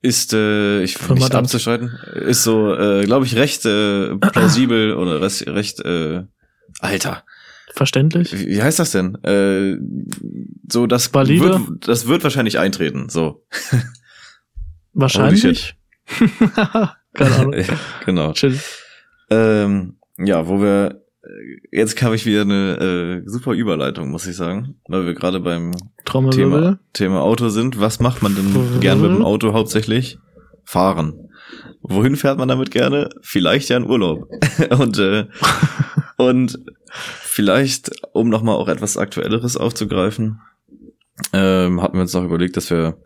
ist, 0.00 0.32
äh, 0.32 0.82
ich 0.82 0.98
Firma 0.98 1.14
nicht 1.14 1.32
Dank. 1.34 1.44
abzustreiten, 1.44 1.98
ist 2.26 2.42
so, 2.42 2.74
äh, 2.74 3.04
glaube 3.04 3.26
ich, 3.26 3.36
recht 3.36 3.64
äh, 3.64 4.16
plausibel 4.16 4.94
oder 4.96 5.20
recht, 5.20 5.46
recht 5.46 5.80
äh, 5.80 6.22
Alter, 6.80 7.24
Verständlich? 7.72 8.32
wie 8.32 8.46
wie 8.46 8.62
heißt 8.62 8.78
das 8.78 8.92
denn? 8.92 9.16
Äh, 9.24 9.78
so, 10.70 10.86
das 10.86 11.12
Valide? 11.12 11.44
wird, 11.44 11.88
das 11.88 12.06
wird 12.06 12.22
wahrscheinlich 12.22 12.58
eintreten. 12.58 13.08
So, 13.08 13.44
Wahrscheinlich. 14.92 15.74
Keine 17.14 17.34
Ahnung. 17.36 17.54
Genau. 18.04 18.32
Chill. 18.32 18.58
Ähm, 19.30 19.96
ja, 20.18 20.46
wo 20.46 20.60
wir 20.60 21.03
jetzt 21.70 22.00
habe 22.02 22.14
ich 22.14 22.26
wieder 22.26 22.42
eine 22.42 23.22
äh, 23.24 23.28
super 23.28 23.52
Überleitung, 23.52 24.10
muss 24.10 24.26
ich 24.26 24.36
sagen, 24.36 24.76
weil 24.88 25.06
wir 25.06 25.14
gerade 25.14 25.40
beim. 25.40 25.72
Thema, 26.30 26.78
Thema 26.92 27.22
Auto 27.22 27.48
sind. 27.48 27.80
Was 27.80 28.00
macht 28.00 28.22
man 28.22 28.34
denn 28.34 28.80
gern 28.80 29.00
mit 29.00 29.10
dem 29.10 29.24
Auto 29.24 29.52
hauptsächlich? 29.52 30.18
Fahren. 30.64 31.30
Wohin 31.82 32.16
fährt 32.16 32.38
man 32.38 32.48
damit 32.48 32.70
gerne? 32.70 33.10
Vielleicht 33.20 33.68
ja 33.68 33.76
in 33.76 33.84
Urlaub. 33.84 34.28
und 34.78 34.98
äh, 34.98 35.26
und 36.16 36.58
vielleicht, 37.20 37.90
um 38.12 38.28
nochmal 38.28 38.56
auch 38.56 38.68
etwas 38.68 38.96
Aktuelleres 38.96 39.56
aufzugreifen, 39.56 40.40
ähm, 41.32 41.82
hatten 41.82 41.94
wir 41.94 42.02
uns 42.02 42.14
noch 42.14 42.24
überlegt, 42.24 42.56
dass 42.56 42.70
wir 42.70 42.96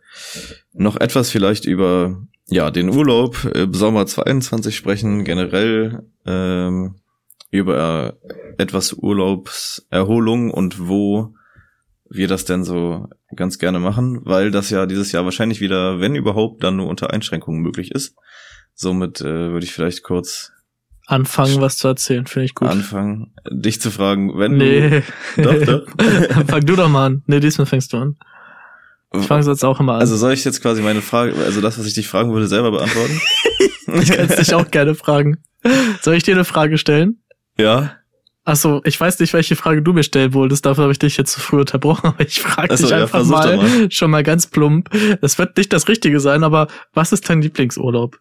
noch 0.73 0.97
etwas 0.97 1.31
vielleicht 1.31 1.65
über 1.65 2.23
ja 2.47 2.71
den 2.71 2.89
Urlaub 2.89 3.45
im 3.45 3.75
Sommer 3.75 4.07
22 4.07 4.77
sprechen, 4.77 5.25
generell 5.25 6.05
ähm, 6.25 6.95
über 7.51 8.19
etwas 8.59 8.93
Urlaubserholung 8.93 10.51
und 10.51 10.89
wo 10.89 11.35
wir 12.11 12.29
das 12.29 12.45
denn 12.45 12.65
so 12.65 13.09
ganz 13.35 13.59
gerne 13.59 13.79
machen, 13.81 14.21
weil 14.25 14.51
das 14.51 14.71
ja 14.71 14.87
dieses 14.87 15.13
Jahr 15.13 15.25
wahrscheinlich 15.25 15.61
wieder, 15.61 16.01
wenn 16.01 16.15
überhaupt, 16.15 16.63
dann 16.65 16.77
nur 16.77 16.87
unter 16.87 17.13
Einschränkungen 17.13 17.61
möglich 17.61 17.91
ist. 17.91 18.17
Somit 18.75 19.21
äh, 19.21 19.51
würde 19.51 19.65
ich 19.65 19.73
vielleicht 19.73 20.03
kurz 20.03 20.53
Anfangen, 21.09 21.63
was 21.63 21.79
zu 21.79 21.89
erzählen, 21.89 22.27
finde 22.27 22.45
ich 22.45 22.55
gut. 22.55 22.69
anfangen, 22.69 23.33
dich 23.51 23.81
zu 23.81 23.91
fragen, 23.91 24.39
wenn 24.39 24.59
Nee. 24.59 25.03
Doch, 25.39 25.55
doch. 25.65 25.87
Fang 26.49 26.67
du 26.67 26.77
doch 26.77 26.91
mal 26.91 27.07
an. 27.07 27.23
Nee, 27.27 27.41
diesmal 27.41 27.67
fängst 27.67 27.95
du 27.95 27.97
an. 27.97 28.17
du 29.13 29.21
Ich 29.21 29.27
fange 29.27 29.47
jetzt 29.47 29.65
auch 29.65 29.81
immer 29.81 29.95
an. 29.95 30.01
Also 30.01 30.19
soll 30.19 30.35
ich 30.35 30.45
jetzt 30.45 30.61
quasi 30.61 30.83
meine 30.83 31.01
Frage, 31.01 31.35
also 31.43 31.63
das, 31.63 31.79
was 31.79 31.87
ich 31.87 31.95
dich 31.95 32.09
fragen 32.09 32.35
würde, 32.35 32.47
selber 32.47 32.73
beantworten? 32.73 33.23
ich 34.03 34.13
kann 34.13 34.29
dich 34.29 34.53
auch 34.53 34.71
gerne 34.71 34.95
fragen. 34.95 35.39
Soll 36.03 36.15
ich 36.15 36.25
dir 36.25 36.35
eine 36.35 36.45
Frage 36.45 36.77
stellen? 36.77 37.23
Ja. 37.59 37.93
Achso, 38.45 38.81
ich 38.85 38.99
weiß 38.99 39.19
nicht, 39.21 39.35
welche 39.35 39.57
Frage 39.57 39.83
du 39.83 39.93
mir 39.93 40.03
stellen 40.03 40.33
wolltest, 40.33 40.65
dafür 40.65 40.85
habe 40.85 40.93
ich 40.93 40.99
dich 40.99 41.19
jetzt 41.19 41.33
zu 41.33 41.41
früh 41.41 41.61
unterbrochen, 41.61 42.07
aber 42.15 42.21
ich 42.27 42.41
frage 42.41 42.73
Ach 42.73 42.79
so, 42.79 42.85
dich 42.85 42.93
ja, 42.93 43.03
einfach 43.03 43.19
versuch 43.19 43.33
mal, 43.33 43.57
mal. 43.59 43.91
schon 43.91 44.11
mal 44.11 44.23
ganz 44.23 44.47
plump. 44.47 44.89
Es 45.21 45.39
wird 45.39 45.57
nicht 45.59 45.71
das 45.73 45.87
Richtige 45.89 46.19
sein, 46.19 46.43
aber 46.45 46.69
was 46.95 47.13
ist 47.13 47.29
dein 47.29 47.43
Lieblingsurlaub? 47.43 48.19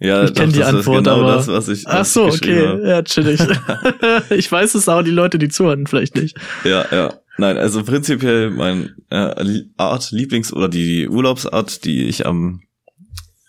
Ja, 0.00 0.24
Ich 0.24 0.34
kenn 0.34 0.46
doch, 0.46 0.52
die 0.52 0.58
das 0.60 0.68
Antwort, 0.74 1.04
genau 1.04 1.20
aber- 1.22 1.34
das, 1.36 1.46
was 1.48 1.68
ich. 1.68 1.86
Ach 1.86 2.00
was 2.00 2.12
so, 2.12 2.26
ich 2.28 2.40
geschrieben 2.40 2.72
okay, 2.80 2.88
ja, 2.88 3.02
chillig. 3.02 3.40
ich 4.30 4.50
weiß 4.50 4.74
es 4.74 4.88
auch, 4.88 5.02
die 5.02 5.10
Leute, 5.12 5.38
die 5.38 5.48
zuhören, 5.48 5.86
vielleicht 5.86 6.16
nicht. 6.16 6.36
habe. 6.64 6.68
Ja, 6.68 6.86
ja. 6.90 7.14
Nein, 7.36 7.56
also 7.56 7.84
prinzipiell 7.84 8.50
mein 8.50 8.96
äh, 9.10 9.32
Art, 9.76 10.10
Lieblings- 10.10 10.52
oder 10.52 10.68
die 10.68 11.08
Urlaubsart, 11.08 11.84
die 11.84 12.08
ich 12.08 12.26
am 12.26 12.62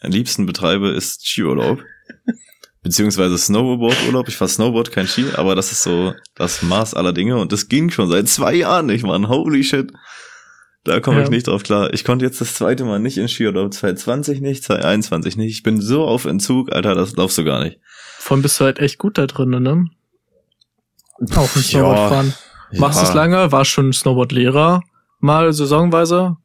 liebsten 0.03 0.45
betreibe, 0.45 0.89
ist 0.89 1.25
Skiurlaub. 1.27 1.79
Beziehungsweise 2.81 3.37
Snowboard-Urlaub. 3.37 4.27
Ich 4.29 4.37
fahr 4.37 4.47
Snowboard, 4.47 4.91
kein 4.91 5.05
Ski, 5.07 5.25
aber 5.35 5.55
das 5.55 5.71
ist 5.71 5.83
so 5.83 6.13
das 6.35 6.61
Maß 6.61 6.93
aller 6.93 7.11
Dinge 7.13 7.37
und 7.37 7.51
das 7.51 7.67
ging 7.67 7.89
schon 7.89 8.09
seit 8.09 8.27
zwei 8.29 8.53
Jahren 8.55 8.85
nicht, 8.85 9.03
Mann. 9.05 9.27
Holy 9.27 9.63
shit. 9.63 9.91
Da 10.85 11.01
komme 11.01 11.19
ich 11.19 11.25
Ja. 11.25 11.29
nicht 11.29 11.47
drauf 11.47 11.63
klar. 11.63 11.93
Ich 11.93 12.05
konnte 12.05 12.23
jetzt 12.23 12.39
das 12.39 12.53
zweite 12.53 12.85
Mal 12.85 12.99
nicht 12.99 13.17
in 13.17 13.27
Skiurlaub. 13.27 13.73
2020 13.73 14.39
nicht, 14.39 14.63
2021 14.63 15.35
nicht. 15.35 15.51
Ich 15.51 15.61
bin 15.63 15.81
so 15.81 16.05
auf 16.05 16.23
Entzug, 16.23 16.71
Alter, 16.73 16.95
das 16.95 17.15
glaubst 17.15 17.37
du 17.37 17.43
gar 17.43 17.61
nicht. 17.61 17.79
Vor 18.17 18.35
allem 18.35 18.41
bist 18.43 18.59
du 18.59 18.63
halt 18.65 18.79
echt 18.79 18.97
gut 18.97 19.17
da 19.17 19.27
drin, 19.27 19.49
ne? 19.49 19.85
Auch 21.35 21.53
im 21.55 21.61
Ja, 21.61 21.67
Snowboardfahren. 21.67 22.33
Machst 22.77 23.01
Ja. 23.01 23.09
es 23.09 23.13
lange, 23.13 23.51
warst 23.51 23.71
schon 23.71 23.91
Snowboard-Lehrer, 23.91 24.81
mal 25.19 25.51
saisonweise. 25.51 26.37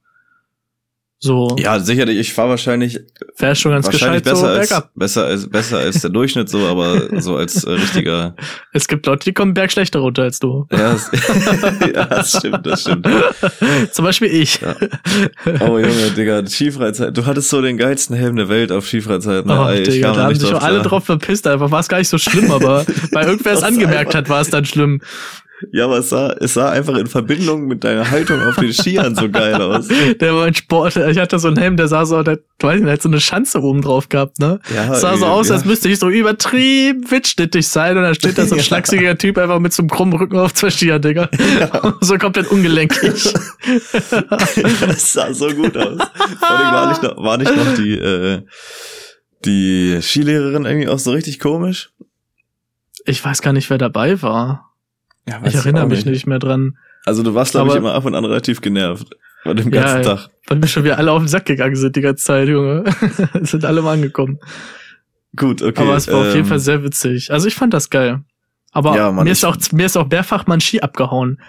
So, 1.24 1.56
Ja, 1.58 1.80
sicherlich. 1.80 2.18
Ich 2.18 2.34
fahre 2.34 2.50
wahrscheinlich 2.50 3.00
wär 3.38 3.54
schon 3.54 3.72
ganz 3.72 3.86
wahrscheinlich 3.86 4.24
gescheit 4.24 4.36
so 4.36 4.42
besser 4.42 4.58
als 4.58 4.68
bergab. 4.68 4.90
besser 4.94 5.24
als 5.24 5.48
besser 5.48 5.78
als 5.78 6.00
der 6.02 6.10
Durchschnitt 6.10 6.50
so, 6.50 6.66
aber 6.66 7.18
so 7.22 7.36
als 7.36 7.64
äh, 7.64 7.70
richtiger. 7.70 8.36
Es 8.74 8.88
gibt 8.88 9.06
Leute, 9.06 9.24
die 9.24 9.32
kommen 9.32 9.54
berg 9.54 9.72
schlechter 9.72 10.00
runter 10.00 10.24
als 10.24 10.38
du. 10.40 10.66
Ja, 10.70 10.92
das, 10.92 11.10
ja, 11.94 12.04
das 12.06 12.36
stimmt, 12.36 12.66
das 12.66 12.82
stimmt. 12.82 13.08
Zum 13.92 14.04
Beispiel 14.04 14.28
ich. 14.28 14.60
Ja. 14.60 14.74
Oh 15.60 15.78
Junge, 15.78 16.10
Digga, 16.14 16.44
Skifreizeit. 16.46 17.16
Du 17.16 17.24
hattest 17.24 17.48
so 17.48 17.62
den 17.62 17.78
geilsten 17.78 18.14
Helm 18.16 18.36
der 18.36 18.48
Welt 18.50 18.70
auf 18.70 18.86
Skifreizeit. 18.86 19.46
Ne? 19.46 19.58
Oh, 19.58 19.68
Ey, 19.70 19.80
ich 19.82 19.88
Digga, 19.88 20.12
da 20.12 20.24
haben 20.24 20.34
sich 20.34 20.52
auch 20.52 20.62
alle 20.62 20.82
drauf 20.82 21.04
verpisst, 21.04 21.46
einfach 21.46 21.70
war 21.70 21.80
es 21.80 21.88
gar 21.88 21.98
nicht 21.98 22.08
so 22.08 22.18
schlimm, 22.18 22.50
aber 22.50 22.84
weil 23.12 23.26
irgendwer 23.26 23.52
es 23.54 23.62
angemerkt 23.62 24.14
hat, 24.14 24.28
war 24.28 24.40
es 24.42 24.50
dann 24.50 24.64
schlimm. 24.66 25.00
Ja, 25.72 25.84
aber 25.84 25.98
es 25.98 26.10
sah, 26.10 26.32
es 26.40 26.54
sah 26.54 26.70
einfach 26.70 26.96
in 26.96 27.06
Verbindung 27.06 27.66
mit 27.68 27.84
deiner 27.84 28.10
Haltung 28.10 28.42
auf 28.42 28.56
den 28.56 28.72
Skiern 28.72 29.14
so 29.14 29.30
geil 29.30 29.54
aus. 29.54 29.86
Der 30.20 30.34
war 30.34 30.46
ein 30.46 30.54
Sport, 30.54 30.96
ich 30.96 31.18
hatte 31.18 31.38
so 31.38 31.46
einen 31.48 31.56
Helm, 31.56 31.76
der 31.76 31.86
sah 31.88 32.04
so, 32.04 32.22
der, 32.24 32.38
du 32.58 32.66
weißt 32.66 32.76
nicht, 32.76 32.86
der 32.86 32.92
hat 32.94 33.02
so 33.02 33.08
eine 33.08 33.20
Schanze 33.20 33.62
oben 33.62 33.80
drauf 33.80 34.08
gehabt, 34.08 34.40
ne? 34.40 34.58
Ja, 34.74 34.92
Es 34.92 35.00
sah 35.02 35.16
so 35.16 35.26
aus, 35.26 35.48
ja. 35.48 35.54
als 35.54 35.64
müsste 35.64 35.88
ich 35.88 35.98
so 36.00 36.08
übertrieben 36.10 37.08
witschnittig 37.10 37.68
sein 37.68 37.96
und 37.96 38.02
dann 38.02 38.14
steht 38.16 38.36
da 38.36 38.46
so 38.46 38.54
ein 38.56 38.58
Ja. 38.58 38.64
schlachsiger 38.64 39.16
Typ 39.16 39.38
einfach 39.38 39.60
mit 39.60 39.72
so 39.72 39.82
einem 39.82 39.90
krummen 39.90 40.18
Rücken 40.18 40.36
auf 40.38 40.52
zwei 40.54 40.70
Skiern, 40.70 41.00
Digga. 41.00 41.30
so 42.00 42.18
komplett 42.18 42.48
ungelenkig. 42.50 43.32
das 44.80 45.12
sah 45.12 45.32
so 45.32 45.48
gut 45.50 45.76
aus. 45.76 45.98
Vor 46.38 46.50
allem 46.50 46.72
war 46.74 46.88
nicht 46.88 47.02
noch, 47.02 47.16
war 47.22 47.38
nicht 47.38 47.56
noch 47.56 47.74
die, 47.76 47.92
äh, 47.94 48.42
die 49.44 49.98
Skilehrerin 50.02 50.64
irgendwie 50.64 50.88
auch 50.88 50.98
so 50.98 51.12
richtig 51.12 51.38
komisch? 51.38 51.90
Ich 53.06 53.24
weiß 53.24 53.40
gar 53.42 53.52
nicht, 53.52 53.70
wer 53.70 53.78
dabei 53.78 54.20
war. 54.22 54.73
Ja, 55.28 55.40
Ich 55.44 55.54
erinnere 55.54 55.86
mich 55.86 56.04
nicht 56.04 56.26
mehr 56.26 56.38
dran. 56.38 56.76
Also 57.06 57.22
du 57.22 57.34
warst, 57.34 57.52
glaube 57.52 57.70
ich, 57.70 57.76
immer 57.76 57.94
ab 57.94 58.04
und 58.04 58.14
an 58.14 58.24
relativ 58.24 58.60
genervt. 58.60 59.08
Bei 59.44 59.52
dem 59.54 59.72
Ja, 59.72 59.82
ganzen 59.82 60.02
ja. 60.02 60.16
Tag. 60.16 60.30
Weil 60.46 60.58
mir 60.58 60.66
schon 60.68 60.84
wieder 60.84 60.98
alle 60.98 61.12
auf 61.12 61.20
den 61.22 61.28
Sack 61.28 61.44
gegangen 61.46 61.76
sind 61.76 61.96
die 61.96 62.00
ganze 62.00 62.24
Zeit, 62.24 62.48
Junge. 62.48 62.84
Sind 63.42 63.64
alle 63.64 63.82
mal 63.82 63.92
angekommen. 63.92 64.38
Gut, 65.36 65.62
okay. 65.62 65.82
Aber 65.82 65.96
es 65.96 66.08
war 66.08 66.20
auf 66.20 66.26
jeden 66.28 66.38
ähm, 66.40 66.44
Fall 66.46 66.58
sehr 66.60 66.82
witzig. 66.82 67.30
Also 67.30 67.48
ich 67.48 67.54
fand 67.54 67.74
das 67.74 67.90
geil. 67.90 68.22
Aber 68.72 68.96
Ja, 68.96 69.10
Mann, 69.12 69.24
mir 69.24 69.30
ist 69.30 69.44
auch 69.44 69.56
mir 69.72 69.86
ist 69.86 69.96
auch 69.96 70.08
mehrfach 70.08 70.46
mein 70.46 70.60
Ski 70.60 70.80
abgehauen. 70.80 71.40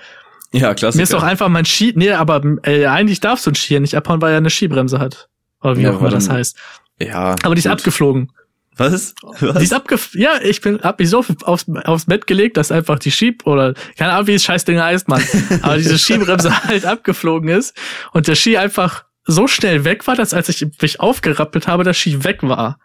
Ja, 0.52 0.74
klasse. 0.74 0.98
Mir 0.98 1.04
ist 1.04 1.14
auch 1.14 1.24
einfach 1.24 1.50
mein 1.50 1.66
Ski, 1.66 1.94
nee, 1.96 2.12
aber 2.12 2.42
äh, 2.64 2.86
eigentlich 2.86 3.20
darfst 3.20 3.46
du 3.46 3.52
ein 3.52 3.56
Ski 3.56 3.76
ja 3.76 3.80
nicht 3.80 3.96
abhauen, 3.96 4.22
weil 4.22 4.32
er 4.32 4.38
eine 4.38 4.50
Skibremse 4.50 5.00
hat. 5.00 5.30
Oder 5.62 5.78
wie 5.78 5.82
Ja, 5.84 5.92
auch 5.94 6.00
immer 6.00 6.10
das 6.10 6.30
heißt. 6.30 6.58
Ja. 7.02 7.36
Aber 7.44 7.56
die 7.56 7.60
ist 7.60 7.66
gut. 7.66 7.74
abgeflogen. 7.74 8.32
Was? 8.78 9.16
Was? 9.40 9.58
Die 9.58 9.64
ist 9.64 9.74
abgef 9.74 10.14
ja, 10.16 10.32
ich 10.44 10.60
bin 10.62 10.80
hab 10.82 11.00
mich 11.00 11.10
so 11.10 11.20
aufs, 11.44 11.66
aufs 11.86 12.06
Bett 12.06 12.28
gelegt, 12.28 12.58
dass 12.58 12.72
einfach 12.72 13.00
die 13.00 13.12
Schieb 13.12 13.46
oder 13.48 13.74
keine 13.98 14.14
Ahnung, 14.14 14.28
wie 14.28 14.34
das 14.34 14.44
Scheißding 14.44 14.80
heißt, 14.82 15.08
Mann. 15.08 15.24
Aber 15.62 15.78
diese 15.78 15.98
Skibremse 15.98 16.64
halt 16.66 16.86
abgeflogen 16.86 17.50
ist 17.50 17.76
und 18.12 18.28
der 18.28 18.36
Ski 18.36 18.58
einfach 18.58 19.06
so 19.26 19.48
schnell 19.48 19.86
weg 19.86 20.06
war, 20.08 20.16
dass 20.16 20.34
als 20.34 20.50
ich 20.50 20.66
mich 20.82 21.00
aufgerappelt 21.00 21.68
habe, 21.68 21.84
der 21.84 21.94
Ski 21.94 22.24
weg 22.24 22.40
war. 22.44 22.78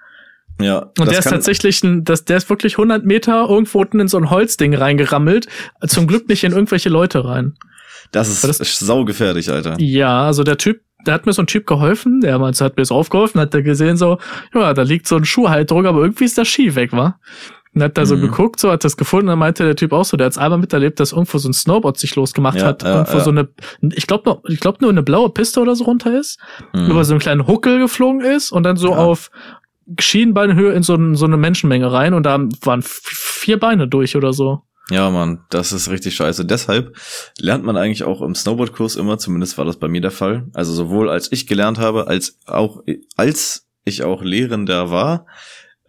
ja. 0.60 0.90
Und 0.98 1.10
der 1.10 1.18
ist 1.18 1.28
tatsächlich 1.28 1.82
ein, 1.82 2.04
das, 2.04 2.24
der 2.24 2.36
ist 2.38 2.48
wirklich 2.48 2.74
100 2.74 3.04
Meter 3.04 3.46
irgendwo 3.48 3.80
unten 3.80 4.00
in 4.00 4.08
so 4.08 4.16
ein 4.18 4.30
Holzding 4.30 4.74
reingerammelt. 4.74 5.48
Zum 5.86 6.06
Glück 6.06 6.28
nicht 6.28 6.44
in 6.44 6.52
irgendwelche 6.52 6.88
Leute 6.88 7.24
rein. 7.24 7.54
Das 8.12 8.28
ist, 8.28 8.42
das- 8.44 8.60
ist 8.60 8.78
saugefährlich, 8.78 9.50
Alter. 9.50 9.76
Ja, 9.78 10.24
also 10.26 10.42
der 10.44 10.56
Typ, 10.56 10.80
da 11.04 11.12
hat 11.12 11.26
mir 11.26 11.32
so 11.32 11.42
ein 11.42 11.46
Typ 11.46 11.66
geholfen, 11.66 12.20
der 12.20 12.38
meinte, 12.38 12.64
hat 12.64 12.76
mir 12.76 12.84
so 12.84 12.94
aufgeholfen, 12.94 13.40
hat 13.40 13.54
der 13.54 13.62
gesehen 13.62 13.96
so, 13.96 14.18
ja, 14.54 14.72
da 14.74 14.82
liegt 14.82 15.06
so 15.06 15.16
ein 15.16 15.24
Schuhhalterung, 15.24 15.86
aber 15.86 16.00
irgendwie 16.00 16.24
ist 16.24 16.36
der 16.38 16.44
Ski 16.44 16.74
weg, 16.74 16.92
wa? 16.92 17.18
Und 17.72 17.84
hat 17.84 17.96
da 17.96 18.04
so 18.04 18.16
Mhm. 18.16 18.22
geguckt, 18.22 18.58
so 18.58 18.70
hat 18.72 18.82
das 18.84 18.96
gefunden, 18.96 19.28
dann 19.28 19.38
meinte 19.38 19.64
der 19.64 19.76
Typ 19.76 19.92
auch 19.92 20.04
so, 20.04 20.16
der 20.16 20.26
hat's 20.26 20.38
einmal 20.38 20.58
miterlebt, 20.58 20.98
dass 20.98 21.12
irgendwo 21.12 21.38
so 21.38 21.48
ein 21.48 21.52
Snowboard 21.52 21.98
sich 21.98 22.16
losgemacht 22.16 22.58
Ja, 22.58 22.66
hat, 22.66 22.82
ja, 22.82 22.94
irgendwo 22.94 23.18
ja. 23.18 23.20
so 23.24 23.30
eine, 23.30 23.48
ich 23.94 24.08
glaube 24.08 24.28
noch, 24.28 24.42
ich 24.48 24.58
glaube 24.58 24.78
nur 24.80 24.90
eine 24.90 25.04
blaue 25.04 25.30
Piste 25.30 25.60
oder 25.60 25.76
so 25.76 25.84
runter 25.84 26.18
ist, 26.18 26.40
Mhm. 26.74 26.90
über 26.90 27.04
so 27.04 27.12
einen 27.12 27.20
kleinen 27.20 27.46
Huckel 27.46 27.78
geflogen 27.78 28.22
ist 28.22 28.50
und 28.50 28.64
dann 28.64 28.76
so 28.76 28.92
auf 28.94 29.30
Schienbeinhöhe 29.98 30.72
in 30.72 30.82
so, 30.82 30.94
ein, 30.94 31.14
so 31.14 31.24
eine 31.26 31.36
Menschenmenge 31.36 31.92
rein 31.92 32.14
und 32.14 32.24
da 32.24 32.38
waren 32.62 32.82
vier 32.84 33.58
Beine 33.58 33.88
durch 33.88 34.16
oder 34.16 34.32
so. 34.32 34.62
Ja, 34.90 35.08
Mann, 35.10 35.44
das 35.50 35.72
ist 35.72 35.88
richtig 35.88 36.16
scheiße. 36.16 36.44
Deshalb 36.44 36.96
lernt 37.38 37.64
man 37.64 37.76
eigentlich 37.76 38.02
auch 38.02 38.22
im 38.22 38.34
Snowboardkurs 38.34 38.96
immer, 38.96 39.18
zumindest 39.18 39.56
war 39.56 39.64
das 39.64 39.78
bei 39.78 39.88
mir 39.88 40.00
der 40.00 40.10
Fall. 40.10 40.48
Also 40.52 40.72
sowohl 40.72 41.08
als 41.08 41.30
ich 41.30 41.46
gelernt 41.46 41.78
habe, 41.78 42.08
als 42.08 42.38
auch 42.46 42.82
als 43.16 43.68
ich 43.84 44.02
auch 44.02 44.22
Lehrender 44.22 44.90
war, 44.90 45.26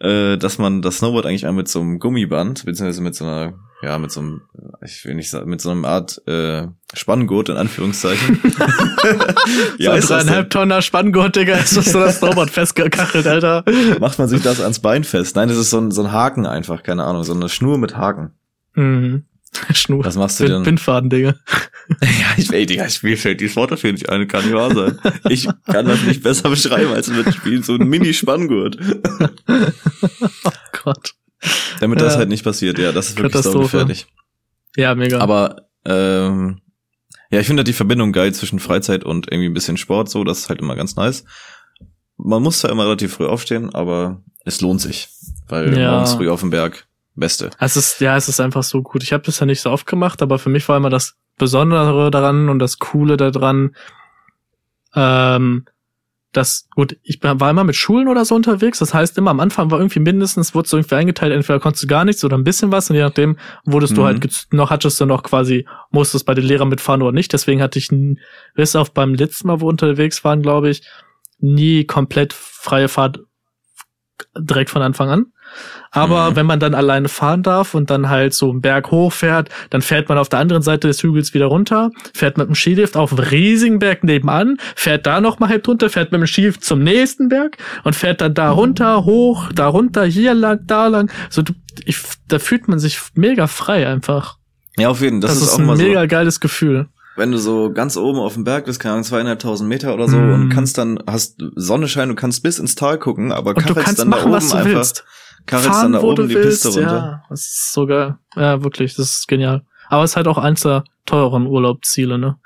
äh, 0.02 0.36
dass 0.36 0.58
man 0.58 0.82
das 0.82 0.98
Snowboard 0.98 1.26
eigentlich 1.26 1.46
auch 1.46 1.52
mit 1.52 1.68
so 1.68 1.80
einem 1.80 1.98
Gummiband, 1.98 2.64
beziehungsweise 2.64 3.02
mit 3.02 3.14
so 3.14 3.24
einer, 3.24 3.54
ja, 3.82 3.98
mit 3.98 4.10
so 4.12 4.20
einem, 4.20 4.42
ich 4.84 5.04
will 5.04 5.14
nicht 5.14 5.30
sagen, 5.30 5.50
mit 5.50 5.60
so 5.60 5.70
einer 5.70 5.86
Art 5.86 6.20
äh, 6.26 6.66
Spanngurt 6.94 7.48
in 7.48 7.56
Anführungszeichen. 7.56 8.40
so 9.78 9.90
ein 9.90 10.00
dreieinhalb 10.00 10.50
Tonner 10.50 10.82
Spanngurt, 10.82 11.36
Digga, 11.36 11.56
ist 11.56 11.76
das 11.76 11.86
so 11.86 12.00
das 12.00 12.18
Snowboard 12.18 12.50
festgekachelt, 12.50 13.26
Alter. 13.26 13.64
Macht 14.00 14.18
man 14.18 14.28
sich 14.28 14.42
das 14.42 14.60
ans 14.60 14.80
Bein 14.80 15.04
fest? 15.04 15.36
Nein, 15.36 15.48
das 15.48 15.58
ist 15.58 15.70
so 15.70 15.78
ein, 15.78 15.90
so 15.90 16.02
ein 16.02 16.12
Haken 16.12 16.46
einfach, 16.46 16.82
keine 16.82 17.04
Ahnung, 17.04 17.24
so 17.24 17.34
eine 17.34 17.48
Schnur 17.48 17.78
mit 17.78 17.96
Haken. 17.96 18.32
Mhm. 18.74 19.24
Schnur. 19.74 20.04
Was 20.04 20.16
machst 20.16 20.40
du 20.40 20.44
Bin, 20.44 20.52
denn? 20.54 20.62
Bindfaden, 20.62 21.10
Digga. 21.10 21.34
Ja, 22.00 22.26
ich, 22.36 22.50
ey, 22.52 22.64
Digga, 22.64 22.86
mir 23.02 23.18
fällt 23.18 23.40
dieses 23.40 23.56
Wort 23.56 23.72
dafür 23.72 23.92
nicht 23.92 24.08
ein, 24.08 24.26
kann 24.28 24.44
nicht 24.44 24.54
wahr 24.54 24.72
sein. 24.72 24.98
Ich 25.28 25.48
kann 25.66 25.84
das 25.84 26.02
nicht 26.04 26.22
besser 26.22 26.48
beschreiben 26.48 26.92
als 26.92 27.08
mit 27.08 27.34
Spielen, 27.34 27.62
so 27.64 27.74
ein 27.74 27.88
Mini-Spanngurt. 27.88 28.78
Oh 30.44 30.50
Gott. 30.84 31.14
Damit 31.80 32.00
das 32.00 32.14
Ja. 32.14 32.20
halt 32.20 32.28
nicht 32.28 32.44
passiert, 32.44 32.78
ja, 32.78 32.92
das 32.92 33.08
ist 33.10 33.16
wirklich 33.16 33.32
Katastrophe. 33.32 33.58
saugefährlich. 33.68 34.06
Ja, 34.76 34.94
mega. 34.94 35.18
Aber, 35.18 35.68
ähm, 35.84 36.60
ja, 37.30 37.40
ich 37.40 37.46
finde 37.46 37.60
halt 37.60 37.68
die 37.68 37.72
Verbindung 37.72 38.12
geil 38.12 38.32
zwischen 38.32 38.60
Freizeit 38.60 39.04
und 39.04 39.26
irgendwie 39.30 39.48
ein 39.48 39.54
bisschen 39.54 39.76
Sport, 39.76 40.08
so, 40.08 40.22
das 40.24 40.38
ist 40.40 40.48
halt 40.48 40.60
immer 40.60 40.76
ganz 40.76 40.96
nice. 40.96 41.24
Man 42.16 42.42
muss 42.42 42.60
zwar 42.60 42.70
immer 42.70 42.84
relativ 42.84 43.14
früh 43.14 43.26
aufstehen, 43.26 43.74
aber 43.74 44.22
es 44.44 44.60
lohnt 44.60 44.80
sich, 44.80 45.08
weil 45.48 45.76
Ja. 45.76 45.90
morgens 45.92 46.12
früh 46.14 46.30
auf 46.30 46.40
dem 46.40 46.50
Berg, 46.50 46.86
beste. 47.14 47.50
es 47.58 47.76
ist, 47.76 48.00
ja, 48.00 48.16
es 48.16 48.28
ist 48.28 48.40
einfach 48.40 48.62
so 48.62 48.82
gut. 48.82 49.02
Ich 49.02 49.12
habe 49.12 49.22
das 49.24 49.38
ja 49.40 49.46
nicht 49.46 49.60
so 49.60 49.70
oft 49.70 49.86
gemacht, 49.86 50.22
aber 50.22 50.38
für 50.38 50.48
mich 50.50 50.68
war 50.68 50.76
immer 50.76 50.90
das 50.90 51.14
Besondere 51.38 52.10
daran 52.10 52.48
und 52.48 52.58
das 52.58 52.78
Coole 52.78 53.16
daran, 53.16 53.74
ähm, 54.94 55.64
das, 56.34 56.66
gut, 56.74 56.96
ich 57.02 57.18
war 57.22 57.50
immer 57.50 57.64
mit 57.64 57.76
Schulen 57.76 58.08
oder 58.08 58.24
so 58.24 58.34
unterwegs. 58.34 58.78
Das 58.78 58.94
heißt, 58.94 59.18
immer 59.18 59.30
am 59.32 59.40
Anfang 59.40 59.70
war 59.70 59.78
irgendwie 59.78 60.00
mindestens, 60.00 60.54
wurde 60.54 60.66
so 60.66 60.78
irgendwie 60.78 60.94
eingeteilt, 60.94 61.30
entweder 61.34 61.60
konntest 61.60 61.82
du 61.82 61.86
gar 61.86 62.06
nichts 62.06 62.24
oder 62.24 62.38
ein 62.38 62.44
bisschen 62.44 62.72
was 62.72 62.88
und 62.88 62.96
je 62.96 63.02
nachdem 63.02 63.36
wurdest 63.66 63.96
du 63.98 64.00
Mhm. 64.00 64.06
halt 64.06 64.24
gez- 64.24 64.46
noch, 64.50 64.70
hattest 64.70 64.98
du 64.98 65.04
noch 65.04 65.22
quasi, 65.24 65.66
musstest 65.90 66.24
bei 66.24 66.32
den 66.32 66.44
Lehrern 66.44 66.70
mitfahren 66.70 67.02
oder 67.02 67.12
nicht. 67.12 67.34
Deswegen 67.34 67.60
hatte 67.60 67.78
ich, 67.78 67.90
bis 68.54 68.76
auf 68.76 68.94
beim 68.94 69.12
letzten 69.14 69.48
Mal, 69.48 69.60
wo 69.60 69.66
wir 69.66 69.70
unterwegs 69.70 70.24
waren, 70.24 70.40
glaube 70.40 70.70
ich, 70.70 70.82
nie 71.38 71.84
komplett 71.84 72.32
freie 72.32 72.88
Fahrt 72.88 73.20
direkt 74.38 74.70
von 74.70 74.80
Anfang 74.80 75.10
an. 75.10 75.26
Aber 75.90 76.30
Mhm. 76.30 76.36
wenn 76.36 76.46
man 76.46 76.60
dann 76.60 76.74
alleine 76.74 77.08
fahren 77.08 77.42
darf 77.42 77.74
und 77.74 77.90
dann 77.90 78.08
halt 78.08 78.32
so 78.34 78.50
einen 78.50 78.60
Berg 78.62 78.90
hochfährt, 78.90 79.50
dann 79.70 79.82
fährt 79.82 80.08
man 80.08 80.16
auf 80.18 80.28
der 80.28 80.38
anderen 80.38 80.62
Seite 80.62 80.88
des 80.88 81.02
Hügels 81.02 81.34
wieder 81.34 81.46
runter, 81.46 81.90
fährt 82.14 82.38
mit 82.38 82.48
dem 82.48 82.54
Skilift 82.54 82.96
auf 82.96 83.12
einen 83.12 83.26
riesigen 83.28 83.78
Berg 83.78 84.02
nebenan, 84.04 84.56
fährt 84.74 85.06
da 85.06 85.20
noch 85.20 85.38
mal 85.38 85.48
halb 85.50 85.66
runter, 85.68 85.90
fährt 85.90 86.10
mit 86.12 86.20
dem 86.20 86.26
Skilift 86.26 86.64
zum 86.64 86.82
nächsten 86.82 87.28
Berg 87.28 87.58
und 87.84 87.94
fährt 87.94 88.20
dann 88.22 88.32
da 88.34 88.50
runter, 88.50 89.04
hoch, 89.04 89.50
da 89.54 89.66
runter, 89.68 90.04
hier 90.04 90.32
lang, 90.34 90.60
da 90.66 90.86
lang. 90.86 91.10
So, 91.28 91.42
ich, 91.84 91.98
da 92.28 92.38
fühlt 92.38 92.68
man 92.68 92.78
sich 92.78 92.98
mega 93.14 93.46
frei 93.46 93.86
einfach. 93.86 94.38
Ja, 94.78 94.88
auf 94.88 95.02
jeden 95.02 95.20
Fall, 95.20 95.28
das, 95.28 95.38
Das, 95.38 95.42
ist, 95.42 95.48
ist 95.48 95.54
auch 95.54 95.58
ein 95.58 95.66
mal 95.66 95.76
so. 95.76 95.82
mega 95.82 96.06
geiles 96.06 96.40
Gefühl. 96.40 96.88
wenn 97.16 97.30
du 97.30 97.36
so 97.36 97.70
ganz 97.70 97.98
oben 97.98 98.18
auf 98.18 98.32
dem 98.32 98.44
Berg 98.44 98.64
bist, 98.64 98.80
keine 98.80 98.92
Ahnung, 98.94 99.04
zweieinhalbtausend 99.04 99.68
Meter 99.68 99.92
oder 99.92 100.08
so 100.08 100.16
Mm. 100.16 100.32
und 100.32 100.48
kannst 100.48 100.78
dann, 100.78 100.98
hast 101.06 101.36
Sonne 101.56 101.86
scheint, 101.86 102.10
du 102.10 102.14
kannst 102.14 102.42
bis 102.42 102.58
ins 102.58 102.74
Tal 102.74 102.98
gucken, 102.98 103.32
aber 103.32 103.54
Und 103.54 103.68
du 103.68 103.74
kannst 103.74 103.98
dann 103.98 104.08
machen, 104.08 104.30
da 104.30 104.36
was 104.38 104.44
oben 104.44 104.52
du 104.52 104.56
einfach, 104.68 104.78
willst. 104.78 105.04
Fahren, 105.46 105.92
dann 105.92 105.92
da 105.92 106.02
wo 106.02 106.08
oben 106.12 106.16
du 106.22 106.26
die 106.28 106.34
willst. 106.34 106.62
Piste 106.64 106.80
runter. 106.80 106.96
Ja, 106.96 107.22
das 107.28 107.40
ist 107.40 107.72
so 107.72 107.86
geil. 107.86 108.16
Ja, 108.36 108.62
wirklich, 108.62 108.94
das 108.94 109.10
ist 109.10 109.28
genial. 109.28 109.62
Aber 109.88 110.04
es 110.04 110.12
ist 110.12 110.16
halt 110.16 110.28
auch 110.28 110.38
eins 110.38 110.62
der 110.62 110.84
teureren 111.04 111.46
Urlaubsziele, 111.46 112.16
ne? 112.18 112.36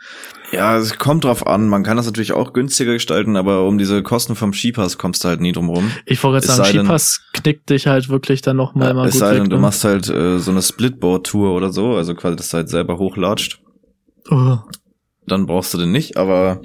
Ja, 0.50 0.76
es 0.78 0.98
kommt 0.98 1.24
drauf 1.24 1.46
an, 1.46 1.68
man 1.68 1.82
kann 1.82 1.96
das 1.96 2.06
natürlich 2.06 2.32
auch 2.32 2.52
günstiger 2.52 2.94
gestalten, 2.94 3.36
aber 3.36 3.66
um 3.66 3.78
diese 3.78 4.02
Kosten 4.02 4.34
vom 4.34 4.52
Skipass 4.52 4.96
kommst 4.98 5.22
du 5.24 5.28
halt 5.28 5.40
nie 5.40 5.52
drum 5.52 5.68
rum. 5.68 5.90
Ich 6.06 6.22
wollte 6.24 6.36
jetzt 6.38 6.48
Es 6.48 6.56
sagen, 6.56 6.72
denn- 6.72 6.80
Skipass 6.86 7.20
knickt 7.34 7.68
dich 7.70 7.86
halt 7.86 8.08
wirklich 8.08 8.40
dann 8.42 8.56
noch 8.56 8.74
mal 8.74 8.88
Ja, 8.88 8.94
mal 8.94 9.06
es 9.08 9.12
gut 9.12 9.20
sei 9.20 9.30
weg. 9.34 9.42
denn, 9.42 9.50
du 9.50 9.56
ne? 9.56 9.62
machst 9.62 9.84
halt 9.84 10.08
äh, 10.08 10.38
so 10.38 10.50
eine 10.50 10.62
Splitboard-Tour 10.62 11.52
oder 11.52 11.70
so, 11.72 11.94
also 11.96 12.14
quasi, 12.14 12.36
dass 12.36 12.48
du 12.48 12.56
halt 12.56 12.68
selber 12.70 12.96
hochlatscht. 12.98 13.60
Oh. 14.30 14.58
Dann 15.28 15.46
brauchst 15.46 15.74
du 15.74 15.78
den 15.78 15.92
nicht, 15.92 16.16
aber 16.16 16.62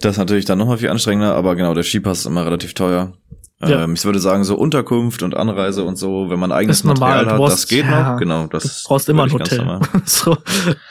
das 0.00 0.12
ist 0.12 0.18
natürlich 0.18 0.44
dann 0.44 0.58
nochmal 0.58 0.78
viel 0.78 0.90
anstrengender, 0.90 1.34
aber 1.34 1.56
genau, 1.56 1.74
der 1.74 1.82
Skipass 1.82 2.20
ist 2.20 2.26
immer 2.26 2.44
relativ 2.46 2.74
teuer. 2.74 3.14
Ja. 3.60 3.84
Ähm, 3.84 3.94
ich 3.94 4.04
würde 4.04 4.18
sagen, 4.18 4.44
so 4.44 4.54
Unterkunft 4.56 5.22
und 5.22 5.34
Anreise 5.34 5.84
und 5.84 5.96
so, 5.96 6.28
wenn 6.28 6.38
man 6.38 6.52
eigenes 6.52 6.84
normal, 6.84 7.10
Material 7.10 7.26
hat, 7.32 7.38
brauchst- 7.38 7.54
das 7.54 7.68
geht 7.68 7.84
ja, 7.86 8.12
noch, 8.12 8.18
genau. 8.18 8.46
Das 8.48 8.82
Du 8.82 8.88
brauchst 8.88 9.08
immer 9.08 9.22
ein 9.24 9.32
Hotel. 9.32 9.80
so. 10.04 10.36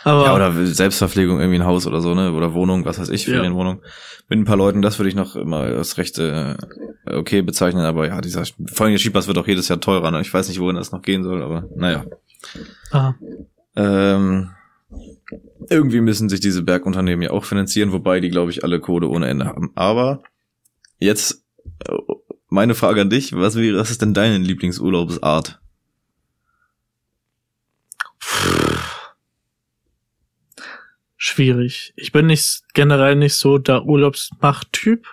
Aber 0.03 0.25
Ja, 0.25 0.35
oder 0.35 0.65
Selbstverpflegung, 0.65 1.39
irgendwie 1.39 1.59
ein 1.59 1.65
Haus 1.65 1.85
oder 1.85 2.01
so, 2.01 2.15
ne? 2.15 2.33
Oder 2.33 2.55
Wohnung, 2.55 2.83
was 2.85 2.99
weiß 2.99 3.09
ich, 3.09 3.27
Ja. 3.27 3.35
Ferienwohnung. 3.35 3.81
Mit 4.29 4.39
ein 4.39 4.45
paar 4.45 4.57
Leuten, 4.57 4.81
das 4.81 4.97
würde 4.97 5.09
ich 5.09 5.15
noch 5.15 5.35
immer 5.35 5.57
als 5.59 5.99
recht 5.99 6.17
äh, 6.17 6.55
okay 7.05 7.43
bezeichnen, 7.43 7.85
aber 7.85 8.07
ja, 8.07 8.19
dieser, 8.21 8.43
vor 8.73 8.85
allem 8.85 8.93
der 8.93 8.99
Skipass 8.99 9.27
wird 9.27 9.37
auch 9.37 9.47
jedes 9.47 9.67
Jahr 9.67 9.79
teurer, 9.79 10.09
ne? 10.09 10.21
Ich 10.21 10.33
weiß 10.33 10.47
nicht, 10.47 10.59
wohin 10.59 10.75
das 10.75 10.91
noch 10.91 11.03
gehen 11.03 11.23
soll, 11.23 11.43
aber 11.43 11.65
naja. 11.75 12.05
ah, 12.91 13.13
Ähm, 13.75 14.49
irgendwie 15.69 16.01
müssen 16.01 16.29
sich 16.29 16.39
diese 16.39 16.63
Bergunternehmen 16.63 17.21
ja 17.21 17.29
auch 17.29 17.43
finanzieren, 17.45 17.91
wobei 17.91 18.19
die, 18.19 18.29
glaube 18.29 18.49
ich, 18.51 18.63
alle 18.63 18.79
Kohle 18.79 19.07
ohne 19.07 19.27
Ende 19.27 19.45
haben. 19.45 19.71
Aber 19.75 20.23
jetzt 20.97 21.43
äh, 21.87 21.93
meine 22.55 22.73
Frage 22.73 23.01
an 23.01 23.09
dich, 23.11 23.35
was, 23.35 23.55
wäre, 23.55 23.77
was 23.77 23.91
ist 23.91 24.01
denn 24.01 24.13
deine 24.15 24.37
Lieblingsurlaubsart? 24.39 25.59
schwierig. 31.17 31.93
Ich 31.95 32.11
bin 32.11 32.27
nicht 32.27 32.63
generell 32.73 33.15
nicht 33.15 33.35
so 33.35 33.57
der 33.57 33.85
Urlaubsmacht-Typ. 33.85 35.05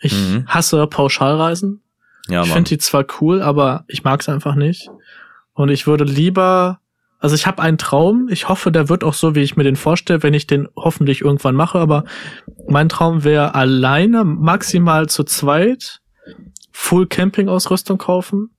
Ich 0.00 0.12
Mhm. 0.12 0.44
hasse 0.46 0.86
Pauschalreisen. 0.86 1.82
Ja, 2.28 2.42
ich 2.42 2.52
finde 2.52 2.68
die 2.68 2.78
zwar 2.78 3.04
cool, 3.20 3.40
aber 3.42 3.84
ich 3.88 4.04
mag 4.04 4.20
es 4.20 4.28
einfach 4.28 4.54
nicht. 4.54 4.90
Und 5.54 5.68
ich 5.70 5.86
würde 5.86 6.04
lieber 6.04 6.80
Also 7.20 7.34
ich 7.34 7.48
habe 7.48 7.60
einen 7.62 7.78
Traum. 7.78 8.28
Ich 8.30 8.48
hoffe, 8.48 8.70
der 8.70 8.88
wird 8.88 9.02
auch 9.02 9.12
so, 9.12 9.34
wie 9.34 9.40
ich 9.40 9.56
mir 9.56 9.64
den 9.64 9.74
vorstelle, 9.74 10.22
wenn 10.22 10.34
ich 10.34 10.46
den 10.46 10.68
hoffentlich 10.76 11.22
irgendwann 11.22 11.56
mache. 11.56 11.80
Aber 11.80 12.04
mein 12.68 12.88
Traum 12.88 13.24
wäre 13.24 13.56
alleine, 13.56 14.22
maximal 14.22 15.08
zu 15.08 15.24
zweit, 15.24 15.98
Full 16.80 17.08
Camping 17.08 17.48
Ausrüstung 17.48 17.98
kaufen. 17.98 18.50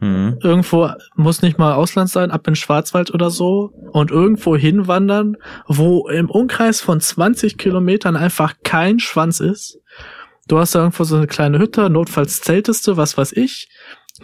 Mhm. 0.00 0.38
Irgendwo 0.42 0.90
muss 1.14 1.42
nicht 1.42 1.58
mal 1.58 1.74
Ausland 1.74 2.10
sein, 2.10 2.30
ab 2.30 2.46
in 2.48 2.56
Schwarzwald 2.56 3.14
oder 3.14 3.30
so 3.30 3.72
und 3.92 4.10
irgendwo 4.10 4.56
hinwandern, 4.56 5.36
wo 5.66 6.08
im 6.08 6.28
Umkreis 6.28 6.80
von 6.80 7.00
20 7.00 7.58
Kilometern 7.58 8.16
einfach 8.16 8.54
kein 8.64 8.98
Schwanz 8.98 9.40
ist. 9.40 9.80
Du 10.48 10.58
hast 10.58 10.74
da 10.74 10.80
irgendwo 10.80 11.04
so 11.04 11.16
eine 11.16 11.28
kleine 11.28 11.60
Hütte, 11.60 11.88
notfalls 11.88 12.40
zeltest 12.40 12.86
du, 12.88 12.96
was 12.96 13.16
weiß 13.16 13.32
ich 13.32 13.68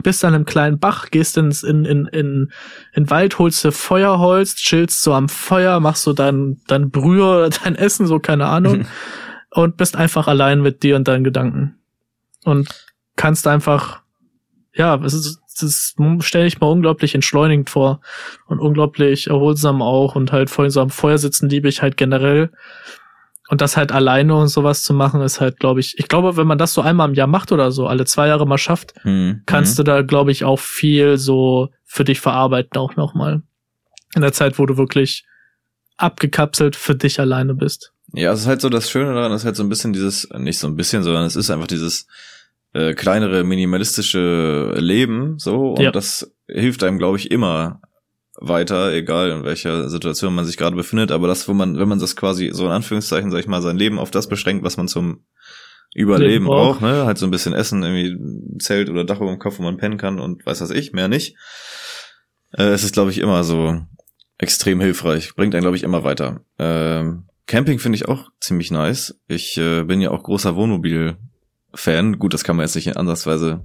bist 0.02 0.24
an 0.24 0.34
einem 0.34 0.44
kleinen 0.44 0.78
Bach, 0.78 1.10
gehst 1.10 1.38
ins, 1.38 1.62
in, 1.62 1.84
in, 1.84 2.06
in, 2.06 2.52
in 2.92 3.10
Wald, 3.10 3.38
holst 3.38 3.64
dir 3.64 3.72
Feuerholz, 3.72 4.56
chillst 4.56 5.02
so 5.02 5.14
am 5.14 5.28
Feuer, 5.28 5.80
machst 5.80 6.02
so 6.02 6.12
dein, 6.12 6.60
dein 6.66 6.90
Brühe, 6.90 7.50
dein 7.64 7.74
Essen, 7.74 8.06
so 8.06 8.18
keine 8.18 8.46
Ahnung, 8.46 8.86
und 9.50 9.76
bist 9.76 9.96
einfach 9.96 10.28
allein 10.28 10.60
mit 10.60 10.82
dir 10.82 10.96
und 10.96 11.08
deinen 11.08 11.24
Gedanken. 11.24 11.78
Und 12.44 12.68
kannst 13.18 13.46
einfach, 13.46 14.00
ja, 14.72 14.94
es 15.04 15.12
ist, 15.12 15.40
das 15.60 15.94
stelle 16.20 16.46
ich 16.46 16.60
mir 16.60 16.68
unglaublich 16.68 17.14
entschleunigend 17.14 17.68
vor 17.68 18.00
und 18.46 18.60
unglaublich 18.60 19.26
erholsam 19.26 19.82
auch 19.82 20.14
und 20.14 20.32
halt 20.32 20.50
vorhin 20.50 20.70
so 20.70 20.80
am 20.80 20.88
Feuer 20.90 21.18
sitzen 21.18 21.48
liebe 21.50 21.68
ich 21.68 21.82
halt 21.82 21.96
generell. 21.96 22.50
Und 23.50 23.60
das 23.62 23.76
halt 23.78 23.92
alleine 23.92 24.36
und 24.36 24.48
sowas 24.48 24.84
zu 24.84 24.92
machen, 24.92 25.22
ist 25.22 25.40
halt, 25.40 25.58
glaube 25.58 25.80
ich, 25.80 25.98
ich 25.98 26.06
glaube, 26.08 26.36
wenn 26.36 26.46
man 26.46 26.58
das 26.58 26.74
so 26.74 26.82
einmal 26.82 27.08
im 27.08 27.14
Jahr 27.14 27.26
macht 27.26 27.50
oder 27.50 27.72
so, 27.72 27.86
alle 27.86 28.04
zwei 28.04 28.28
Jahre 28.28 28.46
mal 28.46 28.58
schafft, 28.58 28.92
Mhm. 29.04 29.42
kannst 29.46 29.78
du 29.78 29.82
da, 29.82 30.02
glaube 30.02 30.32
ich, 30.32 30.44
auch 30.44 30.58
viel 30.58 31.16
so 31.16 31.70
für 31.84 32.04
dich 32.04 32.20
verarbeiten, 32.20 32.78
auch 32.78 32.94
nochmal. 32.96 33.42
In 34.14 34.20
der 34.22 34.32
Zeit, 34.34 34.58
wo 34.58 34.66
du 34.66 34.76
wirklich 34.76 35.24
abgekapselt 35.96 36.76
für 36.76 36.94
dich 36.94 37.20
alleine 37.20 37.54
bist. 37.54 37.92
Ja, 38.12 38.32
es 38.32 38.40
ist 38.40 38.46
halt 38.46 38.60
so 38.60 38.68
das 38.68 38.90
Schöne 38.90 39.12
daran, 39.14 39.32
ist 39.32 39.44
halt 39.44 39.56
so 39.56 39.62
ein 39.62 39.68
bisschen 39.68 39.92
dieses, 39.92 40.28
nicht 40.36 40.58
so 40.58 40.66
ein 40.66 40.76
bisschen, 40.76 41.02
sondern 41.02 41.24
es 41.24 41.34
ist 41.36 41.50
einfach 41.50 41.66
dieses 41.66 42.06
äh, 42.74 42.94
kleinere, 42.94 43.44
minimalistische 43.44 44.74
Leben, 44.76 45.38
so, 45.38 45.70
und 45.72 45.82
Ja. 45.82 45.90
das 45.90 46.34
hilft 46.46 46.82
einem, 46.84 46.98
glaube 46.98 47.16
ich, 47.18 47.30
immer 47.30 47.80
weiter, 48.40 48.92
egal 48.92 49.30
in 49.30 49.44
welcher 49.44 49.88
Situation 49.88 50.34
man 50.34 50.44
sich 50.44 50.56
gerade 50.56 50.76
befindet, 50.76 51.10
aber 51.10 51.26
das, 51.26 51.48
wo 51.48 51.54
man, 51.54 51.78
wenn 51.78 51.88
man 51.88 51.98
das 51.98 52.14
quasi 52.14 52.50
so 52.52 52.66
in 52.66 52.70
Anführungszeichen, 52.72 53.30
sag 53.30 53.40
ich 53.40 53.48
mal, 53.48 53.62
sein 53.62 53.76
Leben 53.76 53.98
auf 53.98 54.10
das 54.10 54.28
beschränkt, 54.28 54.64
was 54.64 54.76
man 54.76 54.86
zum 54.88 55.24
Überleben 55.94 56.30
Leben 56.30 56.44
braucht. 56.46 56.80
ne, 56.82 57.04
halt 57.06 57.18
so 57.18 57.26
ein 57.26 57.30
bisschen 57.30 57.54
Essen, 57.54 57.82
irgendwie 57.82 58.10
ein 58.10 58.60
Zelt 58.60 58.90
oder 58.90 59.04
Dach 59.04 59.20
über 59.20 59.30
dem 59.30 59.38
Kopf, 59.38 59.58
wo 59.58 59.62
man 59.62 59.78
pennen 59.78 59.96
kann 59.96 60.20
und 60.20 60.44
weiß 60.46 60.60
was 60.60 60.70
ich, 60.70 60.92
mehr 60.92 61.08
nicht. 61.08 61.36
Äh, 62.52 62.64
es 62.68 62.84
ist, 62.84 62.92
glaube 62.92 63.10
ich, 63.10 63.18
immer 63.18 63.42
so 63.42 63.80
extrem 64.36 64.80
hilfreich, 64.80 65.34
bringt 65.34 65.54
einen, 65.54 65.62
glaube 65.62 65.76
ich, 65.76 65.82
immer 65.82 66.04
weiter. 66.04 66.42
Ähm, 66.58 67.24
Camping 67.46 67.78
finde 67.78 67.96
ich 67.96 68.06
auch 68.06 68.30
ziemlich 68.40 68.70
nice. 68.70 69.18
Ich 69.26 69.56
äh, 69.56 69.82
bin 69.84 70.00
ja 70.00 70.10
auch 70.10 70.22
großer 70.22 70.54
Wohnmobil-Fan. 71.72 72.18
Gut, 72.18 72.34
das 72.34 72.44
kann 72.44 72.56
man 72.56 72.64
jetzt 72.64 72.74
nicht 72.74 72.86
in 72.86 72.96
ansatzweise, 72.96 73.64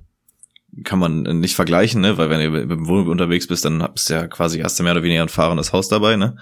kann 0.83 0.99
man 0.99 1.21
nicht 1.21 1.55
vergleichen, 1.55 2.01
ne? 2.01 2.17
Weil 2.17 2.29
wenn 2.29 2.41
ihr 2.41 2.49
mit 2.49 2.69
dem 2.69 2.87
Wohnmobil 2.87 3.11
unterwegs 3.11 3.47
bist, 3.47 3.65
dann 3.65 3.83
habt 3.83 4.09
ihr 4.09 4.15
ja 4.15 4.27
quasi 4.27 4.59
erst 4.59 4.81
mehr 4.81 4.91
oder 4.91 5.03
weniger 5.03 5.21
ein 5.21 5.29
fahrendes 5.29 5.73
Haus 5.73 5.87
dabei, 5.87 6.15
ne? 6.15 6.37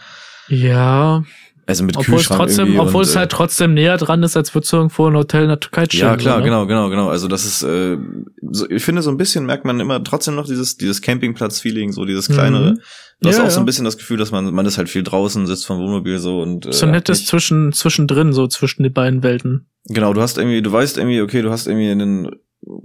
Ja, 0.47 1.24
Also 1.68 1.84
mit 1.84 1.95
obwohl 1.95 2.16
es 2.16 2.22
Kühlschrank 2.28 2.39
trotzdem, 2.39 2.66
irgendwie 2.68 2.80
obwohl 2.80 3.01
und, 3.01 3.07
es 3.07 3.16
äh, 3.16 3.20
halt 3.20 3.32
trotzdem 3.32 3.74
näher 3.74 3.97
dran 3.97 4.24
ist, 4.24 4.36
als 4.36 4.53
würdest 4.55 4.74
du 4.74 4.78
irgendwo 4.78 5.07
ein 5.07 5.16
Hotel 5.16 5.43
in 5.43 5.47
der 5.49 5.59
Türkei 5.59 5.86
chillen. 5.86 6.05
Ja, 6.07 6.18
klar, 6.18 6.36
so, 6.36 6.39
ne? 6.39 6.45
genau, 6.45 6.66
genau, 6.68 6.89
genau. 6.89 7.09
Also 7.09 7.28
das 7.28 7.45
ist, 7.45 7.64
äh, 7.64 7.97
so, 8.51 8.70
ich 8.70 8.84
finde, 8.84 9.01
so 9.01 9.09
ein 9.12 9.18
bisschen 9.18 9.45
merkt 9.45 9.64
man 9.66 9.80
immer 9.80 10.03
trotzdem 10.03 10.36
noch 10.36 10.45
dieses, 10.45 10.78
dieses 10.78 11.01
Campingplatz-Feeling, 11.01 11.91
so 11.91 12.05
dieses 12.05 12.28
kleinere. 12.28 12.72
Mhm. 12.72 12.80
Du 13.22 13.30
hast 13.30 13.38
Ja, 13.38 13.43
auch 13.45 13.49
so 13.49 13.57
ja. 13.57 13.62
ein 13.62 13.66
bisschen 13.66 13.86
das 13.86 13.97
Gefühl, 13.97 14.18
dass 14.18 14.32
man, 14.32 14.53
man 14.53 14.66
ist 14.66 14.78
halt 14.78 14.89
viel 14.89 15.03
draußen, 15.03 15.45
sitzt 15.45 15.66
vom 15.68 15.78
Wohnmobil 15.80 16.18
so 16.20 16.41
und 16.41 16.66
äh, 16.66 16.74
So 16.74 16.86
ein 16.88 16.91
nettes 16.91 17.26
zwischen, 17.28 17.72
zwischendrin, 17.72 18.34
so 18.34 18.47
zwischen 18.47 18.84
den 18.84 18.93
beiden 18.93 19.22
Welten. 19.24 19.68
Genau, 19.86 20.14
du 20.14 20.22
hast 20.22 20.38
irgendwie, 20.39 20.62
du 20.62 20.72
weißt 20.72 20.97
irgendwie, 20.97 21.22
okay, 21.22 21.41
du 21.41 21.51
hast 21.51 21.68
irgendwie 21.68 21.89
ein 21.91 22.30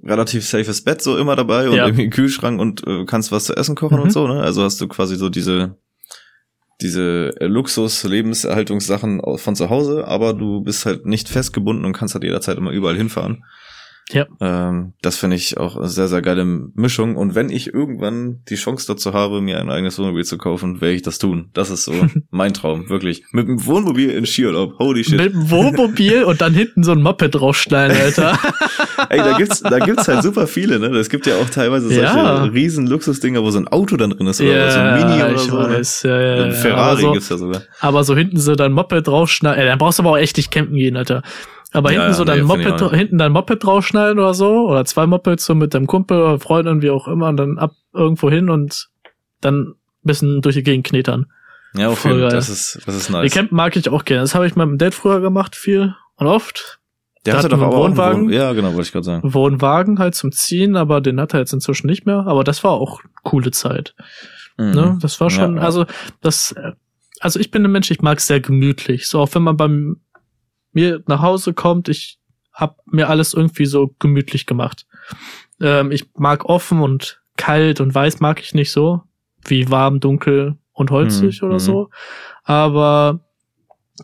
relativ 0.04 0.46
safes 0.46 0.82
Bett 0.82 1.02
so 1.02 1.16
immer 1.18 1.36
dabei 1.36 1.68
und 1.68 1.76
Ja. 1.76 1.84
irgendwie 1.86 2.02
einen 2.02 2.10
Kühlschrank 2.10 2.60
und 2.60 2.86
äh, 2.86 3.04
kannst 3.06 3.32
was 3.32 3.44
zu 3.44 3.54
essen 3.56 3.74
kochen 3.74 3.96
Mhm. 3.98 4.04
und 4.04 4.10
so, 4.12 4.26
ne? 4.26 4.40
Also 4.40 4.62
hast 4.62 4.80
du 4.80 4.88
quasi 4.88 5.16
so 5.16 5.28
diese 5.28 5.76
diese 6.80 7.32
äh, 7.40 7.46
Luxus-Lebenserhaltungssachen 7.46 9.20
von 9.36 9.56
zu 9.56 9.70
Hause, 9.70 10.06
aber 10.06 10.34
du 10.34 10.60
bist 10.62 10.86
halt 10.86 11.06
nicht 11.06 11.28
festgebunden 11.28 11.84
und 11.84 11.92
kannst 11.92 12.14
halt 12.14 12.24
jederzeit 12.24 12.58
immer 12.58 12.70
überall 12.70 12.96
hinfahren. 12.96 13.44
Ja. 14.12 14.26
Ähm, 14.40 14.92
das 15.02 15.16
finde 15.16 15.34
ich 15.34 15.58
auch 15.58 15.76
eine 15.76 15.88
sehr, 15.88 16.06
sehr 16.06 16.22
geile 16.22 16.44
Mischung. 16.44 17.16
Und 17.16 17.34
wenn 17.34 17.50
ich 17.50 17.74
irgendwann 17.74 18.42
die 18.48 18.54
Chance 18.54 18.86
dazu 18.86 19.12
habe, 19.12 19.40
mir 19.40 19.58
ein 19.58 19.68
eigenes 19.68 19.98
Wohnmobil 19.98 20.24
zu 20.24 20.38
kaufen, 20.38 20.80
werde 20.80 20.94
ich 20.94 21.02
das 21.02 21.18
tun. 21.18 21.50
Das 21.54 21.70
ist 21.70 21.84
so 21.84 21.92
mein 22.30 22.54
Traum, 22.54 22.88
wirklich. 22.88 23.24
Mit 23.32 23.48
dem 23.48 23.66
Wohnmobil 23.66 24.10
in 24.10 24.24
Skiurlaub. 24.24 24.78
Holy 24.78 25.02
shit. 25.02 25.16
Mit 25.18 25.32
dem 25.32 25.50
Wohnmobil 25.50 26.22
und 26.22 26.40
dann 26.40 26.54
hinten 26.54 26.84
so 26.84 26.92
ein 26.92 27.02
Moped 27.02 27.34
draufschneiden, 27.34 27.96
Alter. 27.96 28.38
Ey, 29.08 29.18
da 29.18 29.36
gibt's, 29.36 29.60
da 29.62 29.78
gibt's 29.78 30.08
halt 30.08 30.22
super 30.22 30.46
viele, 30.46 30.78
ne? 30.78 30.88
Es 30.96 31.08
gibt 31.08 31.26
ja 31.26 31.36
auch 31.36 31.48
teilweise 31.50 31.88
solche 31.88 32.02
Ja. 32.02 32.42
riesen 32.44 32.86
Luxusdinger, 32.86 33.42
wo 33.42 33.50
so 33.50 33.58
ein 33.58 33.68
Auto 33.68 33.96
dann 33.96 34.10
drin 34.10 34.26
ist 34.26 34.40
oder 34.40 34.70
so 34.70 34.78
ein 34.80 34.94
Mini 34.94 35.22
oder 35.22 35.38
so. 35.38 35.56
ne? 35.58 35.68
weiß, 35.78 36.02
ja, 36.04 36.20
ja, 36.20 36.44
Ein 36.44 36.50
ja. 36.50 36.56
Ferrari 36.56 37.00
so, 37.02 37.12
gibt's 37.12 37.28
ja 37.28 37.36
sogar. 37.36 37.62
aber 37.80 38.04
so 38.04 38.14
hinten 38.16 38.38
so 38.38 38.54
dein 38.54 38.72
Moped 38.72 39.06
draufschneiden, 39.06 39.60
ey, 39.60 39.66
dann 39.66 39.78
brauchst 39.78 39.98
du 39.98 40.02
aber 40.02 40.12
auch 40.12 40.18
echt 40.18 40.36
nicht 40.36 40.50
campen 40.50 40.76
gehen, 40.76 40.96
Alter. 40.96 41.22
Aber 41.72 41.90
Ja, 41.92 42.00
hinten 42.02 42.12
ja, 42.12 42.14
so 42.16 42.22
nee, 42.24 42.30
dein 42.30 42.38
ich 42.40 42.44
Moped, 42.44 42.94
hinten 42.94 43.18
dein 43.18 43.32
Moped 43.32 43.62
draufschneiden 43.62 44.18
oder 44.18 44.34
so, 44.34 44.68
oder 44.68 44.84
zwei 44.84 45.06
Mopeds 45.06 45.44
so 45.44 45.54
mit 45.54 45.74
deinem 45.74 45.86
Kumpel 45.86 46.18
oder 46.18 46.38
Freundin, 46.38 46.80
wie 46.82 46.90
auch 46.90 47.08
immer, 47.08 47.28
und 47.28 47.36
dann 47.36 47.58
ab 47.58 47.72
irgendwo 47.92 48.30
hin 48.30 48.48
und 48.50 48.88
dann 49.40 49.60
ein 49.68 49.74
bisschen 50.04 50.40
durch 50.42 50.54
die 50.54 50.62
Gegend 50.62 50.86
knetern. 50.86 51.26
Ja, 51.74 51.88
auf 51.88 52.04
jeden 52.04 52.20
Fall. 52.20 52.30
Das 52.30 52.48
ist, 52.48 52.78
das 52.86 52.94
ist 52.94 53.08
Die 53.08 53.12
nice. 53.12 53.32
Campen 53.34 53.54
mag 53.56 53.76
ich 53.76 53.88
auch 53.90 54.04
gerne. 54.06 54.22
Das 54.22 54.34
habe 54.34 54.46
ich 54.46 54.52
mit 54.56 54.64
meinem 54.66 54.78
Dad 54.78 54.94
früher 54.94 55.20
gemacht, 55.20 55.54
viel 55.56 55.94
und 56.16 56.26
oft. 56.26 56.78
Der 57.26 57.34
da 57.34 57.38
hatte 57.38 57.46
hat 57.46 57.52
doch 57.52 57.62
einen 57.62 57.72
auch 57.72 57.84
einen 57.84 57.96
Wohnwagen. 57.96 58.22
Wohn 58.26 58.32
Ja, 58.32 58.52
genau, 58.52 58.68
wollte 58.68 58.82
ich 58.82 58.92
gerade 58.92 59.04
sagen. 59.04 59.34
Wohnwagen 59.34 59.98
halt 59.98 60.14
zum 60.14 60.32
Ziehen, 60.32 60.76
aber 60.76 61.00
den 61.00 61.20
hat 61.20 61.34
er 61.34 61.40
jetzt 61.40 61.52
inzwischen 61.52 61.86
nicht 61.86 62.06
mehr. 62.06 62.26
Aber 62.26 62.44
das 62.44 62.64
war 62.64 62.72
auch 62.72 63.00
coole 63.22 63.50
Zeit. 63.50 63.94
Mhm. 64.58 64.70
Ne? 64.70 64.98
Das 65.00 65.20
war 65.20 65.30
schon, 65.30 65.56
Ja, 65.56 65.60
ja. 65.60 65.66
also 65.66 65.84
das, 66.20 66.54
also 67.20 67.38
ich 67.38 67.50
bin 67.50 67.64
ein 67.64 67.72
Mensch, 67.72 67.90
ich 67.90 68.00
mag 68.02 68.18
es 68.18 68.26
sehr 68.26 68.40
gemütlich. 68.40 69.08
So 69.08 69.20
auch 69.20 69.34
wenn 69.34 69.42
man 69.42 69.56
beim 69.56 70.00
mir 70.72 71.02
nach 71.06 71.22
Hause 71.22 71.54
kommt, 71.54 71.88
ich 71.88 72.18
hab 72.52 72.78
mir 72.86 73.08
alles 73.08 73.34
irgendwie 73.34 73.66
so 73.66 73.94
gemütlich 73.98 74.46
gemacht. 74.46 74.86
Ähm, 75.60 75.90
ich 75.90 76.10
mag 76.14 76.44
offen 76.46 76.80
und 76.80 77.20
kalt 77.36 77.80
und 77.80 77.94
weiß 77.94 78.20
mag 78.20 78.40
ich 78.40 78.54
nicht 78.54 78.72
so, 78.72 79.02
wie 79.46 79.70
warm, 79.70 80.00
dunkel 80.00 80.56
und 80.72 80.90
holzig 80.90 81.40
Mhm, 81.42 81.48
oder 81.48 81.54
mhm. 81.56 81.60
so. 81.60 81.90
Aber 82.44 83.20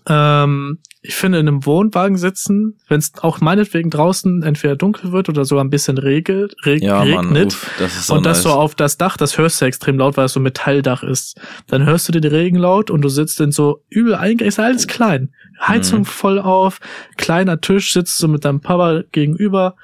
ähm, 0.07 0.79
ich 1.05 1.17
finde, 1.17 1.39
in 1.41 1.49
einem 1.49 1.67
Wohnwagen 1.67 2.17
sitzen, 2.17 2.79
wenn 2.87 3.01
es 3.01 3.13
auch 3.23 3.41
meinetwegen 3.41 3.91
draußen 3.91 4.45
entweder 4.45 4.77
dunkel 4.77 5.11
wird 5.11 5.29
oder 5.29 5.45
sogar 5.45 5.65
ein 5.65 5.71
bisschen 5.71 5.99
regelt, 5.99 6.55
reg 6.65 6.81
Ja, 6.81 7.03
regnet, 7.03 7.33
Mann, 7.33 7.47
uff, 7.47 7.71
das 7.79 8.07
so 8.07 8.15
und 8.15 8.25
das 8.25 8.39
nice. 8.39 8.43
so 8.45 8.51
auf 8.51 8.77
das 8.77 8.99
Dach, 8.99 9.17
das 9.17 9.37
hörst 9.37 9.61
du 9.61 9.65
extrem 9.65 9.99
laut, 9.99 10.17
weil 10.17 10.27
es 10.27 10.33
so 10.33 10.39
Metalldach 10.41 11.03
ist. 11.03 11.41
Dann 11.67 11.85
hörst 11.85 12.07
du 12.09 12.13
dir 12.13 12.21
den 12.21 12.31
Regen 12.33 12.57
laut 12.57 12.89
und 12.91 13.03
du 13.03 13.09
sitzt 13.09 13.41
in 13.41 13.51
so 13.51 13.83
übel 13.91 14.15
einge, 14.15 14.45
ist 14.45 14.61
alles 14.61 14.87
klein. 14.87 15.33
Heizung 15.61 16.01
Mhm. 16.01 16.05
voll 16.05 16.39
auf, 16.39 16.79
kleiner 17.17 17.61
Tisch, 17.61 17.93
sitzt 17.93 18.23
du 18.23 18.29
mit 18.29 18.45
deinem 18.45 18.61
Papa 18.61 19.03
gegenüber, 19.11 19.75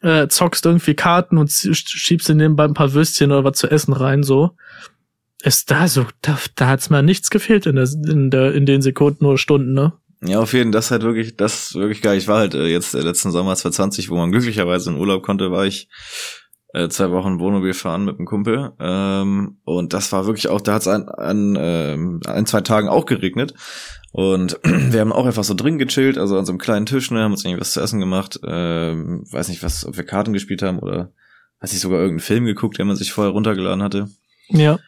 äh, 0.00 0.26
zockst 0.26 0.66
irgendwie 0.66 0.94
Karten 0.94 1.38
und 1.38 1.50
schiebst 1.52 2.28
dir 2.28 2.34
nebenbei 2.34 2.64
ein 2.64 2.74
paar 2.74 2.92
Würstchen 2.94 3.30
oder 3.30 3.44
was 3.44 3.58
zu 3.58 3.70
essen 3.70 3.92
rein, 3.92 4.24
so. 4.24 4.50
Ist 5.42 5.70
da 5.70 5.86
so, 5.86 6.06
da, 6.22 6.38
da 6.56 6.68
hat's 6.68 6.90
mir 6.90 7.02
nichts 7.02 7.30
gefehlt 7.30 7.66
in 7.66 7.76
der, 7.76 7.88
in 8.08 8.30
der, 8.30 8.54
in 8.54 8.66
den 8.66 8.82
Sekunden 8.82 9.24
oder 9.24 9.38
Stunden, 9.38 9.72
ne? 9.72 9.92
Ja, 10.20 10.40
auf 10.40 10.52
jeden 10.52 10.72
Fall, 10.72 10.72
das 10.72 10.86
ist 10.86 10.90
halt 10.90 11.02
wirklich, 11.02 11.36
das 11.36 11.68
ist 11.68 11.74
wirklich 11.76 12.02
geil. 12.02 12.18
Ich 12.18 12.26
war 12.26 12.38
halt 12.38 12.54
äh, 12.54 12.66
jetzt 12.66 12.94
äh, 12.94 13.00
letzten 13.00 13.30
Sommer 13.30 13.54
2020, 13.54 14.10
wo 14.10 14.16
man 14.16 14.32
glücklicherweise 14.32 14.90
in 14.90 14.96
Urlaub 14.96 15.22
konnte, 15.22 15.52
war 15.52 15.64
ich 15.64 15.88
äh, 16.74 16.88
zwei 16.88 17.10
Wochen 17.10 17.38
Wohnmobil 17.38 17.72
fahren 17.72 18.04
mit 18.04 18.16
einem 18.16 18.26
Kumpel. 18.26 18.72
Ähm, 18.80 19.58
und 19.64 19.92
das 19.92 20.10
war 20.12 20.26
wirklich 20.26 20.48
auch, 20.48 20.60
da 20.60 20.74
hat 20.74 20.82
es 20.82 20.88
an, 20.88 21.08
an 21.08 21.56
ähm, 21.58 22.20
ein, 22.26 22.46
zwei 22.46 22.62
Tagen 22.62 22.88
auch 22.88 23.06
geregnet. 23.06 23.54
Und 24.10 24.58
wir 24.64 25.00
haben 25.00 25.12
auch 25.12 25.26
einfach 25.26 25.44
so 25.44 25.54
drin 25.54 25.78
gechillt, 25.78 26.18
also 26.18 26.36
an 26.36 26.44
so 26.44 26.52
einem 26.52 26.58
kleinen 26.58 26.86
Tisch, 26.86 27.10
ne, 27.10 27.22
haben 27.22 27.32
uns 27.32 27.44
irgendwie 27.44 27.60
was 27.60 27.72
zu 27.72 27.80
essen 27.80 28.00
gemacht. 28.00 28.40
Ähm, 28.44 29.24
weiß 29.30 29.48
nicht, 29.48 29.62
was, 29.62 29.86
ob 29.86 29.96
wir 29.96 30.04
Karten 30.04 30.32
gespielt 30.32 30.62
haben 30.62 30.80
oder 30.80 31.12
weiß 31.60 31.72
ich 31.72 31.80
sogar 31.80 32.00
irgendeinen 32.00 32.26
Film 32.26 32.44
geguckt, 32.44 32.78
den 32.78 32.86
man 32.86 32.96
sich 32.96 33.12
vorher 33.12 33.32
runtergeladen 33.32 33.82
hatte. 33.82 34.08
Ja. 34.48 34.78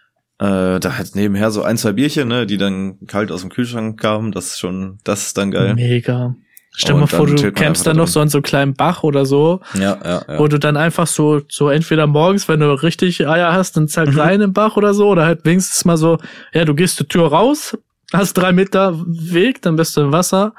Äh, 0.41 0.81
da 0.81 0.97
halt 0.97 1.15
nebenher 1.15 1.51
so 1.51 1.63
ein, 1.63 1.77
zwei 1.77 1.93
Bierchen, 1.93 2.27
ne, 2.29 2.47
die 2.47 2.57
dann 2.57 2.97
kalt 3.07 3.31
aus 3.31 3.43
dem 3.43 3.51
Kühlschrank 3.51 4.01
kamen. 4.01 4.33
Das 4.33 4.47
ist 4.47 4.59
schon, 4.59 4.99
das 5.05 5.27
ist 5.27 5.37
dann 5.39 5.51
geil. 5.51 5.75
Mega. 5.75 6.35
Stell 6.73 6.95
Und 6.95 7.01
mal 7.01 7.07
vor, 7.09 7.27
du 7.27 7.53
campst 7.53 7.87
dann 7.87 7.97
da 7.97 8.03
noch 8.03 8.07
drin. 8.07 8.13
so 8.13 8.21
an 8.21 8.29
so 8.31 8.39
einem 8.39 8.43
kleinen 8.45 8.75
Bach 8.75 9.03
oder 9.03 9.27
so 9.27 9.61
Ja, 9.75 9.99
ja, 10.05 10.23
ja. 10.29 10.39
wo 10.39 10.47
du 10.47 10.59
dann 10.59 10.77
einfach 10.77 11.07
so, 11.09 11.41
so 11.49 11.69
entweder 11.69 12.07
morgens, 12.07 12.49
wenn 12.49 12.61
du 12.61 12.73
richtig 12.83 13.27
Eier 13.27 13.53
hast, 13.53 13.77
dann 13.77 13.89
zack 13.89 14.09
Mhm. 14.09 14.19
rein 14.21 14.41
im 14.41 14.53
Bach 14.53 14.77
oder 14.77 14.95
so, 14.95 15.09
oder 15.09 15.25
halt 15.27 15.45
wenigstens 15.45 15.85
mal 15.85 15.97
so, 15.97 16.17
ja, 16.55 16.65
du 16.65 16.75
gehst 16.75 17.01
die 17.01 17.05
Tür 17.07 17.27
raus, 17.27 17.77
hast 18.13 18.35
drei 18.35 18.53
Meter 18.53 18.95
Weg, 19.05 19.61
dann 19.63 19.75
bist 19.77 19.97
du 19.97 20.01
im 20.03 20.13
Wasser, 20.13 20.55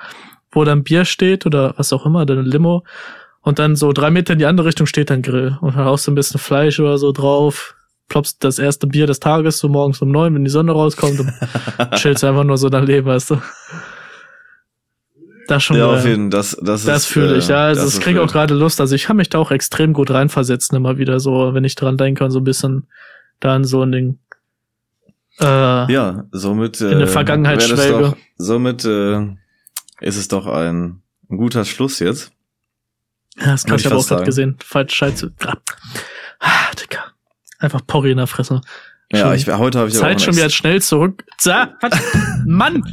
wo 0.51 0.63
dann 0.65 0.83
Bier 0.83 1.05
steht 1.05 1.45
oder 1.45 1.73
was 1.77 1.93
auch 1.93 2.05
immer, 2.05 2.25
deine 2.25 2.41
Limo, 2.41 2.83
und 3.41 3.57
dann 3.57 3.75
so 3.77 3.93
drei 3.93 4.11
Meter 4.11 4.33
in 4.33 4.39
die 4.39 4.45
andere 4.45 4.67
Richtung 4.67 4.85
steht 4.87 5.09
dann 5.09 5.21
Grill 5.21 5.57
und 5.61 5.75
dann 5.77 5.85
haust 5.85 6.05
du 6.07 6.11
ein 6.11 6.15
bisschen 6.15 6.39
Fleisch 6.41 6.77
oder 6.81 6.97
so 6.97 7.13
drauf, 7.13 7.73
ploppst 8.11 8.43
das 8.43 8.59
erste 8.59 8.87
Bier 8.87 9.07
des 9.07 9.21
Tages 9.21 9.57
so 9.57 9.69
morgens 9.69 10.01
um 10.01 10.11
neun, 10.11 10.35
wenn 10.35 10.43
die 10.43 10.51
Sonne 10.51 10.73
rauskommt 10.73 11.17
und 11.21 11.33
chillst 11.95 12.25
einfach 12.25 12.43
nur 12.43 12.57
so 12.57 12.67
dein 12.67 12.85
Leben, 12.85 13.07
weißt 13.07 13.31
du. 13.31 13.41
Das 15.47 15.63
schon. 15.63 15.77
Ja, 15.77 15.93
äh, 15.93 15.97
auf 15.97 16.05
jeden 16.05 16.29
das, 16.29 16.57
das, 16.61 16.83
das 16.83 17.03
ist, 17.03 17.05
fühle 17.05 17.37
ich, 17.37 17.47
äh, 17.47 17.53
ja. 17.53 17.63
Also 17.67 17.81
das 17.81 17.85
das 17.85 17.93
ist 17.95 18.03
kriege 18.03 18.21
auch 18.21 18.29
gerade 18.29 18.53
Lust. 18.53 18.81
Also 18.81 18.95
ich 18.95 19.05
kann 19.05 19.15
mich 19.15 19.29
da 19.29 19.37
auch 19.37 19.51
extrem 19.51 19.93
gut 19.93 20.11
reinversetzen, 20.11 20.75
immer 20.75 20.97
wieder 20.97 21.21
so, 21.21 21.53
wenn 21.53 21.63
ich 21.63 21.75
dran 21.75 21.95
denke 21.95 22.25
und 22.25 22.31
so 22.31 22.39
ein 22.39 22.43
bisschen 22.43 22.87
dann 23.39 23.63
so 23.63 23.81
in 23.81 23.93
den 23.93 24.19
äh, 25.39 25.91
Ja, 25.91 26.25
somit 26.31 26.81
äh, 26.81 26.91
In 26.91 26.99
der 26.99 27.07
Vergangenheit 27.07 27.59
wäre 27.59 27.69
das 27.69 27.79
schwelge. 27.79 28.03
Doch, 28.09 28.17
somit 28.35 28.83
äh, 28.83 29.21
ist 30.01 30.17
es 30.17 30.27
doch 30.27 30.47
ein, 30.47 31.01
ein 31.29 31.37
guter 31.37 31.63
Schluss 31.63 31.99
jetzt. 31.99 32.33
Ja, 33.37 33.51
das 33.51 33.63
kann 33.63 33.77
ich 33.77 33.85
ich 33.85 33.91
aber 33.91 34.01
auch 34.01 34.07
gerade 34.07 34.25
gesehen. 34.25 34.57
Falsch 34.61 34.95
Scheiße. 34.95 35.31
Ah, 36.39 36.71
Digga. 36.77 37.10
Einfach 37.61 37.81
Porri 37.85 38.11
in 38.11 38.17
der 38.17 38.27
Fresse. 38.27 38.61
Ja, 39.13 39.25
Schon- 39.25 39.35
ich 39.35 39.47
heute 39.47 39.79
habe 39.79 39.89
ich 39.89 39.95
aber 39.95 40.05
auch 40.05 40.09
Zeit 40.09 40.21
schon 40.21 40.35
wieder 40.35 40.49
schnell 40.49 40.81
zurück. 40.81 41.23
Mann! 42.45 42.83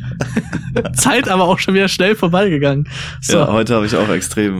Zeit 0.94 1.28
aber 1.28 1.44
auch 1.44 1.58
schon 1.58 1.74
wieder 1.74 1.88
schnell 1.88 2.16
vorbeigegangen. 2.16 2.88
So. 3.20 3.38
Ja, 3.38 3.48
heute 3.52 3.74
habe 3.74 3.86
ich 3.86 3.94
auch 3.96 4.08
extrem 4.08 4.58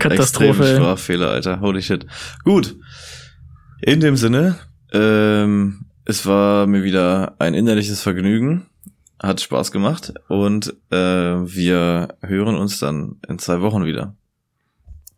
ey. 0.61 0.77
Sprachfehler, 0.77 1.31
Alter. 1.31 1.61
Holy 1.61 1.83
shit. 1.83 2.07
Gut. 2.45 2.77
In 3.81 4.01
dem 4.01 4.17
Sinne, 4.17 4.57
ähm, 4.93 5.87
es 6.05 6.27
war 6.27 6.67
mir 6.67 6.83
wieder 6.85 7.35
ein 7.39 7.55
innerliches 7.55 8.03
Vergnügen. 8.03 8.67
Hat 9.21 9.41
Spaß 9.41 9.73
gemacht 9.73 10.15
und 10.29 10.73
äh, 10.91 10.97
wir 10.97 12.09
hören 12.23 12.55
uns 12.55 12.79
dann 12.79 13.17
in 13.29 13.41
zwei 13.41 13.61
Wochen 13.63 13.85
wieder. 13.85 14.15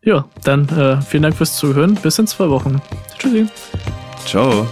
Ja, 0.03 0.25
dann 0.43 0.67
äh, 0.69 0.99
vielen 1.01 1.21
Dank 1.21 1.35
fürs 1.35 1.55
Zuhören. 1.55 1.93
Bis 1.93 2.17
in 2.17 2.25
zwei 2.25 2.49
Wochen. 2.49 2.81
Tschüssi. 3.19 3.45
Ciao. 4.25 4.67